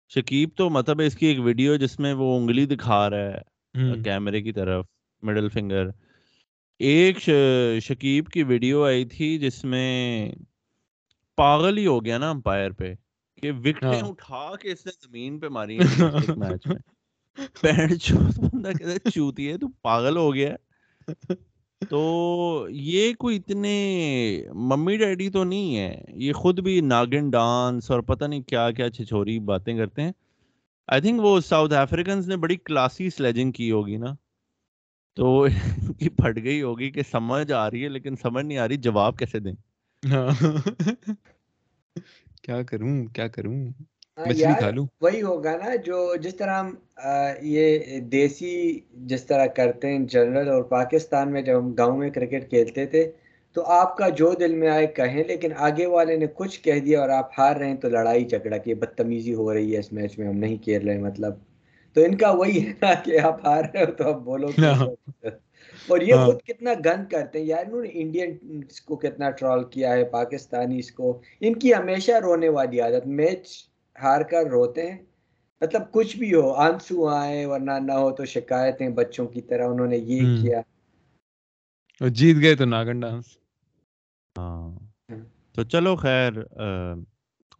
شکیب 0.08 0.48
تو 0.56 0.70
مطلب 0.70 1.00
اس 1.06 1.16
کی 1.16 1.26
ایک 1.26 1.40
ویڈیو 1.40 1.76
جس 1.76 2.00
میں 2.00 2.12
وہ 2.12 2.38
انگلی 2.40 2.66
دکھا 2.66 3.10
رہا 3.10 3.30
ہے 3.30 4.02
کیمرے 4.04 4.42
کی 4.42 4.52
طرف 4.52 4.86
مڈل 5.22 5.48
فنگر 5.48 5.86
ایک 6.78 7.18
شکیب 7.82 8.28
کی 8.28 8.42
ویڈیو 8.42 8.84
آئی 8.84 9.04
تھی 9.04 9.38
جس 9.38 9.64
میں 9.64 10.32
پاگل 11.38 11.78
ہی 11.78 11.86
ہو 11.86 12.04
گیا 12.04 12.18
نا 12.18 12.30
امپائر 12.30 12.70
پہ 12.70 12.94
کہ 13.42 13.52
وکٹیں 13.52 13.88
ہاں۔ 13.88 14.08
اٹھا 14.08 14.54
کے 14.56 14.72
اس 14.72 14.86
نے 14.86 14.92
زمین 15.02 15.38
پہ 15.38 15.48
ماری 15.48 15.78
میچ 16.38 16.66
میں 16.66 16.78
چوتی 19.10 19.50
ہے 19.50 19.56
تو 19.58 19.68
پاگل 19.82 20.16
ہو 20.16 20.34
گیا 20.34 20.54
تو 21.82 22.00
یہ 22.70 23.12
کوئی 23.14 23.36
اتنے 23.36 23.76
ممی 24.66 24.96
ڈیڈی 24.96 25.28
تو 25.30 25.44
نہیں 25.44 25.76
ہے 25.76 26.02
یہ 26.16 26.32
خود 26.32 26.60
بھی 26.60 26.80
ناگن 26.80 27.30
ڈانس 27.30 27.90
اور 27.90 28.00
پتہ 28.00 28.24
نہیں 28.24 28.42
کیا 28.42 28.70
کیا 28.70 28.90
چھچوری 28.90 29.38
باتیں 29.38 29.76
کرتے 29.76 30.02
ہیں 30.02 30.12
آئی 30.88 31.00
تھنک 31.00 31.20
وہ 31.22 31.40
ساؤتھ 31.40 31.74
افریقنس 31.74 32.28
نے 32.28 32.36
بڑی 32.36 32.56
کلاسی 32.56 33.10
سلیجنگ 33.10 33.52
کی 33.52 33.70
ہوگی 33.70 33.96
نا 33.96 34.14
تو 35.16 35.46
پھٹ 36.16 36.38
گئی 36.44 36.62
ہوگی 36.62 36.90
کہ 36.90 37.02
سمجھ 37.10 37.52
آ 37.52 37.70
رہی 37.70 37.84
ہے 37.84 37.88
لیکن 37.88 38.16
سمجھ 38.16 38.44
نہیں 38.46 38.58
آ 38.58 38.68
رہی 38.68 38.76
جواب 38.76 39.18
کیسے 39.18 39.38
دیں۔ 39.38 39.52
کیا 42.42 42.62
کروں 42.64 42.94
کیا 43.14 43.26
کروں؟ 43.28 43.58
ہاں 44.18 44.60
وہی 45.02 45.22
ہوگا 45.22 45.56
نا 45.56 45.74
جو 45.84 45.96
جس 46.22 46.36
طرح 46.36 46.58
ہم 46.58 46.74
یہ 47.44 47.66
دیسی 48.10 48.52
جس 49.06 49.24
طرح 49.26 49.46
کرتے 49.56 49.88
ہیں 49.88 49.98
جنرل 50.06 50.48
اور 50.48 50.62
پاکستان 50.70 51.32
میں 51.32 51.42
جب 51.42 51.58
ہم 51.58 51.72
گاؤں 51.74 51.96
میں 51.98 52.10
کرکٹ 52.10 52.48
کھیلتے 52.50 52.86
تھے 52.86 53.10
تو 53.56 53.62
آپ 53.72 53.96
کا 53.96 54.08
جو 54.16 54.32
دل 54.34 54.54
میں 54.54 54.68
آئے 54.68 54.86
کہیں 54.96 55.22
لیکن 55.24 55.52
آگے 55.60 55.86
والے 55.86 56.16
نے 56.16 56.26
کچھ 56.34 56.60
کہہ 56.62 56.80
دیا 56.80 57.00
اور 57.00 57.08
آپ 57.10 57.30
ہار 57.38 57.56
رہے 57.56 57.68
ہیں 57.68 57.76
تو 57.76 57.88
لڑائی 57.88 58.24
جھگڑا 58.26 58.56
کی 58.58 58.74
بدتمیزی 58.74 59.34
ہو 59.34 59.52
رہی 59.54 59.74
ہے 59.74 59.78
اس 59.78 59.92
میچ 59.92 60.18
میں 60.18 60.28
ہم 60.28 60.36
نہیں 60.36 60.56
کھیل 60.58 60.88
رہے 60.88 60.98
مطلب۔ 61.00 61.34
تو 61.96 62.04
ان 62.04 62.16
کا 62.16 62.30
وہی 62.32 62.64
ہے 62.66 62.72
نا 62.82 62.92
کہ 63.04 63.18
آپ 63.20 63.44
ہار 63.46 63.64
رہے 63.64 63.84
ہو 63.84 63.92
تو 63.92 64.08
آپ 64.08 64.20
بولو 64.22 64.52
اور 65.88 66.00
یہ 66.00 66.14
ہاں۔ 66.14 66.26
خود 66.26 66.42
کتنا 66.42 66.70
گند 66.84 67.10
کرتے 67.10 67.38
ہیں۔ 67.38 67.46
یار 67.46 67.64
انہوں 67.66 67.82
نے 67.82 67.88
انڈین 67.92 68.38
کو 68.84 68.96
کتنا 68.96 69.30
ٹرول 69.30 69.64
کیا 69.64 69.92
ہے 69.92 70.04
پاکستانی 70.04 70.78
اس 70.78 70.92
کو۔ 70.92 71.20
ان 71.40 71.54
کی 71.54 71.74
ہمیشہ 71.74 72.12
رونے 72.12 72.48
والی 72.48 72.80
عادت 72.80 73.06
میچ 73.06 73.68
ہار 74.02 74.20
کر 74.20 74.46
روتے 74.46 74.90
ہیں۔ 74.90 74.98
مطلب 75.60 75.82
کچھ 75.92 76.16
بھی 76.16 76.34
ہو 76.34 76.52
آنسو 76.52 77.08
آئے 77.08 77.46
ورنہ 77.46 77.70
نہ 77.82 77.92
ہو 77.92 78.10
تو 78.10 78.24
شکایتیں 78.24 78.88
بچوں 78.88 79.26
کی 79.26 79.40
طرح 79.40 79.66
انہوں 79.66 79.86
نے 79.86 79.96
یہ 79.96 80.20
کیا۔ 80.20 80.60
جیت 82.00 82.36
گئے 82.42 82.54
تو 82.54 82.64
ناگن 82.64 83.00
ڈانس۔ 83.00 83.24
ہاں۔ 84.38 84.78
تو 85.54 85.62
چلو 85.64 85.96
خیر 85.96 86.32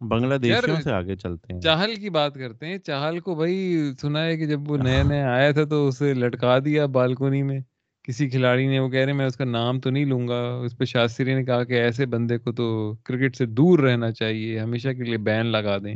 بنگلہ 0.01 0.35
دیشیوں 0.35 0.81
سے 0.83 0.91
آگے 0.91 1.15
چلتے 1.15 1.53
ہیں۔ 1.53 1.61
چاہل 1.61 1.95
کی 1.95 2.09
بات 2.09 2.35
کرتے 2.35 2.65
ہیں۔ 2.65 2.77
چاہل 2.77 3.19
کو 3.19 3.35
بھائی 3.35 3.91
سنا 4.01 4.25
ہے 4.25 4.37
کہ 4.37 4.45
جب 4.45 4.71
وہ 4.71 4.77
نئے 4.77 5.03
نئے 5.03 5.21
آیا 5.21 5.51
تھا 5.51 5.63
تو 5.63 5.87
اسے 5.87 6.13
لٹکا 6.13 6.59
دیا 6.65 6.85
بالکونی 6.85 7.43
میں۔ 7.43 7.59
کسی 8.05 8.29
کھلاڑی 8.29 8.67
نے 8.67 8.79
وہ 8.79 8.89
کہہ 8.89 8.99
رہے 8.99 9.13
میں 9.13 9.25
اس 9.25 9.35
کا 9.35 9.45
نام 9.45 9.79
تو 9.79 9.89
نہیں 9.89 10.05
لوں 10.05 10.27
گا 10.27 10.39
اس 10.55 10.77
پہ 10.77 10.85
شاستری 10.85 11.33
نے 11.35 11.43
کہا 11.43 11.63
کہ 11.63 11.73
ایسے 11.73 12.05
بندے 12.05 12.37
کو 12.37 12.51
تو 12.51 12.65
کرکٹ 13.03 13.35
سے 13.35 13.45
دور 13.45 13.79
رہنا 13.79 14.11
چاہیے 14.11 14.59
ہمیشہ 14.59 14.89
کے 14.89 15.03
لیے 15.03 15.17
بین 15.17 15.45
لگا 15.45 15.77
دیں 15.77 15.95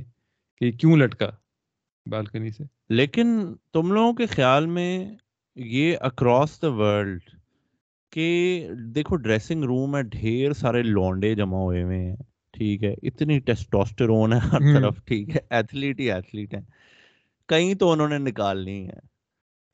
کہ 0.62 0.72
کیوں 0.72 0.98
لٹکا 0.98 1.30
بالکنی 2.06 2.52
سے۔ 2.52 2.64
لیکن 2.90 3.38
تم 3.74 3.92
لوگوں 3.92 4.14
کے 4.14 4.26
خیال 4.26 4.66
میں 4.66 4.90
یہ 5.56 5.98
اکراس 6.02 6.62
دا 6.62 6.72
ورلڈ 6.74 7.30
کہ 8.14 8.28
دیکھو 8.96 9.16
ڈریسنگ 9.16 9.64
روم 9.64 9.96
ہے 9.96 10.02
ڈھیر 10.04 10.54
سارے 10.54 10.84
لونڈے 10.84 11.34
جمع 11.36 11.58
ہوئے 11.58 11.84
ہوئے 11.84 11.98
ہیں 11.98 12.16
ٹھیک 12.54 12.84
ہے 12.84 12.94
اتنی 13.04 13.40
ٹیسٹوسٹرون 13.40 14.34
ہے 14.34 14.38
ہر 14.38 14.60
طرف 14.74 15.04
ٹھیک 15.06 15.30
ہے 15.30 15.40
ایتھلیٹ 15.50 16.00
ہی 16.00 16.12
ایتھلیٹ 16.12 16.54
ہے 16.54 16.60
کہیں 17.50 17.74
تو 17.74 17.92
انہوں 17.92 18.10
نے 18.10 18.18
نکالنی 18.18 18.88
ہے 18.88 19.00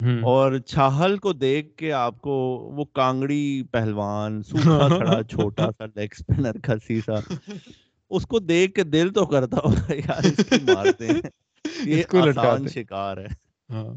اور 0.03 0.57
چھاہل 0.57 1.17
کو 1.17 1.33
دیکھ 1.33 1.77
کے 1.77 1.91
آپ 1.93 2.21
کو 2.21 2.33
وہ 2.75 2.85
کانگڑی 2.85 3.63
پہلوان 3.71 4.43
سوکھا 4.43 4.87
کھڑا 4.87 5.23
چھوٹا 5.23 5.69
سا 5.77 5.85
لیگ 5.85 6.07
سپنر 6.17 6.59
کھسی 6.63 7.01
سا 7.05 7.13
اس 8.09 8.25
کو 8.25 8.39
دیکھ 8.39 8.73
کے 8.73 8.83
دل 8.83 9.13
تو 9.13 9.25
کرتا 9.25 9.57
ہوگا 9.57 9.93
یار 9.93 10.23
اس 10.23 10.49
کی 10.49 10.73
مارتے 10.73 11.07
ہیں۔ 11.07 11.21
یہ 11.87 12.03
آسان 12.13 12.67
شکار 12.67 13.17
ہے۔ 13.17 13.27
ہاں۔ 13.69 13.93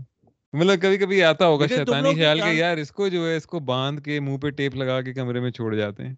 مطلب 0.52 0.82
کبھی 0.82 0.96
کبھی 0.96 1.22
آتا 1.22 1.46
ہوگا 1.46 1.66
شیطانی 1.66 2.14
خیال 2.14 2.40
کہ 2.40 2.48
یار 2.48 2.76
اس 2.76 2.92
کو 2.92 3.08
جو 3.08 3.28
ہے 3.28 3.36
اس 3.36 3.46
کو 3.46 3.58
باندھ 3.60 4.00
کے 4.00 4.20
منہ 4.20 4.38
پہ 4.38 4.50
ٹیپ 4.50 4.74
لگا 4.74 5.00
کے 5.00 5.14
کمرے 5.14 5.40
میں 5.40 5.50
چھوڑ 5.50 5.74
جاتے 5.74 6.06
ہیں۔ 6.06 6.14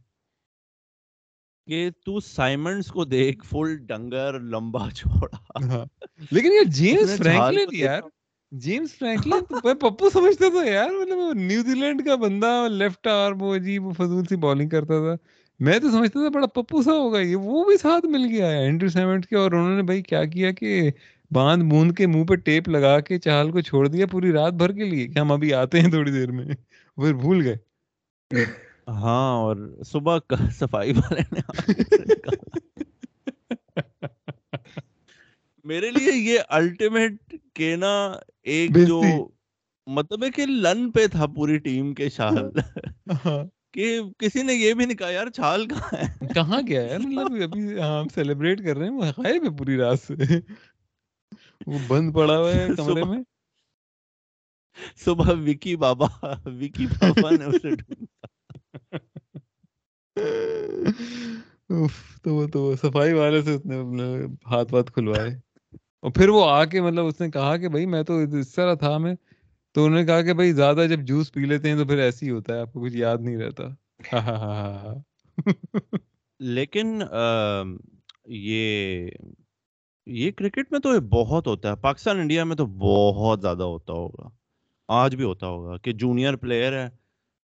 کہ 1.66 1.90
تو 2.04 2.20
سائمنڈز 2.20 2.86
کو 2.86 3.04
دیکھ 3.04 3.44
فل 3.46 3.76
ڈنگر 3.76 4.40
لمبا 4.40 4.90
چھوڑا 4.90 5.64
ہاں۔ 5.64 5.84
لیکن 6.30 6.52
یہ 6.52 6.70
جیمز 6.70 7.16
فرینکلن 7.18 7.68
یار 7.72 8.00
جیمز 8.52 8.98
فرینکلن 8.98 9.44
تو 9.48 9.74
پپو 9.74 10.10
سمجھتا 10.10 10.48
تھا 10.48 10.70
یار 10.70 10.90
مطلب 10.90 11.40
نیوزی 11.40 11.74
لینڈ 11.74 12.04
کا 12.04 12.16
بندہ 12.16 12.66
لیفٹ 12.70 13.06
آرم 13.06 13.42
وہ 13.42 13.54
عجیب 13.54 13.82
فضول 13.96 14.24
سی 14.24 14.36
بالنگ 14.36 14.68
کرتا 14.68 14.98
تھا۔ 14.98 15.16
میں 15.60 15.78
تو 15.78 15.90
سمجھتا 15.90 16.20
تھا 16.20 16.28
بڑا 16.28 16.46
پپو 16.46 16.82
سا 16.82 16.92
ہوگا 16.92 17.20
یہ 17.20 17.36
وہ 17.36 17.64
بھی 17.64 17.76
ساتھ 17.76 18.06
مل 18.06 18.26
گیا۔ 18.30 18.50
ہے 18.50 18.58
اینڈرو 18.58 18.88
سیمنٹ 18.88 19.26
کے 19.26 19.36
اور 19.36 19.52
انہوں 19.52 19.76
نے 19.76 19.82
بھائی 19.82 20.02
کیا 20.02 20.24
کیا 20.24 20.52
کہ 20.52 20.90
باندھ 21.30 21.64
بوند 21.64 21.92
کے 21.92 22.06
منہ 22.06 22.24
پہ 22.24 22.34
ٹیپ 22.44 22.68
لگا 22.68 23.00
کے 23.00 23.18
چال 23.18 23.50
کو 23.50 23.60
چھوڑ 23.60 23.88
دیا 23.88 24.06
پوری 24.06 24.32
رات 24.32 24.52
بھر 24.52 24.72
کے 24.72 24.84
لیے 24.84 25.06
کہ 25.06 25.18
ہم 25.18 25.32
ابھی 25.32 25.54
آتے 25.54 25.80
ہیں 25.80 25.90
تھوڑی 25.90 26.12
دیر 26.12 26.30
میں۔ 26.30 26.44
پھر 26.98 27.14
بھول 27.14 27.42
گئے۔ 27.42 27.56
ہاں 28.88 29.36
اور 29.36 29.56
صبح 29.86 30.18
صفائی 30.50 30.92
والے 30.92 31.22
نے 31.32 31.40
میرے 35.68 35.90
لیے 35.90 36.34
یہ 36.34 36.40
الٹیمیٹ 36.48 37.34
کے 37.54 37.76
نا 37.76 38.12
ایک 38.42 38.86
جو 38.86 39.02
مطلب 39.86 40.24
ہے 40.24 40.30
کہ 40.30 40.46
لن 40.46 40.90
پہ 40.90 41.06
تھا 41.06 41.26
پوری 41.26 41.58
ٹیم 41.58 41.94
کے 41.94 42.10
شال۔ 42.10 42.50
ہاں۔ 43.24 43.44
کہ 43.72 44.00
کسی 44.18 44.42
نے 44.42 44.54
یہ 44.54 44.74
بھی 44.74 44.86
نہیں 44.86 44.96
کہا 44.96 45.10
یار 45.10 45.26
چھال 45.26 45.68
کہاں 45.68 45.98
ہے؟ 45.98 46.28
کہاں 46.34 46.62
گیا 46.66 46.82
ہے؟ 46.82 46.98
مطلب 46.98 47.42
ابھی 47.42 47.80
ہم 47.82 48.08
سیلیبریٹ 48.14 48.64
کر 48.64 48.76
رہے 48.76 48.86
ہیں 48.86 48.94
وہ 48.94 49.04
غائب 49.04 49.44
ہے 49.44 49.56
پوری 49.56 49.76
رات 49.76 50.00
سے۔ 50.00 50.14
وہ 51.66 51.78
بند 51.88 52.14
پڑا 52.14 52.38
ہوا 52.38 52.54
ہے 52.54 52.68
کمرے 52.76 53.04
میں۔ 53.04 53.22
صبح 54.96 55.34
وکی 55.46 55.76
بابا 55.76 56.06
وکی 56.46 56.86
بابا 56.86 57.30
نے 57.30 57.44
اسے 57.44 57.70
ڈھونڈا۔ 57.70 58.26
تو 62.22 62.34
وہ 62.34 62.46
تو 62.46 62.76
صفائی 62.76 63.12
والے 63.12 63.42
سے 63.42 63.54
اس 63.54 63.66
نے 63.66 64.26
ہاتھ 64.46 64.74
واتھ 64.74 64.92
کھلوائے۔ 64.92 65.47
اور 66.02 66.10
پھر 66.10 66.28
وہ 66.28 66.44
آ 66.46 66.64
کے 66.64 66.80
مطلب 66.80 67.06
اس 67.06 67.20
نے 67.20 67.30
کہا 67.30 67.56
کہ 67.56 67.68
بھائی 67.68 67.86
میں 67.86 68.02
تو 68.02 68.18
اس 68.38 68.52
طرح 68.54 68.74
تھا 68.74 68.96
میں، 68.98 69.14
تو 69.74 69.84
انہوں 69.84 69.98
نے 69.98 70.04
کہا 70.06 70.22
کہ 70.22 70.32
بھائی 70.32 70.52
زیادہ 70.52 70.86
جب 70.90 71.00
جوس 71.00 71.32
پی 71.32 71.44
لیتے 71.44 71.70
ہیں 71.70 71.76
تو 71.76 71.84
پھر 71.84 71.98
ایسے 71.98 72.26
ہی 72.26 72.30
ہوتا 72.30 72.54
ہے، 72.54 72.60
آپ 72.60 72.72
کو 72.72 72.80
کچھ 72.80 72.96
یاد 72.96 73.18
نہیں 73.20 73.36
رہتا۔ 73.36 73.64
ہاں، 74.12 74.20
ہاں، 74.20 74.74
ہاں، 74.78 74.94
لیکن 76.40 77.00
یہ 78.26 79.08
یہ 80.06 80.30
کرکٹ 80.30 80.72
میں 80.72 80.80
تو 80.80 81.00
بہت 81.10 81.46
ہوتا 81.46 81.70
ہے، 81.70 81.76
پاکستان، 81.76 82.18
انڈیا 82.18 82.44
میں 82.44 82.56
تو 82.56 82.66
بہت 82.78 83.40
زیادہ 83.42 83.62
ہوتا 83.64 83.92
ہوگا، 83.92 84.28
آج 84.88 85.16
بھی 85.16 85.24
ہوتا 85.24 85.46
ہوگا 85.46 85.76
کہ 85.76 85.92
جونیئر 85.92 86.36
پلیئر 86.36 86.72
ہے، 86.74 86.88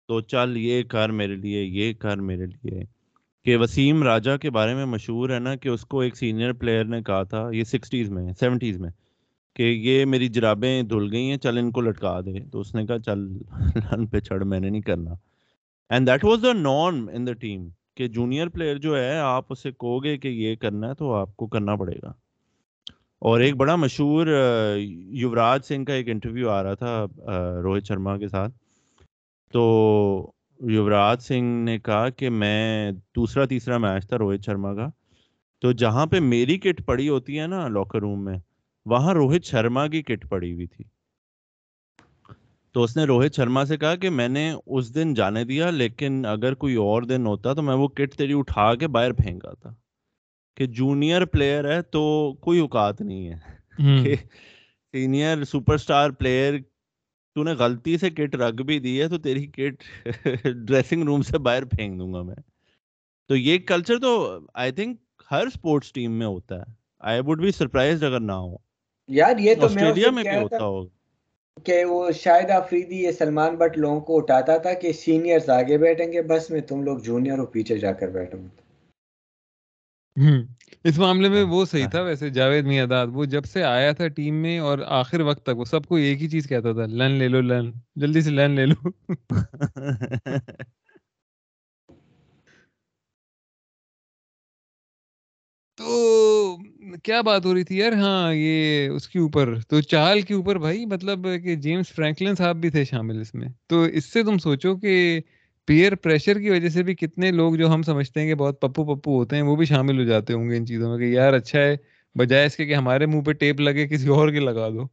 تو 0.08 0.20
چل 0.22 0.56
یہ 0.56 0.82
کر 0.82 1.08
میرے 1.10 1.36
لیے، 1.36 1.62
یہ 1.64 1.92
کر 1.94 2.16
میرے 2.20 2.46
لیے۔ 2.46 2.82
کہ 3.44 3.56
وسیم 3.56 4.02
راجا 4.02 4.36
کے 4.36 4.50
بارے 4.50 4.74
میں 4.74 4.84
مشہور 4.86 5.30
ہے 5.30 5.38
نا 5.38 5.54
کہ 5.56 5.68
اس 5.68 5.84
کو 5.86 6.00
ایک 6.00 6.16
سینئر 6.16 6.52
پلیئر 6.52 6.84
نے 6.84 7.02
کہا 7.02 7.22
تھا، 7.22 7.48
یہ 7.52 7.64
سکسٹیز 7.64 8.10
میں 8.10 8.32
سیونٹیز 8.40 8.78
میں، 8.78 8.90
کہ 9.56 9.62
یہ 9.62 10.04
میری 10.04 10.28
جرابیں 10.28 10.82
دھل 10.82 11.08
گئی 11.12 11.30
ہیں، 11.30 11.36
چل 11.36 11.58
ان 11.58 11.70
کو 11.70 11.80
لٹکا 11.80 12.20
دے۔ 12.20 12.38
تو 12.52 12.60
اس 12.60 12.74
نے 12.74 12.86
کہا، 12.86 12.98
چل، 12.98 13.18
لن 13.92 14.06
پہ 14.06 14.20
چڑھ 14.20 14.44
میں 14.44 14.60
نے 14.60 14.70
نہیں 14.70 14.82
کرنا۔ 14.82 15.14
And 15.90 16.06
that 16.06 16.24
was 16.24 16.42
the 16.42 16.52
none 16.52 17.06
in 17.12 17.26
the 17.26 17.32
team 17.32 17.68
کہ 17.96 18.08
جونیئر 18.08 18.48
پلیئر 18.48 18.76
جو 18.76 18.96
ہے، 18.96 19.16
آپ 19.18 19.44
اسے 19.48 19.70
کہو 19.70 20.02
گے 20.04 20.16
کہ 20.18 20.28
یہ 20.28 20.56
کرنا 20.56 20.88
ہے 20.88 20.94
تو 20.94 21.12
آپ 21.14 21.36
کو 21.36 21.46
کرنا 21.46 21.76
پڑے 21.76 21.96
گا۔ 22.02 22.12
اور 23.20 23.40
ایک 23.40 23.56
بڑا 23.56 23.76
مشہور 23.76 24.26
یوراج 24.76 25.64
سنگھ 25.64 25.84
کا 25.84 25.94
ایک 25.94 26.08
انٹرویو 26.08 26.50
آ 26.50 26.62
رہا 26.62 26.74
تھا 26.74 27.06
روہت 27.62 27.86
شرما 27.86 28.16
کے 28.18 28.28
ساتھ۔ 28.28 28.52
تو 29.52 29.62
یوراج 30.60 31.22
سنگھ 31.22 31.64
نے 31.64 31.78
کہا 31.78 32.08
کہ 32.08 32.30
میں 32.30 32.92
دوسرا 32.92 33.44
تیسرا 33.44 33.78
میچ 33.78 34.08
تھا 34.08 34.18
روہت 34.18 34.40
شرما 34.44 34.74
کا 34.74 34.86
تو 35.60 35.72
جہاں 35.72 36.06
پہ 36.06 36.20
میری 36.20 36.58
کٹ 36.58 36.86
پڑی 36.86 37.08
ہوتی 37.08 37.40
ہے 37.40 37.46
نا 37.46 37.68
لاکر 37.68 37.98
روم 37.98 38.24
میں 38.24 38.38
وہاں 38.84 39.14
روہت 39.14 39.44
شرما 39.44 39.86
کی 39.86 40.02
کٹ 40.02 40.28
پڑی 40.28 40.52
ہوئی 40.52 40.66
تھی۔ 40.66 40.84
تو 42.72 42.82
اس 42.82 42.96
نے 42.96 43.04
روہت 43.04 43.34
شرما 43.34 43.64
سے 43.64 43.76
کہا 43.76 43.96
کہ 43.96 44.10
میں 44.10 44.28
نے 44.28 44.52
اس 44.66 44.94
دن 44.94 45.14
جانے 45.14 45.44
دیا 45.44 45.70
لیکن 45.70 46.26
اگر 46.26 46.54
کوئی 46.54 46.74
اور 46.74 47.02
دن 47.02 47.26
ہوتا 47.26 47.54
تو 47.54 47.62
میں 47.62 47.74
وہ 47.74 47.88
کٹ 47.88 48.14
تیری 48.14 48.32
اٹھا 48.38 48.74
کے 48.74 48.88
باہر 48.88 49.12
پھینکا 49.12 49.52
تھا۔ 49.52 49.74
کہ 50.56 50.66
جونیئر 50.66 51.24
پلیئر 51.24 51.76
ہے 51.76 51.82
تو 51.82 52.32
کوئی 52.40 52.60
اوقات 52.60 53.00
نہیں 53.00 53.28
ہے۔ 53.28 53.60
سینئر 54.92 55.44
سپر 55.44 55.76
سٹار 55.76 56.10
پلیئر 56.10 56.54
تو 57.36 57.42
نے 57.42 57.52
غلطی 57.54 57.96
سے 57.98 58.10
کٹ 58.10 58.34
رکھ 58.34 58.62
بھی 58.62 58.78
دی 58.78 59.00
ہے 59.02 59.08
تو 59.08 59.18
تیری 59.18 59.46
کٹ 59.48 59.82
ڈریسنگ 60.44 61.02
روم 61.02 61.22
سے 61.22 61.38
باہر 61.38 61.64
پھینک 61.66 61.98
دوں 61.98 62.12
گا 62.14 62.22
میں 62.22 62.34
تو 63.30 63.36
یہ 63.36 63.58
کلچر 63.58 63.98
تو 63.98 64.14
آئی 64.54 64.72
تھنک 64.72 64.98
ہر 65.30 65.46
اسپورٹس 65.46 65.92
ٹیم 65.92 66.18
میں 66.18 66.26
ہوتا 66.26 66.58
ہے 66.58 66.72
آئی 67.00 67.20
وڈ 67.26 67.40
بی 67.40 67.50
سرپرائز 67.50 68.04
اگر 68.04 68.20
نہ 68.20 68.32
ہو 68.32 68.56
یار 69.08 69.38
یہ 69.38 69.54
تو 69.54 69.66
آسٹریلیا 69.66 70.10
میں 70.10 70.22
بھی 70.22 70.36
ہوتا 70.36 70.64
ہوگا 70.64 70.88
کہ 71.66 71.84
وہ 71.84 72.10
شاید 72.10 72.50
آفریدی 72.50 73.02
یہ 73.02 73.12
سلمان 73.12 73.56
بٹ 73.56 73.78
لوگوں 73.78 74.00
کو 74.00 74.16
اٹھاتا 74.18 74.56
تھا 74.58 74.72
کہ 74.72 74.92
سینئرز 74.92 75.48
آگے 75.50 75.78
بیٹھیں 75.78 76.12
گے 76.12 76.22
بس 76.22 76.50
میں 76.50 76.60
تم 76.60 76.82
لوگ 76.82 76.98
جونیئر 76.98 77.38
اور 77.38 77.46
پیچھے 77.46 77.78
جا 77.78 77.92
کر 77.92 78.08
بیٹھوں 78.08 78.42
گے 78.42 78.58
اس 80.84 80.98
معاملے 80.98 81.28
میں 81.28 81.42
وہ 81.42 81.64
صحیح 81.64 81.86
تھا 81.86 82.00
ویسے 82.02 82.30
جاوید 82.30 82.64
میاداد 82.64 83.06
وہ 83.12 83.24
جب 83.24 83.44
سے 83.44 83.62
آیا 83.64 83.92
تھا 83.92 84.08
ٹیم 84.08 84.34
میں 84.34 84.58
اور 84.58 84.78
آخر 84.86 85.20
وقت 85.20 85.46
تک 85.46 85.58
وہ 85.58 85.64
سب 85.64 85.86
کو 85.86 85.94
ایک 85.96 86.22
ہی 86.22 86.28
چیز 86.28 86.48
کہتا 86.48 86.72
تھا 86.72 86.86
لن 86.86 87.10
لے 87.10 87.28
لو 87.28 87.40
لن۔ 87.40 87.70
جلدی 87.96 88.20
سے 88.20 88.30
لن 88.30 88.50
لے 88.50 88.66
لو۔ 88.66 89.08
تو 95.78 96.56
کیا 97.04 97.20
بات 97.20 97.44
ہو 97.44 97.54
رہی 97.54 97.64
تھی 97.64 97.78
یار؟ 97.78 97.92
ہاں 97.92 98.34
یہ 98.34 98.88
اس 98.88 99.08
کے 99.08 99.18
اوپر۔ 99.18 99.60
تو 99.68 99.80
چال 99.80 100.20
کے 100.20 100.34
اوپر 100.34 100.58
بھائی 100.58 100.86
مطلب 100.86 101.26
کہ 101.44 101.54
جیمس 101.56 101.88
فرینکلن 101.88 102.34
صاحب 102.34 102.56
بھی 102.56 102.70
تھے 102.70 102.84
شامل 102.84 103.20
اس 103.20 103.34
میں۔ 103.34 103.48
تو 103.66 103.82
اس 103.82 104.12
سے 104.12 104.22
تم 104.22 104.38
سوچو 104.38 104.76
کہ 104.76 105.20
پیئر 105.70 105.94
پریشر 105.96 106.38
کی 106.40 106.50
وجہ 106.50 106.68
سے 106.68 106.82
بھی 106.82 106.94
کتنے 106.94 107.30
لوگ 107.32 107.54
جو 107.56 107.68
ہم 107.72 107.82
سمجھتے 107.82 108.20
ہیں 108.20 108.28
کہ 108.28 108.34
بہت 108.34 108.60
پپو 108.60 108.84
پپو 108.84 109.18
ہوتے 109.18 109.36
ہیں، 109.36 109.42
وہ 109.42 109.54
بھی 109.56 109.64
شامل 109.64 109.98
ہو 109.98 110.04
جاتے 110.04 110.32
ہوں 110.32 110.48
گے 110.50 110.56
ان 110.56 110.66
چیزوں 110.66 110.88
میں 110.90 110.98
کہ 110.98 111.12
یار 111.12 111.32
اچھا 111.32 111.58
ہے، 111.58 111.76
بجائے 112.16 112.46
اس 112.46 112.56
کے 112.56 112.66
کہ 112.66 112.74
ہمارے 112.74 113.06
منہ 113.06 113.22
پہ 113.26 113.32
ٹیپ 113.40 113.60
لگے، 113.60 113.86
کسی 113.88 114.08
اور 114.08 114.30
کے 114.32 114.40
لگا 114.40 114.68
دو۔ 114.68 114.86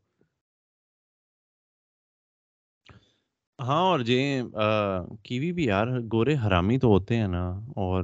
ہاں 3.60 3.82
اور 3.82 4.00
جی 4.00 4.20
کیوی 5.24 5.52
بھی 5.52 5.66
یار، 5.66 5.88
گورے 6.14 6.36
حرامی 6.46 6.78
تو 6.80 6.88
ہوتے 6.88 7.18
ہیں 7.18 7.28
نا، 7.28 7.46
اور 7.76 8.04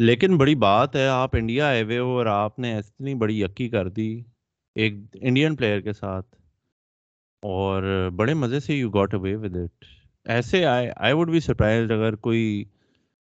لیکن 0.00 0.36
بڑی 0.38 0.54
بات 0.56 0.96
ہے، 0.96 1.06
آپ 1.08 1.36
انڈیا 1.36 1.66
آئے 1.66 1.82
ہوئے 1.82 1.98
ہو 1.98 2.16
اور 2.16 2.26
آپ 2.26 2.58
نے 2.58 2.76
اتنی 2.78 3.14
بڑی 3.22 3.40
یقی 3.40 3.68
کر 3.68 3.88
دی 3.90 4.10
ایک 4.76 4.94
انڈین 5.14 5.56
پلیئر 5.56 5.80
کے 5.80 5.92
ساتھ، 5.92 6.26
اور 7.42 8.10
بڑے 8.16 8.34
مزے 8.34 8.60
سے 8.60 8.74
you 8.74 8.90
got 8.90 9.14
away 9.14 9.34
with 9.36 9.56
it 9.56 9.84
ایسے 10.28 10.64
I 10.66 10.88
I 10.96 11.12
would 11.12 11.30
be 11.30 11.40
surprise 11.40 11.90
اگر 11.90 12.16
کوئی 12.16 12.64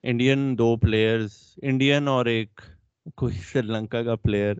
انڈین 0.03 0.59
دو 0.59 0.76
پلیئرز 0.76 1.32
انڈین 1.62 2.09
اور 2.09 2.26
ایک 2.26 2.61
کوئی 3.16 3.34
سری 3.34 3.66
لنکا 3.66 4.03
کا 4.03 4.14
پلیئر 4.14 4.55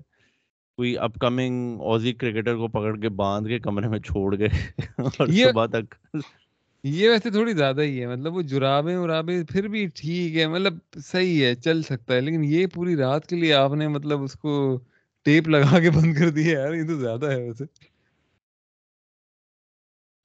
کوئی 0.79 0.99
اپ 0.99 1.15
کمنگ 1.15 1.81
اوزی 1.81 2.13
کرکٹر 2.13 2.57
کو 2.57 2.69
پکڑ 2.69 2.97
کے 2.97 3.09
باندھ 3.09 3.49
کے 3.49 3.59
کمرے 3.59 3.89
میں 3.89 3.99
چھوڑ 3.99 4.39
گئے 4.39 4.49
اور 4.99 5.27
صبح 5.27 5.67
تک 5.67 5.95
یہ 6.85 7.11
ویسے 7.11 7.31
تھوڑی 7.31 7.53
زیادہ 7.53 7.83
ہی 7.83 8.01
ہے 8.01 8.07
مطلب 8.07 8.35
وہ 8.37 8.43
جرابے 8.43 8.97
ورابے 8.97 9.45
پھر 9.45 9.69
بھی 9.69 9.87
ٹھیک 9.87 10.37
ہے 10.37 10.47
مطلب 10.47 10.75
صحیح 11.05 11.45
ہے 11.45 11.55
چل 11.55 11.83
سکتا 11.83 12.15
ہے 12.15 12.21
لیکن 12.21 12.45
یہ 12.45 12.67
پوری 12.67 12.97
رات 12.97 13.27
کے 13.27 13.37
لیے 13.37 13.55
آپ 13.55 13.73
نے 13.73 13.89
مطلب 13.89 14.23
اس 14.23 14.33
کو 14.33 14.79
ٹیپ 15.27 15.49
لگا 15.49 15.81
کے 15.81 15.91
بند 15.91 16.15
کر 16.15 16.31
دیا 16.31 16.61
یار 16.61 16.75
یہ 16.75 16.87
تو 16.87 16.97
زیادہ 16.97 17.31
ہے 17.31 17.43
ویسے۔ 17.43 17.65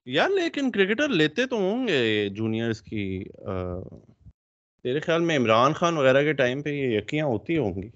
یار 0.08 0.30
لیکن 0.30 0.72
کرکٹر 0.72 1.10
لیتے 1.10 1.46
تو 1.46 1.56
ہوں 1.56 1.88
گے 1.88 2.30
جونیئرز 2.30 2.82
کی 2.82 3.24
تیرے 4.86 5.00
خیال 5.00 5.22
میں 5.22 5.38
عمران 5.38 5.74
خان 5.74 5.98
وغیرہ 5.98 6.24
کے 6.24 6.34
ٹائم 6.34 6.62
پہ 6.62 6.70
یہ 6.70 6.98
یقیاں 6.98 7.26
ہوتی 7.26 7.58
ہوں 7.58 7.74
گی؟ 7.76 7.90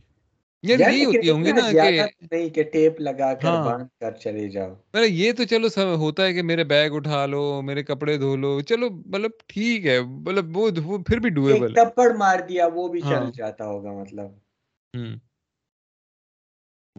یار 0.64 0.80
یہی 0.80 1.06
ہوتی 1.06 1.30
ہوں 1.30 1.44
گی 1.46 1.52
نا 1.52 1.72
کہ 1.72 2.02
نہیں 2.32 2.50
کہ 2.50 2.64
ٹیپ 2.64 3.00
لگا 3.00 3.34
کر 3.34 3.48
ہاں۔ 3.48 3.66
باندھ 3.66 3.88
کر 4.00 4.12
چلے 4.12 4.48
جاؤ۔ 4.50 4.74
پر 4.92 5.04
یہ 5.04 5.32
تو 5.32 5.44
چلو 5.44 5.70
سب 5.70 5.96
ہوتا 5.96 6.26
ہے 6.26 6.34
کہ 6.34 6.42
میرے 6.42 6.64
بیگ 6.64 6.92
اٹھا 6.92 7.26
لو 7.26 7.62
میرے 7.62 7.84
کپڑے 7.84 8.18
دھو 8.18 8.36
لو 8.36 8.60
چلو 8.62 8.90
مطلب 8.90 9.32
ٹھیک 9.48 9.86
ہے 9.88 10.00
مطلب 10.02 10.58
وہ 10.58 10.70
پھر 11.08 11.20
بھی 11.20 11.30
ڈویبل 11.30 11.74
ٹپڑ 11.74 12.12
مار 12.18 12.40
دیا 12.50 12.68
وہ 12.74 12.88
بھی 12.88 13.02
چل 13.02 13.08
ہاں۔ 13.08 13.32
جاتا 13.32 13.66
ہوگا 13.66 13.92
مطلب۔ 13.92 14.32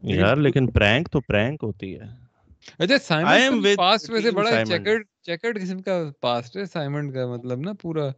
یار 0.03 0.37
لیکن 0.37 0.67
پرینک 0.67 1.11
تو 1.11 1.21
پرینک 1.21 1.65
ہوتی 1.65 1.95
ہے۔ 2.01 2.26
اچھا 2.79 2.99
سائمن 2.99 3.65
پاسٹ 3.77 4.11
میں 4.11 4.21
سے 4.21 4.31
بڑا 4.31 4.65
چیکرڈ 4.65 5.05
چیکرڈ 5.23 5.61
قسم 5.63 5.83
کا 5.83 6.03
پاسٹ 6.21 6.57
ہے 6.57 6.65
سائمن 6.65 7.13
کا 7.13 7.27
مطلب 7.27 7.61
نا 7.61 7.73
پورا۔ 7.83 8.09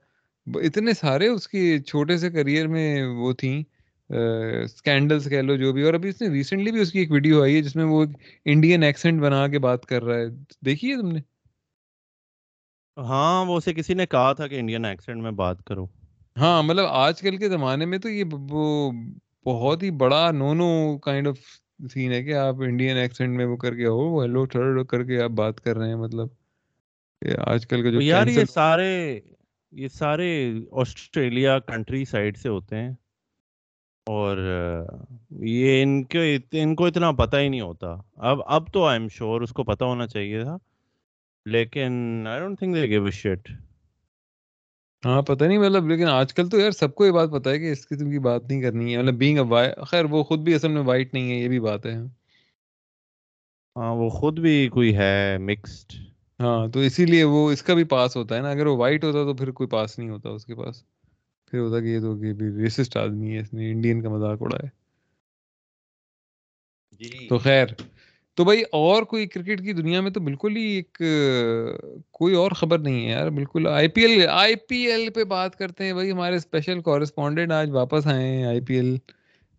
اتنے 0.46 0.92
سارے 0.92 1.28
اس 1.28 1.48
کی 1.48 1.78
چھوٹے 1.78 2.16
سے 2.18 2.30
کریئر 2.30 2.66
میں 2.68 3.06
وہ 3.06 3.32
تھیں۔ 3.32 3.62
کہہ 4.84 5.42
لو 5.42 5.56
جو 5.56 5.72
بھی۔ 5.72 5.82
اور 5.82 5.94
ابھی 5.94 6.08
اس 6.08 6.22
نے 6.22 6.28
ریسنٹلی 6.28 6.72
بھی 6.72 6.80
اس 6.80 6.92
کی 6.92 6.98
ایک 6.98 7.10
ویڈیو 7.10 7.42
آئی 7.42 7.56
ہے 7.56 7.62
جس 7.62 7.76
میں 7.76 7.84
وہ 7.84 8.04
انڈین 8.44 8.82
ایکسنٹ 8.82 9.20
بنا 9.22 9.48
کے 9.48 9.58
بات 9.58 9.86
کر 9.86 10.04
رہا 10.04 10.18
ہے۔ 10.18 10.26
دیکھیے 10.64 10.96
تم 10.96 11.08
نے؟ 11.08 11.20
ہاں 12.96 13.44
وہ 13.44 13.56
اسے 13.56 13.74
کسی 13.74 13.94
نے 13.94 14.06
کہا 14.06 14.32
تھا 14.32 14.46
کہ 14.46 14.58
انڈین 14.60 14.84
ایکسنٹ 14.84 15.22
میں 15.22 15.30
بات 15.30 15.64
کرو۔ 15.64 15.86
ہاں 16.36 16.62
مطلب 16.62 16.86
آج 16.88 17.20
کل 17.20 17.36
کے 17.36 17.48
زمانے 17.48 17.86
میں 17.86 17.98
تو 17.98 18.08
یہ 18.08 18.24
وہ 18.32 18.90
بہت 19.44 19.82
ہی 19.82 19.90
بڑا 19.90 20.30
نو 20.30 20.54
نو 20.54 20.98
کائنڈ 20.98 21.28
آف 21.28 21.36
سین 21.80 22.12
ہے 22.12 22.22
کہ 22.22 22.34
آپ 22.34 22.54
انڈین 22.58 22.96
ایکسنٹ 22.96 23.36
میں 23.36 23.46
وہ 23.46 23.56
کر 23.56 23.74
کے 23.74 23.86
ہو 23.86 24.22
ہیلو 24.22 24.46
تھرڈ 24.46 24.86
کر 24.86 25.04
کے 25.04 25.22
آپ 25.22 25.30
بات 25.30 25.60
کر 25.60 25.76
رہے 25.76 25.88
ہیں 25.88 25.96
مطلب 25.96 26.28
آج 27.46 27.66
کل 27.66 27.82
کا 27.82 27.90
جو 27.90 28.00
یار 28.00 28.26
یہ 28.26 28.44
سارے 28.44 29.20
یہ 29.72 29.88
سارے 29.88 30.28
آسٹریلیا 30.72 31.58
کنٹری 31.58 32.04
سائڈ 32.04 32.36
سے 32.36 32.48
ہوتے 32.48 32.76
ہیں 32.76 32.92
اور 34.06 34.38
یہ 35.30 35.82
ان 35.82 36.02
کے 36.04 36.38
ان 36.52 36.74
کو 36.74 36.86
اتنا 36.86 37.10
پتہ 37.12 37.36
ہی 37.36 37.48
نہیں 37.48 37.60
ہوتا 37.60 37.94
اب 38.16 38.38
اب 38.46 38.72
تو 38.72 38.84
آئی 38.84 39.00
ایم 39.00 39.08
شیور 39.08 39.40
اس 39.40 39.50
کو 39.50 39.64
پتہ 39.64 39.84
ہونا 39.84 40.06
چاہیے 40.06 40.42
تھا 40.42 40.56
لیکن 41.46 42.26
I 42.26 42.40
don't 42.40 42.58
think 42.58 42.74
they 42.74 42.82
give 42.82 43.04
a 43.04 43.10
shit 43.10 43.50
ہاں 45.02 45.20
پتہ 45.22 45.44
نہیں 45.44 45.58
مطلب 45.58 45.88
لیکن 45.88 46.06
آج 46.08 46.32
کل 46.34 46.48
تو 46.48 46.58
یار 46.58 46.70
سب 46.70 46.94
کو 46.94 47.06
یہ 47.06 47.10
بات 47.10 47.28
پتا 47.32 47.50
ہے 47.50 47.58
کہ 47.58 47.72
اس 47.72 47.86
قسم 47.88 48.10
کی 48.10 48.18
بات 48.18 48.48
نہیں 48.48 48.62
کرنی 48.62 48.92
ہے 48.92 49.02
مطلب 49.02 49.14
بینگ 49.14 49.38
خیر 49.84 50.04
وہ 50.10 50.22
خود 50.24 50.40
بھی 50.40 50.54
اصل 50.54 50.68
میں 50.68 50.82
وائٹ 50.82 51.14
نہیں 51.14 51.30
ہے 51.30 51.36
یہ 51.36 51.48
بھی 51.48 51.60
بات 51.60 51.86
ہے 51.86 51.96
ہاں 53.76 53.94
وہ 53.94 54.08
خود 54.10 54.38
بھی 54.38 54.68
کوئی 54.68 54.96
ہے 54.96 55.14
مکسڈ 55.40 55.92
ہاں 56.40 56.66
تو 56.68 56.80
اسی 56.80 57.04
لیے 57.06 57.24
وہ 57.24 57.50
اس 57.50 57.62
کا 57.62 57.74
بھی 57.74 57.84
پاس 57.84 58.16
ہوتا 58.16 58.36
ہے 58.36 58.40
نا۔ 58.40 58.50
اگر 58.50 58.66
وہ 58.66 58.76
وائٹ 58.76 59.04
ہوتا 59.04 59.24
تو 59.24 59.34
پھر 59.34 59.50
کوئی 59.50 59.68
پاس 59.68 59.98
نہیں 59.98 60.10
ہوتا 60.10 60.30
اس 60.30 60.44
کے 60.44 60.54
پاس۔ 60.54 60.82
پھر 61.52 61.58
ہوتا 61.58 61.80
کہ 61.80 61.86
یہ 61.86 62.00
تو 62.00 62.14
کہ 62.16 62.32
ریسسٹ 62.58 62.96
آدمی 62.96 63.34
ہے 63.34 63.40
اس 63.40 63.52
نے 63.54 63.70
انڈین 63.70 64.02
کا 64.02 64.08
مذاق 64.08 64.42
اڑایا۔ 64.42 64.68
جی۔ 67.00 67.28
تو 67.28 67.38
خیر 67.38 67.66
تو 68.38 68.44
بھائی 68.44 68.62
اور 68.72 69.02
کوئی 69.02 69.26
کرکٹ 69.26 69.62
کی 69.62 69.72
دنیا 69.72 70.00
میں 70.00 70.10
تو 70.10 70.20
بالکل 70.20 70.56
ہی 70.56 70.62
ایک، 70.62 71.02
کوئی 72.10 72.34
اور 72.34 72.50
خبر 72.50 72.78
نہیں 72.78 73.04
ہے 73.04 73.10
یار، 73.10 73.28
بالکل 73.28 73.66
آئی 73.66 73.88
پی 73.88 74.00
ایل، 74.00 74.28
آئی 74.28 74.54
پی 74.54 74.76
ایل 74.76 75.10
پہ 75.10 75.24
بات 75.24 75.56
کرتے 75.56 75.84
ہیں 75.84 75.92
بھائی، 75.92 76.10
ہمارے 76.12 76.36
اسپیشل 76.36 76.80
کورسپونڈنٹ 76.80 77.52
آج 77.52 77.70
واپس 77.70 78.06
آئے 78.06 78.26
ہیں 78.26 78.44
آئی 78.44 78.60
پی 78.60 78.74
ایل 78.74 78.96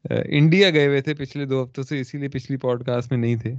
انڈیا 0.09 0.69
گئے 0.69 0.87
ہوئے 0.87 1.01
تھے 1.01 1.13
پچھلے 1.13 1.45
دو 1.45 1.63
ہفتوں 1.63 1.83
سے، 1.83 1.99
اسی 1.99 2.17
لیے 2.17 2.29
پچھلی 2.29 2.57
پوڈ 2.57 2.85
کاسٹ 2.85 3.11
میں 3.11 3.19
نہیں 3.19 3.35
تھے۔ 3.35 3.53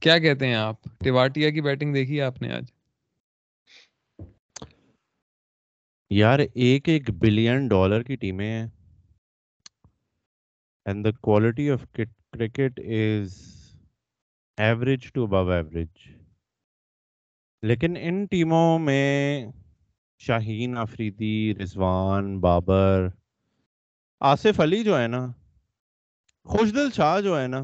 کیا 0.00 0.18
کہتے 0.18 0.46
ہیں 0.46 0.54
آپ؟ 0.54 0.76
ٹیواٹیا 0.98 1.50
کی 1.50 1.60
بیٹنگ 1.60 1.94
دیکھی 1.94 2.20
آپ 2.20 2.42
نے 2.42 2.52
آج؟ 2.52 2.64
یار، 6.10 6.38
ایک 6.38 6.88
ایک 6.88 7.10
بلین 7.10 7.68
ڈالر 7.68 8.02
کی 8.02 8.16
ٹیمیں 8.16 8.50
ہیں۔ 8.50 8.66
And 10.86 11.04
the 11.04 11.10
quality 11.10 11.70
of 11.70 11.82
cut 11.92 12.23
cricket 12.34 12.80
is 12.80 13.34
average 14.58 15.12
to 15.12 15.24
above 15.24 15.50
average 15.50 16.08
لیکن 17.62 17.96
ان 18.00 18.24
ٹیموں 18.26 18.78
میں 18.78 19.46
شاہین 20.18 20.76
آفریدی 20.78 21.54
رضوان 21.62 22.38
بابر 22.40 23.06
آصف 24.20 24.60
علی 24.60 24.82
جو 24.84 24.98
ہے 25.00 25.06
نا 25.06 25.26
خوش 26.46 26.74
دل 26.74 26.90
شاہ 26.90 27.20
جو 27.20 27.40
ہے 27.40 27.46
نا 27.46 27.62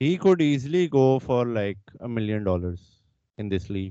he 0.00 0.16
could 0.16 0.40
easily 0.40 0.86
go 0.86 1.18
for 1.18 1.46
like 1.46 1.96
million 2.08 2.44
dollars 2.44 2.80
in 3.38 3.50
this 3.50 3.70
league 3.70 3.90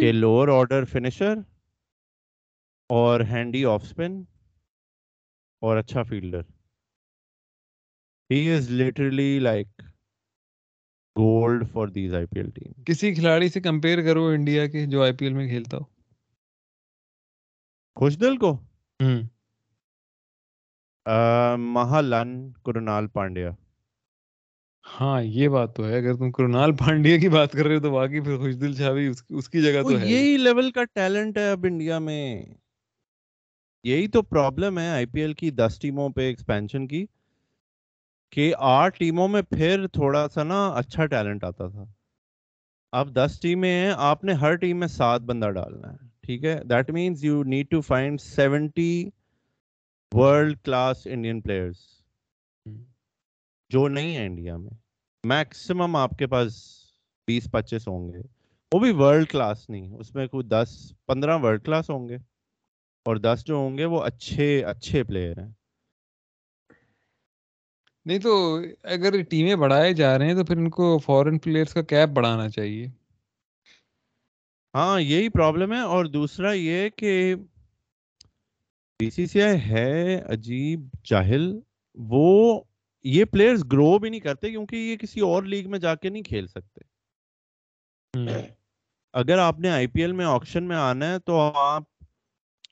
کہ 0.00 0.12
لوور 0.12 0.48
آرڈر 0.48 0.84
فنیشر 0.84 1.34
اور 2.90 3.20
ہینڈی 3.20 3.64
آف 3.64 3.82
اسپن 3.82 4.22
اور 5.62 5.76
اچھا 5.76 6.02
fielder 6.02 6.42
he 8.30 8.50
is 8.52 8.70
literally 8.70 9.38
like 9.38 9.68
gold 11.16 11.64
for 11.72 11.88
these 11.88 12.14
I 12.14 12.26
P 12.26 12.40
L 12.40 12.50
team 12.50 12.82
کسی 12.86 13.14
کھلاڑی 13.14 13.48
سے 13.48 13.60
کمپیئر 13.60 14.02
کرو 14.02 14.24
انڈیا 14.26 14.66
کے 14.66 14.84
جو 14.86 15.02
آئی 15.02 15.12
پی 15.12 15.24
ایل 15.26 15.34
میں 15.34 15.48
کھیلتا 15.48 15.76
ہو. 15.76 15.84
خوش 17.96 18.20
دل 18.20 18.36
کو 18.36 18.52
مہالن 21.74 22.30
کرنال 22.64 23.06
پانڈیا. 23.08 23.50
ہاں 24.84 25.22
یہ 25.22 25.48
بات 25.48 25.74
تو 25.76 25.86
ہے۔ 25.88 25.96
اگر 25.98 26.14
تم 26.14 26.30
کرنال 26.32 26.72
پانڈیا 26.76 27.18
کی 27.18 27.28
بات 27.28 27.52
کر 27.52 27.66
رہے 27.66 27.76
ہو 27.76 27.80
تو 27.82 27.90
واقعی 27.92 28.20
پھر 28.20 28.36
خوش 28.36 28.54
دل 28.60 28.74
چھاوی 28.74 29.06
اس 29.08 29.48
کی 29.48 29.62
جگہ 29.62 29.82
تو 29.82 29.98
ہے۔ 29.98 30.06
یہی 30.06 30.36
لیول 30.36 30.70
کا 30.72 30.84
ٹیلنٹ 30.94 31.38
ہے 31.38 31.50
اب 31.50 31.64
انڈیا 31.68 31.98
میں۔ 31.98 32.24
یہی 33.84 34.08
تو 34.08 34.22
پرابلم 34.22 34.78
ہے 34.78 34.88
آئی 34.90 35.06
پی 35.06 35.20
ایل 35.20 35.32
کی 35.34 35.50
دس 35.50 35.78
ٹیموں 35.82 36.08
پہ 36.08 36.20
ایکسپینشن 36.20 36.86
کی۔ 36.88 37.04
کہ 38.30 38.54
آٹھ 38.58 38.98
ٹیموں 38.98 39.28
میں 39.28 39.42
پھر 39.42 39.86
تھوڑا 39.88 40.28
سا 40.28 40.42
نا 40.42 40.68
اچھا 40.68 41.06
ٹیلنٹ 41.06 41.44
آتا 41.44 41.68
تھا۔ 41.68 41.84
اب 42.92 43.14
دس 43.14 43.40
ٹیمیں 43.40 43.70
ہیں 43.70 43.92
آپ 43.96 44.24
نے 44.24 44.32
ہر 44.32 44.54
ٹیم 44.54 44.78
میں 44.78 44.88
سات 44.88 45.20
بندہ 45.20 45.50
ڈالنا 45.50 45.92
ہے 45.92 45.96
ٹھیک 46.22 46.44
ہے؟ 46.44 46.64
That 46.64 46.90
means 46.90 47.24
you 47.24 47.42
need 47.42 47.70
to 47.70 47.80
find 47.80 48.20
seventy 48.20 49.10
world 50.12 50.58
class 50.64 51.06
Indian 51.10 51.40
players 51.40 51.76
جو 53.68 53.88
نہیں 53.88 54.16
ہے 54.16 54.26
انڈیا 54.26 54.56
میں۔ 54.56 54.70
میکسیمم 55.24 55.96
آپ 55.96 56.10
کے 56.18 56.26
پاس 56.26 56.54
بیس 57.26 57.50
پچیس 57.52 57.88
ہوں 57.88 58.12
گے۔ 58.12 58.18
وہ 58.72 58.78
بھی 58.78 58.90
ورلڈ 58.90 59.28
کلاس 59.28 59.70
نہیں 59.70 59.96
اس 59.96 60.14
میں 60.14 60.26
کوئی 60.26 60.46
دس 60.46 60.92
پندرہ 61.06 61.38
ورلڈ 61.38 61.64
کلاس 61.64 61.90
ہوں 61.90 62.08
گے۔ 62.08 62.16
اور 63.04 63.16
دس 63.16 63.42
جو 63.46 63.54
ہوں 63.54 63.78
گے 63.78 63.84
وہ 63.84 64.02
اچھے 64.02 64.64
اچھے 64.64 65.04
پلیئر 65.04 65.38
ہیں۔ 65.38 65.52
نہیں 68.06 68.18
تو 68.18 68.60
اگر 68.82 69.22
ٹیمیں 69.22 69.56
بڑھائے 69.56 69.92
جا 69.92 70.18
رہے 70.18 70.26
ہیں 70.26 70.34
تو 70.34 70.44
پھر 70.44 70.56
ان 70.56 70.70
کو 70.70 70.98
فورن 70.98 71.38
پلیئرز 71.38 71.74
کا 71.74 71.82
کیپ 71.82 72.08
بڑھانا 72.08 72.48
چاہیے۔ 72.48 72.86
ہاں 74.74 75.00
یہی 75.00 75.28
پرابلم 75.28 75.72
ہے 75.72 75.80
اور 75.80 76.04
دوسرا 76.04 76.52
یہ 76.52 76.88
کہ 76.88 77.34
بی 79.00 79.10
سی 79.10 79.26
سی 79.26 79.42
آئی 79.42 79.60
ہے 79.60 80.20
عجیب 80.28 80.80
جاہل 81.04 81.60
وہ 81.94 82.60
یہ 83.04 83.24
پلیئرز 83.24 83.64
گرو 83.72 83.98
بھی 83.98 84.10
نہیں 84.10 84.20
کرتے 84.20 84.50
کیونکہ 84.50 84.76
یہ 84.76 84.96
کسی 84.96 85.20
اور 85.20 85.42
لیگ 85.42 85.70
میں 85.70 85.78
جا 85.78 85.94
کے 85.94 86.08
نہیں 86.08 86.22
کھیل 86.22 86.46
سکتے۔ 86.46 86.80
اگر 89.14 89.38
آپ 89.38 89.60
نے 89.60 89.70
آئی 89.70 89.86
پی 89.86 90.00
ایل 90.00 90.12
میں 90.12 90.24
آکشن 90.24 90.64
میں 90.64 90.76
آنا 90.76 91.12
ہے 91.12 91.18
تو 91.18 91.38
آپ 91.54 91.82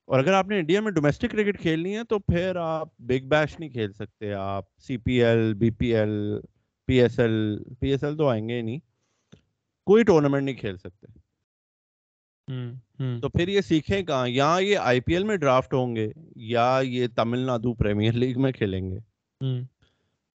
اور 0.08 0.18
اگر 0.18 0.32
آپ 0.32 0.48
نے 0.48 0.58
انڈیا 0.58 0.80
میں 0.80 0.92
ڈومیسٹک 0.92 1.30
کرکٹ 1.30 1.60
کھیلنی 1.60 1.96
ہے 1.96 2.04
تو 2.04 2.18
پھر 2.18 2.56
آپ 2.56 2.88
بگ 2.98 3.28
بیش 3.28 3.60
نہیں 3.60 3.70
کھیل 3.70 3.92
سکتے 3.92 4.32
آپ 4.32 4.64
C 4.78 4.96
P 4.96 5.24
L 5.24 5.54
B 5.54 5.70
P 5.70 5.94
L 5.96 6.40
P 6.86 7.00
S 7.00 7.18
L 7.18 7.58
P 7.80 7.90
S 7.90 8.04
L 8.04 8.16
تو 8.16 8.28
آئیں 8.28 8.48
گے 8.48 8.56
ہی 8.56 8.62
نہیں 8.62 8.78
کوئی 9.86 10.04
ٹورنامنٹ 10.04 10.42
نہیں 10.42 10.54
کھیل 10.54 10.76
سکتے۔ 10.76 11.06
تو 13.20 13.28
پھر 13.28 13.48
یہ 13.48 13.60
سیکھیں 13.60 14.02
کہاں 14.02 14.28
یا 14.28 14.56
یہ 14.60 14.78
آئی 14.78 15.00
پی 15.00 15.12
ایل 15.12 15.24
میں 15.24 15.36
ڈرافٹ 15.36 15.74
ہوں 15.74 15.96
گے 15.96 16.08
یا 16.36 16.80
یہ 16.84 17.06
تمل 17.16 17.38
ناڈو 17.38 17.74
پریمیئر 17.74 18.12
لیگ 18.12 18.40
میں 18.40 18.52
کھیلیں 18.52 18.90
گے۔ 18.90 18.98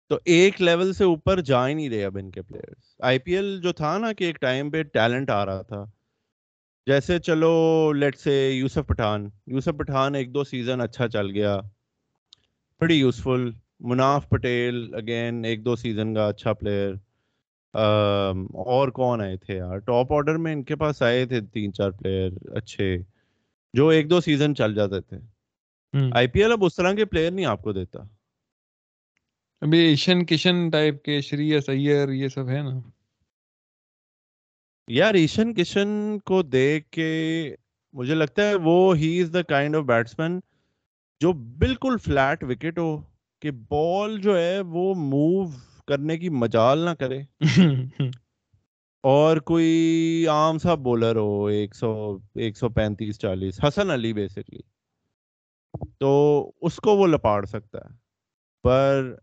تو 0.08 0.18
ایک 0.24 0.62
لیول 0.62 0.92
سے 0.92 1.04
اوپر 1.04 1.40
جا 1.40 1.68
ہی 1.68 1.74
نہیں 1.74 1.90
رہے 1.90 2.04
اب 2.04 2.18
ان 2.18 2.30
کے 2.30 2.42
پلیئرس 2.42 2.96
آئی 3.00 3.18
پی 3.18 3.36
ایل 3.36 3.60
جو 3.62 3.72
تھا 3.72 3.98
نا 3.98 4.12
کہ 4.12 4.24
ایک 4.24 4.40
ٹائم 4.40 4.70
پہ 4.70 4.82
ٹیلنٹ 4.82 5.30
آ 5.30 5.46
رہا 5.46 5.62
تھا۔ 5.62 5.84
جیسے 6.86 7.18
چلو 7.18 7.92
لیٹ 7.92 8.16
سے 8.18 8.50
یوسف 8.50 8.86
پٹھان۔ 8.86 9.28
یوسف 9.46 9.78
پٹھان 9.78 10.14
ایک 10.14 10.34
دو 10.34 10.44
سیزن 10.44 10.80
اچھا 10.80 11.08
چل 11.08 11.30
گیا۔ 11.30 11.60
بڑی 12.80 12.94
یوزفل 12.94 13.50
مناف 13.80 14.28
پٹیل 14.28 14.94
اگین 14.94 15.44
ایک 15.44 15.64
دو 15.64 15.76
سیزن 15.76 16.14
کا 16.14 16.28
اچھا 16.28 16.52
پلیئر 16.52 16.92
اور 18.64 18.88
کون 18.88 19.20
آئے 19.20 19.36
تھے 19.36 19.56
یار؟ 19.56 19.78
ٹاپ 19.78 20.12
آرڈر 20.12 20.36
میں 20.36 20.52
ان 20.52 20.62
کے 20.64 20.76
پاس 20.76 21.02
آئے 21.02 21.26
تھے 21.26 21.40
تین 21.40 21.72
چار 21.72 21.90
پلیئر 21.90 22.30
اچھے 22.56 22.96
جو 23.74 23.88
ایک 23.88 24.10
دو 24.10 24.20
سیزن 24.20 24.54
چل 24.54 24.74
جاتے 24.74 25.00
تھے۔ 25.00 25.18
آئی 26.12 26.26
پی 26.26 26.42
ایل 26.42 26.52
اب 26.52 26.64
اس 26.64 26.76
طرح 26.76 26.92
کے 26.92 27.04
پلیئر 27.04 27.30
نہیں 27.30 27.46
آپ 27.46 27.62
کو 27.62 27.72
دیتا۔ 27.72 27.98
ابھی 29.60 29.78
ایشن 29.78 30.26
کشن 30.26 30.70
ٹائپ 30.70 31.02
کے 31.02 31.20
شری 31.20 31.60
سیر 31.60 32.08
یہ 32.08 32.28
سب 32.28 32.48
ہے 32.48 32.62
نا۔ 32.62 32.91
یار 34.88 35.14
ایشن 35.14 35.54
کشن 35.54 36.18
کو 36.18 36.42
دیکھ 36.42 36.90
کے 36.90 37.56
مجھے 37.92 38.14
لگتا 38.14 38.42
ہے 38.42 38.54
وہ 38.54 38.96
he 38.96 39.22
is 39.22 39.34
the 39.34 39.42
kind 39.42 39.76
of 39.76 39.84
batsman 39.84 40.40
جو 41.20 41.32
بالکل 41.32 41.96
فلیٹ 41.98 42.44
وکٹ 42.44 42.78
ہو 42.78 43.00
کہ 43.40 43.50
بال 43.50 44.20
جو 44.20 44.38
ہے 44.38 44.60
وہ 44.60 44.94
موو 44.94 45.44
کرنے 45.86 46.18
کی 46.18 46.28
مجال 46.28 46.78
نہ 46.78 46.90
کرے۔ 46.90 47.22
اور 49.04 49.36
کوئی 49.36 50.26
عام 50.30 50.58
سا 50.58 50.74
بولر 50.74 51.16
ہو 51.16 51.46
ایک 51.46 51.74
سو 51.74 52.18
ایک 52.34 52.56
سو 52.56 52.68
پینتیس 52.68 53.18
چالیس 53.18 53.64
حسن 53.64 53.90
علی 53.90 54.12
بیسکلی 54.12 54.60
تو 55.98 56.52
اس 56.60 56.76
کو 56.76 56.96
وہ 56.96 57.06
لپاڑ 57.06 57.44
سکتا 57.44 57.78
ہے۔ 57.78 57.94
پر 58.62 59.16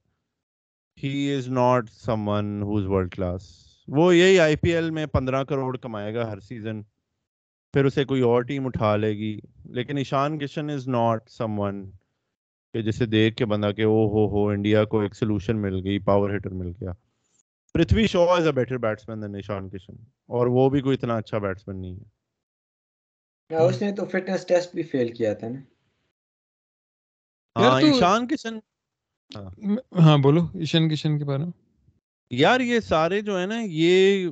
he 1.03 1.35
is 1.35 1.49
not 1.49 1.89
someone 2.27 2.61
whose 2.61 2.85
world 2.85 3.11
class 3.11 3.68
وہ 3.91 4.15
یہی 4.15 4.39
آئی 4.39 4.55
پی 4.55 4.69
ایل 4.69 4.91
میں 4.91 5.05
پندرہ 5.05 5.43
کروڑ 5.43 5.77
کمائے 5.77 6.13
گا 6.13 6.31
ہر 6.31 6.39
سیزن۔ 6.39 6.81
پھر 7.73 7.85
اسے 7.85 8.05
کوئی 8.05 8.21
اور 8.21 8.41
ٹیم 8.41 8.65
اٹھا 8.65 8.95
لے 8.95 9.11
گی۔ 9.11 9.39
لیکن 9.65 9.97
Ishan 9.97 10.39
Kishan 10.39 10.69
is 10.69 10.87
not 10.87 11.29
someone 11.59 11.91
کہ 12.73 12.81
جسے 12.81 13.05
دیکھ 13.05 13.35
کے 13.35 13.45
بندہ 13.45 13.71
کہ 13.71 13.81
او 13.81 14.07
ہو 14.07 14.27
ہو 14.29 14.47
انڈیا 14.47 14.85
کو 14.85 14.99
ایک 14.99 15.15
سولوشن 15.15 15.61
مل 15.61 15.83
گئی 15.83 15.99
پاور 15.99 16.29
ہیٹر 16.29 16.49
مل 16.49 16.71
گیا۔ 16.81 16.91
Prithvi 17.73 18.07
Shaw 18.07 18.29
is 18.29 18.45
a 18.45 18.51
better 18.51 18.77
batsman 18.77 19.21
than 19.21 19.35
Ishan 19.35 19.69
Kishan. 19.69 19.93
اور 20.25 20.47
وہ 20.47 20.69
بھی 20.69 20.81
کوئی 20.81 20.97
اتنا 20.97 21.15
اچھا 21.17 21.37
بیٹسمین 21.37 21.81
نہیں 21.81 21.95
ہے۔ 21.95 22.19
اس 23.55 23.81
نے 23.81 23.91
تو 23.91 24.05
فٹنس 24.05 24.45
ٹیسٹ 24.45 24.73
بھی 24.73 24.83
فیل 24.83 25.13
کیا 25.13 25.33
تھا 25.33 25.47
نا۔ 25.49 25.59
ہاں 27.59 27.81
ایشان 27.81 28.27
کشن۔ 28.27 28.59
ہاں 29.99 30.17
بولو 30.17 30.41
ایشان 30.53 30.89
کشن 30.89 31.19
کے 31.19 31.25
بارے 31.25 31.43
میں۔ 31.43 31.68
یار 32.31 32.59
یہ 32.59 32.79
سارے 32.79 33.19
جو 33.21 33.39
ہے 33.39 33.45
نا، 33.45 33.59
یہ 33.61 34.27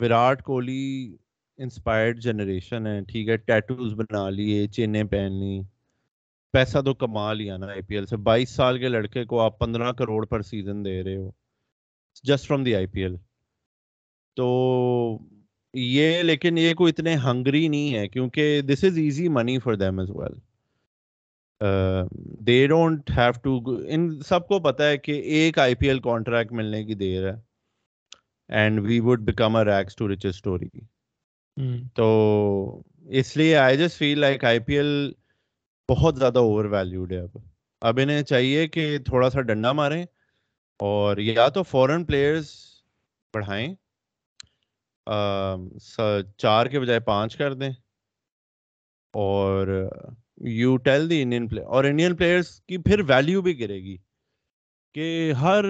وراٹ 0.00 0.42
کوہلی 0.42 1.16
انسپائرڈ 1.58 2.20
جنریشن 2.22 2.86
ہے 2.86 3.00
ٹھیک 3.08 3.28
ہے 3.28 3.36
ٹیٹوز 3.36 3.92
بنا 3.94 4.28
لیے 4.30 4.66
چینیں 4.66 5.02
پہن 5.04 5.32
لی، 5.32 5.60
پیسہ 6.54 6.80
تو 6.84 6.94
کما 6.94 7.32
لیا 7.32 7.56
نا 7.56 7.66
آئی 7.66 7.82
پی 7.82 7.94
ایل 7.94 8.06
سے۔ 8.06 8.16
بائیس 8.16 8.50
سال 8.50 8.78
کے 8.78 8.88
لڑکے 8.88 9.24
کو 9.24 9.40
آپ 9.40 9.58
پندرہ 9.58 9.92
کروڑ 9.92 10.24
پر 10.26 10.42
سیزن 10.42 10.84
دے 10.84 11.02
رہے 11.02 11.16
ہو 11.16 11.30
just 12.24 12.46
from 12.46 12.64
the 12.64 12.74
I 12.74 12.86
P 12.86 13.02
L 13.02 13.16
تو 14.36 14.48
یہ، 15.74 16.22
لیکن 16.22 16.58
یہ 16.58 16.74
کوئی 16.74 16.92
اتنے 16.92 17.14
ہنگری 17.24 17.66
نہیں 17.68 17.94
ہے، 17.94 18.06
کیونکہ 18.08 18.60
this 18.62 18.84
is 18.84 18.98
easy 18.98 19.28
money 19.28 19.58
for 19.58 19.74
them 19.74 19.98
as 19.98 20.10
well 20.10 20.38
they 22.40 22.66
don't 22.66 23.10
have 23.16 23.32
to 23.42 23.76
ان 23.88 24.20
سب 24.20 24.48
کو 24.48 24.58
پتا 24.58 24.88
ہے 24.88 24.98
کہ 24.98 25.12
ایک 25.12 25.58
آئی 25.58 25.74
پی 25.74 25.88
ایل 25.88 25.98
کانٹریکٹ 26.00 26.52
ملنے 26.52 26.84
کی 26.84 26.94
دیر 26.94 27.30
ہے 27.30 27.36
and 28.48 28.80
we 28.80 29.00
would 29.00 29.20
become 29.20 29.56
a 29.56 29.64
rags 29.64 29.96
to 29.96 30.08
rich 30.08 30.26
story 30.26 30.68
تو 31.94 32.82
اس 33.10 33.36
لیے 33.36 33.56
I 33.56 33.78
just 33.78 33.98
feel 33.98 34.18
like 34.18 34.44
I 34.44 34.58
P 34.58 34.76
L 34.76 35.12
بہت 35.88 36.18
زیادہ 36.18 36.38
اوور 36.38 36.64
ویلیوڈ 36.64 37.12
ہے 37.12 37.18
اب۔ 37.18 37.36
اب 37.80 37.98
انہیں 38.02 38.22
چاہیے 38.22 38.68
کہ 38.68 38.98
تھوڑا 38.98 39.30
سا 39.30 39.40
ڈنڈا 39.40 39.72
ماریں 39.72 40.04
اور 40.78 41.16
یا 41.16 41.48
تو 41.48 41.62
فورن 41.62 42.04
پلیئرس 42.04 42.50
بڑھائیں۔ 43.34 43.74
چار 46.38 46.66
کے 46.66 46.80
بجائے 46.80 47.00
پانچ 47.00 47.36
کر 47.36 47.54
دیں۔ 47.54 47.70
اور 49.14 49.88
you 50.40 50.76
tell 50.76 51.10
the 51.10 51.22
Indian 51.22 51.48
player 51.48 51.66
اور 51.66 51.84
انڈین 51.84 52.16
پلیئرس 52.16 52.60
کی 52.60 52.78
پھر 52.78 53.00
ویلیو 53.08 53.42
بھی 53.42 53.60
گرے 53.60 53.76
گی 53.76 53.96
کہ 54.94 55.32
ہر 55.32 55.64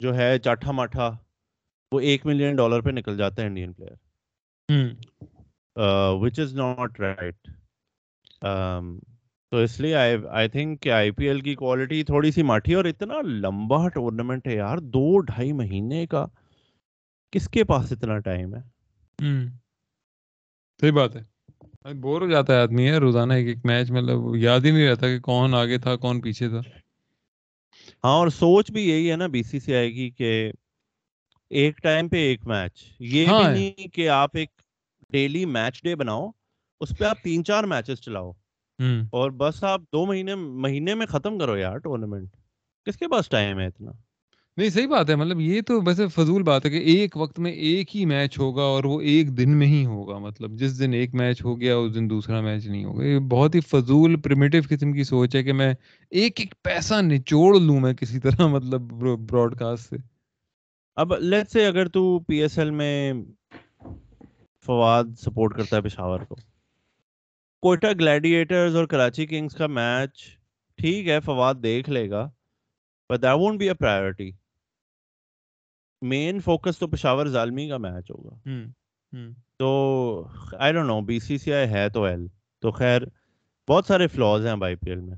جو 0.00 0.14
ہے 0.14 0.38
چاٹھا 0.38 0.72
ماٹھا 0.72 1.18
وہ 1.92 2.00
ایک 2.00 2.26
ملین 2.26 2.56
ڈالر 2.56 2.80
پہ 2.80 2.90
نکل 2.90 3.16
جاتا 3.16 3.42
ہے 3.42 3.46
Indian 3.46 3.72
player 3.72 3.94
which 6.20 6.38
is 6.40 6.54
not 6.54 7.00
right 7.00 7.48
تو 9.50 9.56
اس 9.56 9.80
لیے 9.80 9.94
آئی 9.94 10.48
تھنک 10.48 10.80
کہ 10.80 10.92
آئی 10.92 11.10
پی 11.10 11.26
ایل 11.26 11.40
کی 11.40 11.54
کوالٹی 11.54 12.04
تھوڑی 12.04 12.30
سی 12.30 12.42
ماٹھی 12.42 12.74
اور 12.74 12.84
اتنا 12.84 13.14
لمبا 13.22 13.88
ٹورنامنٹ 13.88 14.48
ہے 14.48 14.54
یار 14.54 14.78
دو 14.78 15.20
ڈھائی 15.20 15.52
مہینے 15.52 16.06
کا۔ 16.06 16.26
کس 17.30 17.48
کے 17.48 17.64
پاس 17.64 17.92
اتنا 17.92 18.18
ٹائم 18.18 18.54
ہے؟ 18.54 18.60
صحیح 20.80 20.92
بات 20.92 21.16
ہے۔ 21.16 21.31
بور 21.84 22.20
ہو 22.22 22.26
جاتا 22.30 22.54
ہے 22.54 22.60
آدمی 22.60 22.90
ہے 22.90 22.96
روزانہ 22.96 23.32
ایک 23.32 23.46
ایک 23.46 23.58
میچ 23.64 23.90
مطلب 23.90 24.36
یاد 24.36 24.60
ہی 24.60 24.70
نہیں 24.70 24.88
رہتا 24.88 25.06
کہ 25.06 25.20
کون 25.20 25.54
آگے 25.54 25.78
تھا 25.78 25.96
کون 25.96 26.20
پیچھے 26.20 26.48
تھا۔ 26.48 26.60
ہاں 28.04 28.12
اور 28.12 28.28
سوچ 28.28 28.70
بھی 28.70 28.88
یہی 28.88 29.10
ہے 29.10 29.16
نا 29.16 29.26
بی 29.26 29.42
سی 29.42 29.60
سی 29.60 29.74
آئے 29.74 29.88
گی 29.88 30.10
کہ 30.10 30.52
ایک 31.50 31.76
ٹائم 31.76 32.08
پہ 32.08 32.16
ایک 32.16 32.46
میچ 32.46 32.84
یہ 33.00 33.26
بھی 33.26 33.48
نہیں 33.48 33.88
کہ 33.88 34.08
آپ 34.08 34.36
ایک 34.36 34.50
ڈیلی 35.10 35.44
میچ 35.44 35.82
ڈے 35.82 35.94
بناؤ 35.94 36.30
اس 36.80 36.92
پہ 36.98 37.04
آپ 37.04 37.22
تین 37.22 37.44
چار 37.44 37.64
میچز 37.64 38.00
چلاؤ۔ 38.00 38.32
اور 39.10 39.30
بس 39.30 39.64
آپ 39.64 39.80
دو 39.92 40.06
مہینے 40.06 40.34
مہینے 40.34 40.94
میں 40.94 41.06
ختم 41.06 41.38
کرو 41.38 41.56
یار 41.56 41.76
ٹورنامنٹ 41.76 42.36
کس 42.86 42.96
کے 42.96 43.08
پاس 43.08 43.28
ٹائم 43.28 43.58
ہے 43.58 43.66
اتنا؟ 43.66 43.90
نہیں، 44.56 44.68
صحیح 44.68 44.86
بات 44.86 45.10
ہے۔ 45.10 45.16
مطلب 45.16 45.40
یہ 45.40 45.60
تو 45.60 45.80
ویسے 45.86 46.06
فضول 46.06 46.42
بات 46.42 46.64
ہے 46.64 46.70
کہ 46.70 46.76
ایک 46.76 47.16
وقت 47.16 47.38
میں 47.38 47.52
ایک 47.52 47.96
ہی 47.96 48.04
میچ 48.04 48.38
ہوگا 48.38 48.62
اور 48.62 48.84
وہ 48.84 49.00
ایک 49.00 49.38
دن 49.38 49.56
میں 49.56 49.66
ہی 49.66 49.84
ہوگا۔ 49.86 50.18
مطلب 50.18 50.50
جس 50.50 50.78
دن 50.78 50.92
ایک 50.92 51.14
میچ 51.14 51.44
ہو 51.44 51.60
گیا، 51.60 51.76
اس 51.76 51.94
دن 51.94 52.10
دوسرا 52.10 52.40
میچ 52.40 52.66
نہیں 52.66 52.84
ہوگا۔ 52.84 53.04
یہ 53.04 53.18
بہت 53.18 53.54
ہی 53.54 53.60
فضول 53.60 54.20
پریمیٹو 54.20 54.58
قسم 54.68 54.92
کی 54.92 55.04
سوچ 55.04 55.36
ہے 55.36 55.42
کہ 55.42 55.52
میں 55.52 55.74
ایک 56.10 56.40
ایک 56.40 56.54
پیسہ 56.62 56.94
نچوڑ 57.02 57.60
لوں 57.60 57.80
میں 57.80 57.94
کسی 57.94 58.20
طرح 58.20 58.46
مطلب 58.46 58.80
براڈ 59.30 59.58
کاسٹ 59.58 59.88
سے۔ 59.88 59.96
اب 60.96 61.12
لیٹ 61.18 61.50
سے 61.50 61.66
اگر 61.66 61.88
تو 61.88 62.18
پی 62.18 62.42
ایس 62.42 62.58
ایل 62.58 62.70
میں 62.70 63.12
فواد 64.66 65.04
سپورٹ 65.18 65.56
کرتا 65.56 65.76
ہے 65.76 65.82
پشاور 65.82 66.20
کو۔ 66.20 66.36
کوئٹہ 67.62 67.86
گلیڈیٹرز 68.00 68.76
اور 68.76 68.84
کراچی 68.84 69.26
کنگز 69.26 69.54
کا 69.54 69.66
میچ 69.66 70.38
ٹھیک 70.76 71.08
ہے، 71.08 71.20
فواد 71.20 71.54
دیکھ 71.62 71.90
لے 71.90 72.10
گا 72.10 72.30
but 73.10 73.22
that 73.22 73.38
won't 73.38 73.58
be 73.58 73.68
a 73.68 73.74
priority 73.74 74.30
main 76.02 76.40
focus 76.40 76.78
تو 76.78 76.86
پشاور 76.86 77.26
ظالمی 77.26 77.68
کا 77.68 77.76
میچ 77.76 78.10
ہوگا۔ 78.10 78.34
تو 79.58 79.68
I 80.58 80.72
don't 80.72 80.86
know 80.86 81.00
B 81.00 81.18
C 81.20 81.38
سی 81.38 81.52
آئی 81.52 81.68
ہے 81.68 81.88
تو 81.88 82.04
ایل 82.04 82.26
تو 82.62 82.70
خیر 82.70 83.02
بہت 83.68 83.86
سارے 83.86 84.06
فلاز 84.06 84.46
ہیں 84.46 84.54
آئی 84.62 84.74
پی 84.74 84.90
ایل 84.90 85.00
میں۔ 85.00 85.16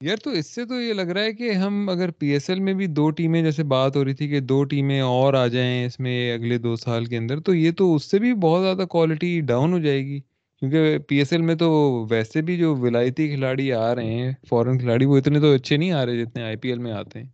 یار 0.00 0.16
تو 0.16 0.30
اس 0.30 0.54
سے 0.54 0.64
تو 0.64 0.80
یہ 0.80 0.92
لگ 0.92 1.10
رہا 1.14 1.22
ہے 1.22 1.32
کہ 1.32 1.52
ہم 1.52 1.88
اگر 1.88 2.10
پی 2.10 2.26
ایس 2.26 2.50
ایل 2.50 2.60
میں 2.60 2.74
بھی 2.74 2.86
دو 2.86 3.10
ٹیمیں 3.10 3.42
جیسے 3.42 3.62
بات 3.62 3.96
ہو 3.96 4.04
رہی 4.04 4.14
تھی 4.14 4.28
کہ 4.28 4.40
دو 4.40 4.64
ٹیمیں 4.64 5.00
اور 5.00 5.34
آ 5.34 5.46
جائیں 5.46 5.86
اس 5.86 6.00
میں 6.00 6.34
اگلے 6.34 6.58
دو 6.58 6.76
سال 6.76 7.04
کے 7.04 7.16
اندر 7.16 7.40
تو 7.40 7.54
یہ 7.54 7.70
تو 7.72 7.94
اس 7.94 8.10
سے 8.10 8.18
بھی 8.18 8.34
بہت 8.34 8.62
زیادہ 8.62 8.86
کوالٹی 8.88 9.40
ڈاؤن 9.40 9.72
ہو 9.72 9.78
جائے 9.78 10.00
گی۔ 10.00 10.20
کیونکہ 10.62 10.98
پی 10.98 11.16
ایس 11.16 11.32
ایل 11.32 11.42
میں 11.42 11.54
تو 11.54 11.70
ویسے 12.10 12.42
بھی 12.42 12.56
جو 12.56 12.76
ولایتی 12.76 13.28
کھلاڑی 13.28 13.72
آ 13.72 13.94
رہے 13.94 14.04
ہیں 14.04 14.32
فورن 14.48 14.78
کھلاڑی 14.78 15.04
وہ 15.04 15.18
اتنے 15.18 15.40
تو 15.40 15.52
اچھے 15.54 15.76
نہیں 15.76 15.92
آ 15.92 16.06
رہے 16.06 16.24
جتنے 16.24 16.42
آئی 16.42 16.56
پی 16.56 16.68
ایل 16.68 16.78
میں 16.78 16.92
آتے 16.92 17.18
ہیں۔ 17.18 17.26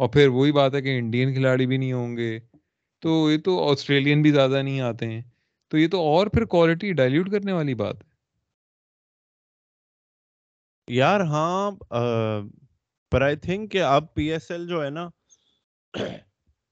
اور 0.00 0.08
پھر 0.08 0.28
وہی 0.28 0.52
بات 0.52 0.74
ہے 0.74 0.82
کہ 0.82 0.98
انڈین 0.98 1.32
کھلاڑی 1.34 1.66
بھی 1.66 1.76
نہیں 1.76 1.92
ہوں 1.92 2.16
گے۔ 2.16 2.40
تو 3.02 3.30
یہ 3.30 3.38
تو 3.38 3.70
آسٹریلین 3.70 4.22
بھی 4.22 4.30
زیادہ 4.30 4.62
نہیں 4.62 4.80
آتے 4.80 5.06
ہیں۔ 5.06 5.22
تو 5.68 5.78
یہ 5.78 5.88
تو 5.88 6.00
اور 6.00 6.26
پھر 6.26 6.44
کوالٹی 6.44 6.92
ڈائلیوٹ 6.92 7.30
کرنے 7.30 7.52
والی 7.52 7.74
بات 7.74 7.96
ہے۔ 7.96 8.08
یار 10.88 11.20
ہاں 11.20 11.70
پر 13.12 13.22
آئی 13.22 13.36
تھنک 13.36 13.72
کہ 13.72 13.82
اب 13.82 14.14
پی 14.14 14.32
ایس 14.32 14.50
ایل 14.50 14.68
جو 14.68 14.84
ہے 14.84 14.90
نا، 14.90 15.08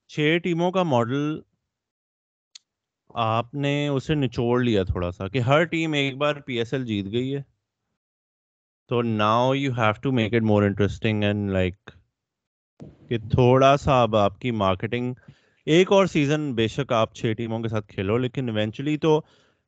چھ 0.07 0.37
ٹیموں 0.43 0.71
کا 0.71 0.83
ماڈل 0.83 1.39
آپ 3.15 3.53
نے 3.53 3.87
اسے 3.87 4.15
نچوڑ 4.15 4.63
لیا 4.63 4.83
تھوڑا 4.83 5.11
سا 5.11 5.27
کہ 5.27 5.39
ہر 5.39 5.63
ٹیم 5.63 5.93
ایک 5.93 6.17
بار 6.17 6.35
پی 6.35 6.57
ایس 6.57 6.73
ایل 6.73 6.85
جیت 6.85 7.05
گئی 7.11 7.35
ہے۔ 7.35 7.41
تو 8.87 9.01
now 9.01 9.53
you 9.53 9.71
have 9.71 10.01
to 10.01 10.11
make 10.11 10.33
it 10.33 10.41
more 10.41 10.63
interesting 10.63 11.23
and 11.23 11.51
like 11.51 11.91
کہ 12.79 13.17
تھوڑا 13.17 13.77
سا 13.77 14.01
اب 14.01 14.15
آپ 14.15 14.39
کی 14.39 14.51
مارکیٹنگ 14.51 15.13
ایک 15.65 15.91
اور 15.91 16.05
سیزن 16.05 16.53
بے 16.53 16.67
شک 16.67 16.91
آپ 16.91 17.15
چھ 17.15 17.33
ٹیموں 17.37 17.59
کے 17.59 17.67
ساتھ 17.67 17.87
کھیلو 17.87 18.17
لیکن 18.17 18.49
ایونچولی 18.49 18.97
تو 18.97 19.21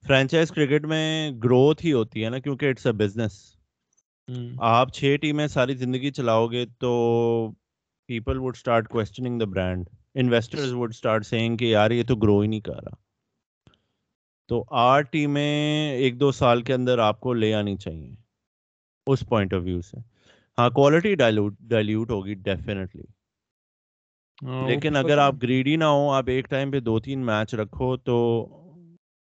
فرینچائز 0.04 0.52
کرکٹ 0.52 0.86
میں 0.86 1.32
گروتھ 1.32 1.86
ہی 1.86 1.94
ہوتی 1.94 2.24
ہے 2.24 2.30
نا 2.30 2.40
کیونکہ 2.40 2.66
اٹس 2.66 2.86
اے 2.86 2.92
بزنس 2.92 3.56
آپ 4.58 4.94
چھ 4.94 5.16
ٹیمیں 5.22 5.48
ساری 5.48 5.76
زندگی 5.76 6.12
چلاؤ 6.12 6.48
گے 6.48 6.66
تو 6.80 6.92
people 8.10 8.38
would 8.38 8.56
start 8.56 8.88
questioning 8.88 9.40
the 9.40 9.46
brand 9.46 9.90
investors 10.16 10.74
would 10.74 10.90
start 10.90 11.26
saying 11.26 11.58
کہ 11.58 11.66
یار 11.66 11.92
یہ 11.92 12.04
تو 12.04 12.16
گرو 12.16 12.40
ہی 12.40 12.48
نہیں 12.48 12.60
کر 12.60 12.84
رہا۔ 12.84 12.96
تو 14.50 14.64
آٹھ 14.70 15.12
ٹیمیں 15.12 15.92
ایک 15.92 16.20
دو 16.20 16.32
سال 16.32 16.62
کے 16.62 16.74
اندر 16.74 17.00
آپ 17.00 17.20
کو 17.20 17.34
لے 17.34 17.54
آنی 17.54 17.78
چاہیے 17.78 18.16
اس 19.08 19.20
پوائنٹ 19.30 19.54
آف 19.54 19.62
ویو 19.64 19.82
سے۔ 19.82 20.11
ہاں 20.62 20.70
کوالٹی 20.72 21.14
ڈائلیوٹ 21.16 22.10
ہوگی 22.12 22.34
ڈیفینیٹلی 22.36 23.04
لیکن 24.62 24.96
اگر 24.96 25.18
آپ 25.18 25.36
گریڈی 25.44 25.76
نہ 25.76 25.84
ہو 25.86 26.10
آپ 26.12 26.28
ایک 26.28 26.50
ٹائم 26.50 26.72
پہ 26.72 26.80
دو 26.80 27.00
تین 27.00 27.26
میچ 27.26 27.54
رکھو 27.56 27.98
تو 27.98 28.18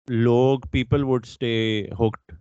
لوگ 0.08 0.60
پیپل 0.72 1.04
وڈ 1.04 1.26
اسٹے 1.26 1.52
ہوکڈ 1.98 2.32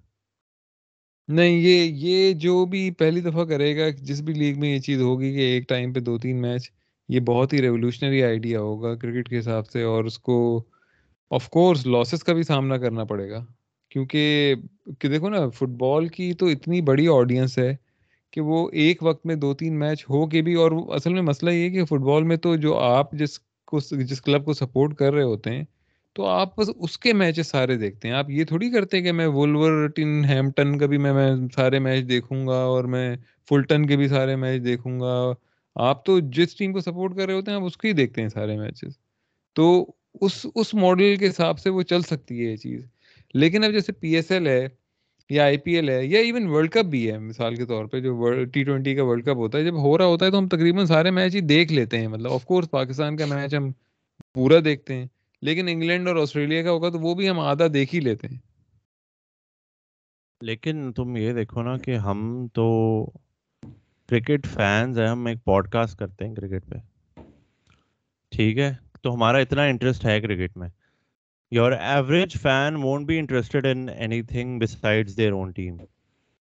نہیں 1.29 1.57
یہ 1.57 1.83
یہ 1.99 2.33
جو 2.33 2.65
بھی 2.65 2.91
پہلی 2.91 3.21
دفعہ 3.21 3.45
کرے 3.45 3.77
گا 3.77 3.89
جس 4.01 4.21
بھی 4.21 4.33
لیگ 4.33 4.59
میں 4.59 4.69
یہ 4.69 4.79
چیز 4.79 5.01
ہوگی 5.01 5.33
کہ 5.33 5.41
ایک 5.45 5.67
ٹائم 5.69 5.93
پہ 5.93 5.99
دو 5.99 6.17
تین 6.17 6.41
میچ 6.41 6.71
یہ 7.09 7.19
بہت 7.19 7.53
ہی 7.53 7.61
ریولیوشنری 7.61 8.23
آئیڈیا 8.23 8.59
ہوگا 8.59 8.95
کرکٹ 8.95 9.29
کے 9.29 9.39
حساب 9.39 9.67
سے 9.67 9.83
اور 9.83 10.05
اس 10.05 10.19
کو 10.19 10.37
آف 11.31 11.49
کورس 11.49 11.85
لاسز 11.87 12.23
کا 12.23 12.33
بھی 12.33 12.43
سامنا 12.43 12.77
کرنا 12.77 13.03
پڑے 13.03 13.29
گا۔ 13.29 13.45
کیونکہ 13.91 14.55
کہ 14.99 15.07
دیکھو 15.09 15.29
نا 15.29 15.49
فٹ 15.49 15.69
بال 15.79 16.07
کی 16.07 16.33
تو 16.33 16.47
اتنی 16.47 16.81
بڑی 16.81 17.07
آڈینس 17.09 17.57
ہے 17.57 17.75
کہ 18.33 18.41
وہ 18.41 18.69
ایک 18.73 19.03
وقت 19.03 19.25
میں 19.25 19.35
دو 19.35 19.53
تین 19.53 19.79
میچ 19.79 20.05
ہو 20.09 20.25
کے 20.27 20.41
بھی، 20.41 20.53
اور 20.53 20.71
اصل 20.95 21.13
میں 21.13 21.21
مسئلہ 21.21 21.51
یہ 21.51 21.69
کہ 21.69 21.85
فٹ 21.85 22.01
بال 22.01 22.23
میں 22.23 22.37
تو 22.37 22.55
جو 22.55 22.77
آپ 22.77 23.11
جس 23.11 23.39
کو 23.67 23.79
جس 23.91 24.21
کلب 24.21 24.45
کو 24.45 24.53
سپورٹ 24.53 24.95
کر 24.95 25.13
رہے 25.13 25.23
ہوتے 25.23 25.51
ہیں، 25.51 25.63
تو 26.15 26.25
آپ 26.25 26.55
بس 26.57 26.69
اس 26.75 26.97
کے 26.99 27.13
میچز 27.13 27.47
سارے 27.47 27.75
دیکھتے 27.77 28.07
ہیں۔ 28.07 28.15
آپ 28.15 28.29
یہ 28.29 28.45
تھوڑی 28.45 28.69
کرتے 28.71 29.01
کہ 29.01 29.11
میں 29.11 29.27
وولور 29.27 29.87
ٹن 29.87 30.23
ہیمپٹن 30.25 30.77
کا 30.77 30.85
بھی 30.85 30.97
میں 30.97 31.13
میں 31.13 31.31
سارے 31.55 31.79
میچ 31.79 32.07
دیکھوں 32.09 32.45
گا، 32.47 32.61
اور 32.65 32.83
میں 32.85 33.15
فلٹن 33.49 33.85
کے 33.85 33.97
بھی 33.97 34.07
سارے 34.07 34.35
میچ 34.35 34.63
دیکھوں 34.63 34.99
گا۔ 34.99 35.13
آپ 35.75 36.05
تو 36.05 36.19
جس 36.19 36.55
ٹیم 36.55 36.73
کو 36.73 36.79
سپورٹ 36.79 37.15
کر 37.17 37.25
رہے 37.25 37.33
ہوتے 37.33 37.51
ہیں، 37.51 37.57
آپ 37.57 37.65
اس 37.65 37.77
کے 37.77 37.87
ہی 37.87 37.93
دیکھتے 37.93 38.21
ہیں 38.21 38.29
سارے 38.29 38.57
میچز۔ 38.57 38.97
تو 39.55 39.85
اس 40.21 40.45
اس 40.55 40.73
ماڈل 40.73 41.15
کے 41.15 41.27
حساب 41.27 41.59
سے 41.59 41.69
وہ 41.69 41.81
چل 41.81 42.01
سکتی 42.01 42.39
ہے 42.39 42.51
یہ 42.51 42.55
چیز۔ 42.55 42.81
لیکن 43.33 43.63
اب 43.63 43.71
جیسے 43.71 43.91
پی 43.91 44.15
ایس 44.15 44.31
ایل 44.31 44.47
ہے 44.47 44.67
یا 45.29 45.43
آئی 45.43 45.57
پی 45.57 45.71
ایل 45.75 45.89
ہے، 45.89 46.05
یا 46.05 46.19
ایون 46.19 46.47
ورلڈ 46.47 46.71
کپ 46.71 46.85
بھی 46.85 47.11
ہے، 47.11 47.17
مثال 47.19 47.55
کے 47.55 47.65
طور 47.65 47.85
پہ 47.85 47.99
جو 47.99 48.43
ٹی 48.43 48.63
ٹوینٹی 48.63 48.95
کا 48.95 49.03
ورلڈ 49.03 49.23
کپ 49.23 49.35
ہوتا 49.35 49.57
ہے، 49.57 49.63
جب 49.63 49.75
ہو 49.75 49.97
رہا 49.97 50.05
ہوتا 50.05 50.25
ہے 50.25 50.31
تو 50.31 50.37
ہم 50.37 50.47
تقریباً 50.47 50.85
سارے 50.85 51.11
میچ 51.11 51.35
ہی 51.35 51.41
دیکھ 51.41 51.73
لیتے 51.73 51.99
ہیں۔ 51.99 52.07
مطلب 52.07 52.31
آف 52.31 52.45
کورس 52.45 52.71
پاکستان 52.71 53.17
کا 53.17 53.25
میچ 53.25 53.55
ہم 53.55 53.71
پورا 54.33 54.55
دیکھتے 54.65 54.93
ہیں، 54.93 55.07
لیکن 55.41 55.67
انگلینڈ 55.67 56.07
اور 56.07 56.15
آسٹریلیا 56.15 56.63
کا 56.63 56.71
ہوگا 56.71 56.89
تو 56.89 56.99
وہ 56.99 57.15
بھی 57.15 57.29
ہم 57.29 57.39
آدھا 57.39 57.65
دیکھ 57.73 57.95
ہی 57.95 57.99
لیتے 57.99 58.27
ہیں۔ 58.27 58.37
لیکن 60.41 60.93
تم 60.93 61.17
یہ 61.17 61.33
دیکھو 61.33 61.63
نا 61.63 61.77
کہ 61.77 61.95
ہم 61.97 62.47
تو 62.53 62.65
کرکٹ 64.09 64.47
فینز 64.47 64.99
ہیں، 64.99 65.07
ہم 65.07 65.25
ایک 65.25 65.37
پوڈ 65.45 65.69
کاسٹ 65.69 65.99
کرتے 65.99 66.27
ہیں 66.27 66.35
کرکٹ 66.35 66.69
پہ۔ 66.69 66.75
ٹھیک 68.31 68.57
ہے؟ 68.57 68.73
تو 69.01 69.13
ہمارا 69.13 69.37
اتنا 69.37 69.63
انٹرسٹ 69.63 70.05
ہے 70.05 70.21
کرکٹ 70.21 70.57
میں۔ 70.57 70.69
Your 71.51 71.71
average 71.71 72.37
fan 72.41 72.75
won't 72.75 73.07
be 73.07 73.17
interested 73.19 73.65
in 73.65 73.89
anything 74.21 74.59
besides 74.59 75.17
their 75.17 75.31
own 75.31 75.51
team 75.51 75.77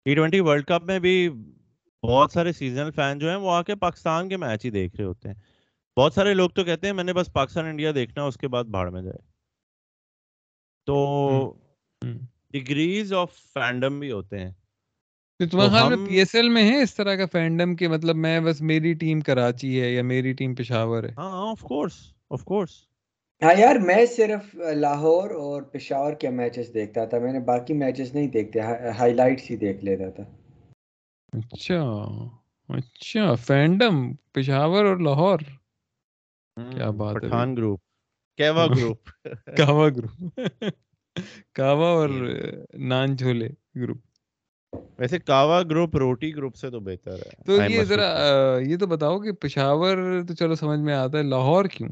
T 0.05 0.15
twenty 0.15 0.39
world 0.39 0.65
cup 0.65 0.83
میں 0.83 0.99
بھی 0.99 1.29
بہت 2.03 2.31
سارے 2.31 2.51
سیزنل 2.51 2.91
فین 2.91 3.19
جو 3.19 3.29
ہیں 3.29 3.35
وہ 3.35 3.51
آ 3.51 3.61
کے 3.61 3.75
پاکستان 3.75 4.29
کے 4.29 4.37
میچ 4.37 4.65
ہی 4.65 4.69
دیکھ 4.69 4.95
رہے 4.95 5.05
ہوتے 5.05 5.27
ہیں۔ 5.29 5.35
بہت 5.97 6.13
سارے 6.13 6.33
لوگ 6.33 6.49
تو 6.49 6.63
کہتے 6.63 6.87
ہیں 6.87 6.93
میں 6.93 7.03
نے 7.03 7.13
بس 7.13 7.33
پاکستان 7.33 7.65
انڈیا 7.65 7.91
دیکھنا 7.95 8.23
اس 8.23 8.37
کے 8.37 8.47
بعد 8.47 8.63
بھاڑ 8.63 8.89
میں 8.89 9.01
جائے۔ 9.01 9.17
تو 10.85 11.53
ڈگریز 12.51 13.13
آف 13.13 13.33
فینڈم 13.33 13.99
بھی 13.99 14.11
ہوتے 14.11 14.39
ہیں۔ 14.39 14.51
پی 15.39 16.17
ایس 16.17 16.35
ایل 16.35 16.49
میں 16.49 16.71
ہے 16.71 16.81
اس 16.81 16.95
طرح 16.95 17.15
کا 17.15 17.25
فینڈم 17.25 17.75
کہ 17.75 17.87
مطلب 17.87 18.15
میں 18.15 18.39
بس 18.39 18.61
میری 18.61 18.93
ٹیم 18.93 19.19
کراچی 19.19 19.81
ہے 19.81 19.93
یا 19.93 20.03
میری 20.03 20.33
ٹیم 20.33 20.55
پشاور 20.55 21.03
ہے؟ 21.03 21.13
ہاں 21.17 21.49
آف 21.51 21.61
کورس 21.61 21.93
آف 22.29 22.43
کورس 22.43 22.88
ہاں 23.41 23.53
یار 23.57 23.75
میں 23.75 24.05
صرف 24.05 24.55
لاہور 24.55 25.29
اور 25.29 25.61
پشاور 25.61 26.13
کے 26.13 26.29
میچز 26.29 26.73
دیکھتا 26.73 27.05
تھا 27.05 27.19
میں 27.19 27.33
نے 27.33 27.39
باقی 27.39 27.73
میچز 27.73 28.13
نہیں 28.15 28.27
دیکھتے 28.27 28.59
ہائی 28.97 29.13
لائٹس 29.13 29.51
ہی 29.51 29.55
دیکھ 29.55 29.85
لیتا 29.85 30.09
تھا۔ 30.09 30.23
اچھا 31.33 31.81
اچھا 32.69 33.33
فینڈم 33.33 34.13
پشاور 34.31 34.85
اور 34.85 34.97
لاہور۔ 34.97 35.39
کیا 36.73 36.89
بات 36.89 37.15
ہے 37.15 37.19
پٹھان 37.19 37.55
گروپ 37.55 37.79
کیوا 38.37 38.67
گروپ۔ 38.67 39.09
کاوا 39.57 39.89
گروپ۔ 39.89 40.37
کاوا 41.53 41.89
اور 41.89 42.09
نان 42.73 43.17
چھولے 43.17 43.49
گروپ۔ 43.75 43.97
ویسے 44.99 45.19
کاوا 45.19 45.61
گروپ 45.61 45.95
روٹی 45.95 46.35
گروپ 46.35 46.55
سے 46.55 46.69
تو 46.69 46.79
بہتر 46.79 47.15
ہے۔ 47.15 47.43
تو 47.45 47.57
یہ 47.69 47.83
ذرا 47.83 48.07
یہ 48.67 48.77
تو 48.77 48.87
بتاؤ 48.87 49.19
کہ 49.19 49.31
پشاور 49.31 49.97
تو 50.27 50.33
چلو 50.33 50.55
سمجھ 50.55 50.79
میں 50.79 50.93
آتا 50.93 51.17
ہے 51.17 51.23
لاہور 51.23 51.65
کیوں؟ 51.65 51.89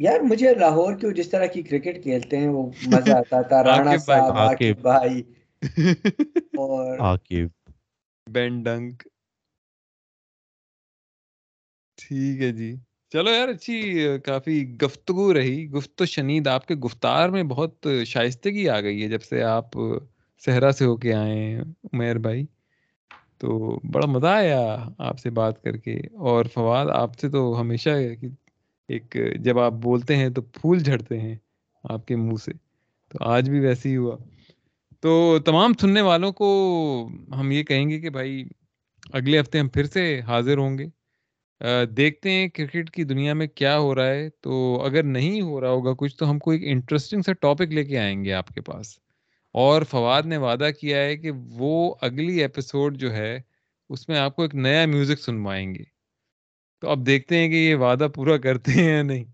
یار 0.00 0.20
مجھے 0.20 0.54
لاہور 0.54 0.94
کیوں 0.94 1.12
جس 1.12 1.28
طرح 1.30 1.46
کی 1.46 1.62
کرکٹ 1.62 2.02
کھیلتے 2.02 2.36
ہیں 2.36 2.48
وہ 2.48 2.70
مزہ 2.86 3.12
آتا 3.12 3.42
تھا 3.42 3.64
رانا 3.64 3.96
صاحب 3.96 4.32
عاقب 4.32 4.80
بھائی۔ 4.82 5.22
اور 6.58 6.98
عاقب۔ 6.98 7.70
بین 8.30 8.62
ڈنک۔ 8.62 9.02
ٹھیک 11.96 12.42
ہے 12.42 12.52
جی۔ 12.52 12.76
چلو 13.12 13.30
یار 13.30 13.48
اچھی 13.48 14.08
کافی 14.24 14.76
گفتگو 14.82 15.34
رہی۔ 15.34 15.70
گفت 15.70 16.02
و 16.02 16.04
شنید 16.04 16.46
آپ 16.46 16.66
کے 16.66 16.74
گفتار 16.74 17.28
میں 17.28 17.42
بہت 17.42 17.86
شائستگی 18.06 18.68
آ 18.68 18.80
گئی 18.80 19.02
ہے 19.02 19.08
جب 19.08 19.22
سے 19.22 19.42
آپ 19.42 19.68
صحرا 20.44 20.72
سے 20.72 20.84
ہو 20.84 20.96
کے 20.96 21.14
آئے 21.14 21.36
ہیں 21.36 21.60
عمیر 21.60 22.18
بھائی۔ 22.18 22.46
تو 23.38 23.80
بڑا 23.90 24.06
مزہ 24.06 24.26
آیا 24.26 24.88
آپ 24.98 25.18
سے 25.18 25.30
بات 25.30 25.62
کر 25.62 25.76
کے۔ 25.76 25.96
اور 26.00 26.44
فواد 26.44 26.86
آپ 26.86 27.18
سے 27.18 27.28
تو 27.28 27.60
ہمیشہ 27.60 27.90
ایک، 28.90 29.16
جب 29.40 29.58
آپ 29.58 29.72
بولتے 29.72 30.16
ہیں 30.16 30.28
تو 30.28 30.42
پھول 30.42 30.78
جھڑتے 30.78 31.20
ہیں 31.20 31.36
آپ 31.84 32.06
کے 32.06 32.16
منہ 32.16 32.36
سے، 32.44 32.52
تو 33.08 33.24
آج 33.24 33.50
بھی 33.50 33.60
ویسے 33.60 33.88
ہی 33.88 33.96
ہوا۔ 33.96 34.16
تو 35.00 35.38
تمام 35.44 35.72
سننے 35.80 36.00
والوں 36.00 36.32
کو 36.32 36.48
ہم 37.40 37.50
یہ 37.50 37.62
کہیں 37.62 37.90
گے 37.90 38.00
کہ 38.00 38.10
بھائی، 38.10 38.44
اگلے 39.12 39.40
ہفتے 39.40 39.58
ہم 39.58 39.68
پھر 39.68 39.84
سے 39.84 40.20
حاضر 40.20 40.56
ہوں 40.56 40.78
گے۔ 40.78 40.86
دیکھتے 41.96 42.30
ہیں 42.30 42.48
کرکٹ 42.48 42.90
کی 42.90 43.04
دنیا 43.04 43.34
میں 43.34 43.46
کیا 43.46 43.78
ہو 43.78 43.94
رہا 43.94 44.06
ہے۔ 44.06 44.28
تو 44.40 44.82
اگر 44.84 45.02
نہیں 45.02 45.40
ہو 45.40 45.60
رہا 45.60 45.70
ہوگا 45.70 45.92
کچھ، 45.98 46.16
تو 46.16 46.30
ہم 46.30 46.38
کو 46.38 46.50
ایک 46.50 46.62
انٹرسٹنگ 46.64 47.22
سا 47.22 47.32
ٹاپک 47.32 47.72
لے 47.72 47.84
کے 47.84 47.98
آئیں 47.98 48.24
گے 48.24 48.32
آپ 48.32 48.48
کے 48.48 48.60
پاس۔ 48.60 48.98
اور 49.52 49.82
فواد 49.82 50.22
نے 50.22 50.36
وعدہ 50.36 50.68
کیا 50.80 50.98
ہے 50.98 51.16
کہ 51.16 51.30
وہ 51.30 51.94
اگلی 52.00 52.40
ایپیسوڈ 52.40 52.96
جو 52.98 53.12
ہے، 53.12 53.40
اس 53.88 54.08
میں 54.08 54.18
آپ 54.18 54.36
کو 54.36 54.42
ایک 54.42 54.54
نیا 54.54 54.86
میوزک 54.86 55.20
سنوائیں 55.20 55.74
گے۔ 55.74 55.99
تو 56.80 56.90
اب 56.90 57.06
دیکھتے 57.06 57.36
ہیں 57.38 57.48
کہ 57.48 57.54
یہ 57.54 57.74
وعدہ 57.74 58.08
پورا 58.14 58.36
کرتے 58.36 58.72
ہیں 58.72 58.96
یا 58.96 59.02
نہیں۔ 59.02 59.24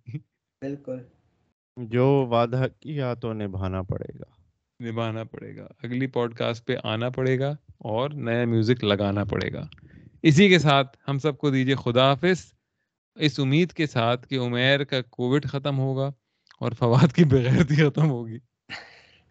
بالکل۔ 0.60 0.98
جو 1.76 2.26
وعدہ 2.30 2.64
کیا 2.80 3.14
تو 3.14 3.32
نبھانا 3.32 3.82
پڑے 3.82 4.18
گا۔ 4.18 4.24
نبھانا 4.84 5.24
پڑے 5.24 5.56
گا۔ 5.56 5.68
اگلی 5.82 6.06
پوڈ 6.06 6.34
کاسٹ 6.34 6.66
پہ 6.66 6.76
آنا 6.84 7.10
پڑے 7.10 7.38
گا 7.38 7.56
اور 7.78 8.10
نیا 8.10 8.44
میوزک 8.44 8.84
لگانا 8.84 9.24
پڑے 9.24 9.52
گا۔ 9.52 9.66
اسی 10.22 10.48
کے 10.48 10.58
ساتھ 10.58 10.96
ہم 11.08 11.18
سب 11.18 11.38
کو 11.38 11.50
دیجیے 11.50 11.74
خدا 11.74 12.10
حافظ۔ 12.10 12.52
اس 13.14 13.40
امید 13.40 13.72
کے 13.72 13.86
ساتھ 13.86 14.28
کہ 14.28 14.38
عمیر 14.38 14.84
کا 14.84 15.02
کووڈ 15.02 15.46
ختم 15.46 15.78
ہوگا 15.78 16.10
اور 16.58 16.72
فواد 16.72 17.12
کی 17.12 17.24
بغیرتی 17.24 17.74
ختم 17.74 18.10
ہوگی۔ 18.10 18.38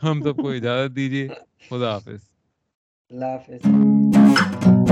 ہم 0.03 0.21
سب 0.23 0.35
کو 0.35 0.49
اجازت 0.49 0.95
دیجیے۔ 0.95 1.27
خدا 1.69 1.93
حافظ۔ 1.93 2.19
اللہ 3.09 3.25
حافظ۔ 3.25 4.84